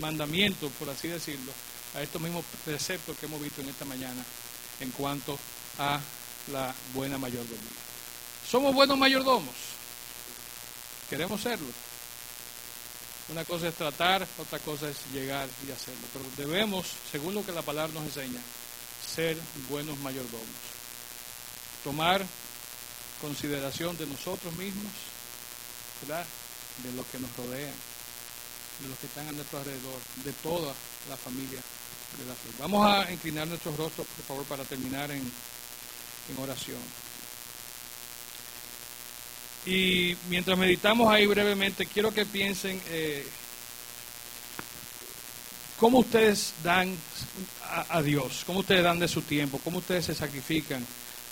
mandamientos, 0.00 0.70
por 0.78 0.88
así 0.90 1.08
decirlo, 1.08 1.52
a 1.94 2.02
estos 2.02 2.20
mismos 2.20 2.44
preceptos 2.64 3.16
que 3.18 3.26
hemos 3.26 3.40
visto 3.40 3.60
en 3.60 3.68
esta 3.68 3.84
mañana 3.84 4.24
en 4.80 4.90
cuanto 4.90 5.38
a 5.78 6.00
la 6.50 6.74
buena 6.94 7.18
mayordomía. 7.18 7.58
¿Somos 8.48 8.74
buenos 8.74 8.98
mayordomos? 8.98 9.54
Queremos 11.08 11.40
serlo. 11.40 11.68
Una 13.28 13.44
cosa 13.44 13.68
es 13.68 13.74
tratar, 13.74 14.26
otra 14.38 14.58
cosa 14.58 14.88
es 14.88 14.96
llegar 15.12 15.48
y 15.66 15.70
hacerlo. 15.70 16.02
Pero 16.12 16.24
debemos, 16.36 16.86
según 17.10 17.34
lo 17.34 17.46
que 17.46 17.52
la 17.52 17.62
palabra 17.62 17.92
nos 17.94 18.04
enseña, 18.04 18.40
ser 19.14 19.36
buenos 19.68 19.98
mayordomos. 19.98 20.46
Tomar 21.84 22.24
consideración 23.20 23.96
de 23.96 24.06
nosotros 24.06 24.54
mismos, 24.56 24.92
¿verdad? 26.02 26.26
De 26.82 26.92
los 26.92 27.06
que 27.06 27.18
nos 27.18 27.34
rodean, 27.36 27.74
de 28.80 28.88
los 28.88 28.98
que 28.98 29.06
están 29.06 29.28
a 29.28 29.32
nuestro 29.32 29.58
alrededor, 29.58 30.00
de 30.24 30.32
toda 30.34 30.74
la 31.08 31.16
familia 31.16 31.60
de 32.18 32.26
la 32.26 32.34
fe. 32.34 32.50
Vamos 32.58 32.86
a 32.86 33.10
inclinar 33.10 33.46
nuestros 33.46 33.76
rostros, 33.76 34.06
por 34.06 34.24
favor, 34.24 34.44
para 34.44 34.64
terminar 34.64 35.10
en, 35.10 35.20
en 35.20 36.42
oración. 36.42 36.80
Y 39.64 40.16
mientras 40.28 40.58
meditamos 40.58 41.12
ahí 41.12 41.26
brevemente, 41.26 41.86
quiero 41.86 42.12
que 42.12 42.26
piensen 42.26 42.80
eh, 42.88 43.24
cómo 45.78 46.00
ustedes 46.00 46.54
dan 46.64 46.94
a, 47.64 47.98
a, 47.98 48.02
Dios, 48.02 48.42
cómo 48.44 48.60
ustedes 48.60 48.82
dan 48.82 48.98
de 48.98 49.06
su 49.06 49.22
tiempo, 49.22 49.60
cómo 49.62 49.78
ustedes 49.78 50.06
se 50.06 50.14
sacrifican, 50.14 50.84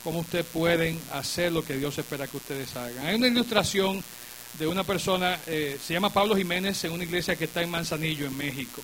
cómo 0.04 0.20
ustedes 0.20 0.46
pueden 0.46 1.00
hacer 1.12 1.50
lo 1.50 1.64
que 1.64 1.76
Dios 1.76 1.98
espera 1.98 2.28
que 2.28 2.36
ustedes 2.36 2.74
hagan. 2.76 3.04
Hay 3.04 3.16
una 3.16 3.26
ilustración 3.26 4.02
de 4.58 4.66
una 4.66 4.84
persona, 4.84 5.38
eh, 5.46 5.78
se 5.82 5.94
llama 5.94 6.12
Pablo 6.12 6.36
Jiménez, 6.36 6.84
en 6.84 6.92
una 6.92 7.04
iglesia 7.04 7.36
que 7.36 7.44
está 7.44 7.62
en 7.62 7.70
Manzanillo, 7.70 8.26
en 8.26 8.36
México. 8.36 8.82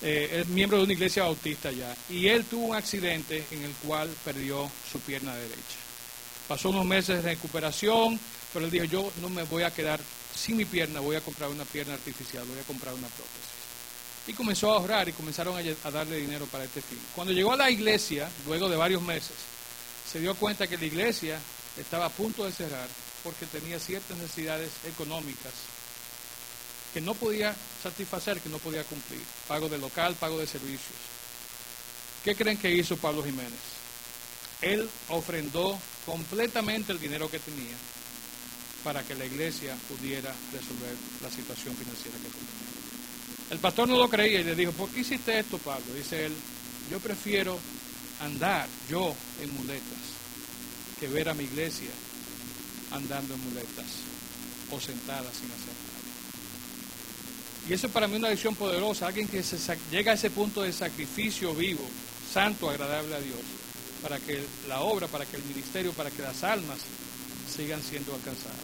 Eh, 0.00 0.40
es 0.40 0.48
miembro 0.48 0.78
de 0.78 0.84
una 0.84 0.92
iglesia 0.92 1.24
bautista 1.24 1.70
ya. 1.72 1.94
Y 2.08 2.28
él 2.28 2.44
tuvo 2.44 2.66
un 2.66 2.76
accidente 2.76 3.44
en 3.50 3.64
el 3.64 3.72
cual 3.72 4.08
perdió 4.24 4.70
su 4.90 5.00
pierna 5.00 5.34
derecha. 5.34 5.78
Pasó 6.46 6.70
unos 6.70 6.86
meses 6.86 7.22
de 7.22 7.30
recuperación, 7.30 8.18
pero 8.52 8.64
él 8.64 8.70
dijo, 8.70 8.84
yo 8.84 9.12
no 9.20 9.28
me 9.28 9.42
voy 9.42 9.64
a 9.64 9.74
quedar 9.74 10.00
sin 10.34 10.56
mi 10.56 10.64
pierna, 10.64 11.00
voy 11.00 11.16
a 11.16 11.20
comprar 11.20 11.50
una 11.50 11.64
pierna 11.64 11.94
artificial, 11.94 12.44
voy 12.46 12.58
a 12.58 12.62
comprar 12.62 12.94
una 12.94 13.08
prótesis. 13.08 13.58
Y 14.28 14.32
comenzó 14.32 14.72
a 14.72 14.76
ahorrar 14.76 15.08
y 15.08 15.12
comenzaron 15.12 15.56
a, 15.56 15.88
a 15.88 15.90
darle 15.90 16.18
dinero 16.18 16.46
para 16.46 16.64
este 16.64 16.80
fin. 16.80 16.98
Cuando 17.14 17.32
llegó 17.32 17.52
a 17.52 17.56
la 17.56 17.70
iglesia, 17.70 18.30
luego 18.46 18.68
de 18.68 18.76
varios 18.76 19.02
meses, 19.02 19.34
se 20.10 20.20
dio 20.20 20.34
cuenta 20.34 20.66
que 20.66 20.78
la 20.78 20.84
iglesia 20.86 21.40
estaba 21.78 22.06
a 22.06 22.10
punto 22.10 22.44
de 22.44 22.52
cerrar 22.52 22.88
porque 23.28 23.44
tenía 23.44 23.78
ciertas 23.78 24.16
necesidades 24.16 24.70
económicas 24.86 25.52
que 26.94 27.02
no 27.02 27.12
podía 27.12 27.54
satisfacer, 27.82 28.40
que 28.40 28.48
no 28.48 28.56
podía 28.56 28.84
cumplir. 28.84 29.20
Pago 29.46 29.68
de 29.68 29.76
local, 29.76 30.14
pago 30.14 30.38
de 30.38 30.46
servicios. 30.46 30.96
¿Qué 32.24 32.34
creen 32.34 32.56
que 32.56 32.72
hizo 32.72 32.96
Pablo 32.96 33.22
Jiménez? 33.22 33.52
Él 34.62 34.88
ofrendó 35.10 35.78
completamente 36.06 36.92
el 36.92 36.98
dinero 36.98 37.30
que 37.30 37.38
tenía 37.38 37.76
para 38.82 39.02
que 39.02 39.14
la 39.14 39.26
iglesia 39.26 39.76
pudiera 39.90 40.34
resolver 40.50 40.96
la 41.22 41.30
situación 41.30 41.76
financiera 41.76 42.16
que 42.16 42.30
tenía. 42.30 43.50
El 43.50 43.58
pastor 43.58 43.90
no 43.90 43.98
lo 43.98 44.08
creía 44.08 44.40
y 44.40 44.44
le 44.44 44.54
dijo, 44.54 44.72
¿por 44.72 44.88
qué 44.88 45.00
hiciste 45.00 45.38
esto, 45.38 45.58
Pablo? 45.58 45.92
Dice 45.94 46.24
él, 46.24 46.32
yo 46.90 46.98
prefiero 46.98 47.58
andar 48.22 48.66
yo 48.88 49.14
en 49.42 49.54
muletas 49.54 50.16
que 50.98 51.08
ver 51.08 51.28
a 51.28 51.34
mi 51.34 51.44
iglesia 51.44 51.90
andando 52.90 53.34
en 53.34 53.44
muletas 53.44 53.86
o 54.70 54.80
sentada 54.80 55.30
sin 55.32 55.50
hacer 55.50 55.74
nada. 55.74 55.98
Y 57.68 57.72
eso 57.74 57.88
para 57.90 58.06
mí 58.06 58.14
es 58.14 58.20
una 58.20 58.30
lección 58.30 58.54
poderosa, 58.54 59.06
alguien 59.06 59.28
que 59.28 59.42
llega 59.90 60.12
a 60.12 60.14
ese 60.14 60.30
punto 60.30 60.62
de 60.62 60.72
sacrificio 60.72 61.54
vivo, 61.54 61.84
santo, 62.32 62.70
agradable 62.70 63.14
a 63.14 63.20
Dios, 63.20 63.40
para 64.02 64.18
que 64.18 64.42
la 64.68 64.80
obra, 64.80 65.06
para 65.06 65.26
que 65.26 65.36
el 65.36 65.44
ministerio, 65.44 65.92
para 65.92 66.10
que 66.10 66.22
las 66.22 66.42
almas 66.44 66.78
sigan 67.54 67.82
siendo 67.82 68.14
alcanzadas. 68.14 68.56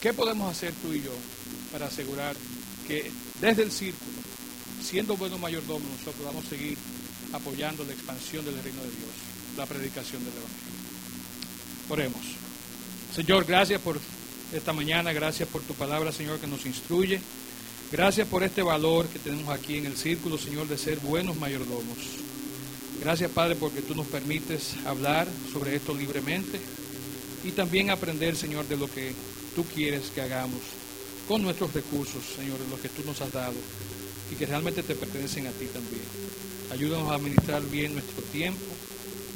¿Qué 0.00 0.12
podemos 0.12 0.50
hacer 0.50 0.72
tú 0.82 0.92
y 0.92 1.02
yo 1.02 1.12
para 1.70 1.86
asegurar 1.86 2.34
que 2.86 3.10
desde 3.40 3.62
el 3.62 3.70
círculo, 3.70 4.18
siendo 4.82 5.16
buenos 5.16 5.38
mayordomos, 5.38 5.88
nosotros 5.90 6.16
podamos 6.16 6.44
seguir 6.46 6.78
apoyando 7.32 7.84
la 7.84 7.92
expansión 7.92 8.44
del 8.44 8.62
reino 8.62 8.82
de 8.82 8.90
Dios, 8.90 9.10
la 9.56 9.66
predicación 9.66 10.24
del 10.24 10.32
Evangelio? 10.32 10.72
Oremos. 11.88 12.51
Señor, 13.14 13.44
gracias 13.44 13.78
por 13.82 14.00
esta 14.54 14.72
mañana, 14.72 15.12
gracias 15.12 15.46
por 15.46 15.60
tu 15.60 15.74
palabra, 15.74 16.12
Señor, 16.12 16.38
que 16.38 16.46
nos 16.46 16.64
instruye. 16.64 17.20
Gracias 17.92 18.26
por 18.26 18.42
este 18.42 18.62
valor 18.62 19.06
que 19.06 19.18
tenemos 19.18 19.50
aquí 19.50 19.76
en 19.76 19.84
el 19.84 19.98
círculo, 19.98 20.38
Señor, 20.38 20.66
de 20.66 20.78
ser 20.78 20.98
buenos 21.00 21.36
mayordomos. 21.36 21.98
Gracias, 23.02 23.30
Padre, 23.30 23.56
porque 23.56 23.82
tú 23.82 23.94
nos 23.94 24.06
permites 24.06 24.76
hablar 24.86 25.28
sobre 25.52 25.76
esto 25.76 25.94
libremente 25.94 26.58
y 27.44 27.50
también 27.50 27.90
aprender, 27.90 28.34
Señor, 28.34 28.66
de 28.66 28.78
lo 28.78 28.90
que 28.90 29.12
tú 29.54 29.62
quieres 29.64 30.08
que 30.08 30.22
hagamos 30.22 30.60
con 31.28 31.42
nuestros 31.42 31.74
recursos, 31.74 32.22
Señor, 32.36 32.58
de 32.58 32.70
lo 32.70 32.80
que 32.80 32.88
tú 32.88 33.02
nos 33.04 33.20
has 33.20 33.32
dado 33.32 33.56
y 34.30 34.36
que 34.36 34.46
realmente 34.46 34.82
te 34.82 34.94
pertenecen 34.94 35.48
a 35.48 35.50
ti 35.50 35.66
también. 35.66 36.04
Ayúdanos 36.70 37.10
a 37.10 37.16
administrar 37.16 37.62
bien 37.64 37.92
nuestro 37.92 38.22
tiempo, 38.32 38.64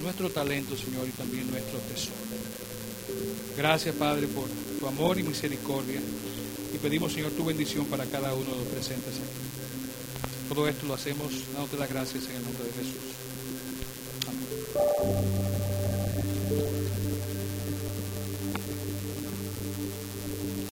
nuestro 0.02 0.30
talento, 0.30 0.74
Señor, 0.78 1.06
y 1.06 1.10
también 1.10 1.50
nuestro 1.50 1.78
tesoro. 1.80 2.45
Gracias, 3.56 3.94
Padre, 3.94 4.26
por 4.26 4.48
tu 4.78 4.86
amor 4.86 5.18
y 5.18 5.22
misericordia. 5.22 6.00
Y 6.74 6.78
pedimos, 6.78 7.12
Señor, 7.12 7.32
tu 7.32 7.44
bendición 7.44 7.86
para 7.86 8.04
cada 8.06 8.34
uno 8.34 8.50
de 8.50 8.58
los 8.58 8.68
presentes 8.68 9.14
aquí. 9.14 9.46
Todo 10.48 10.68
esto 10.68 10.86
lo 10.86 10.94
hacemos 10.94 11.32
dándote 11.52 11.76
las 11.78 11.88
gracias 11.88 12.24
en 12.24 12.36
el 12.36 12.42
nombre 12.44 12.64
de 12.64 12.72
Jesús. 12.72 13.02
Amén. 16.58 17.05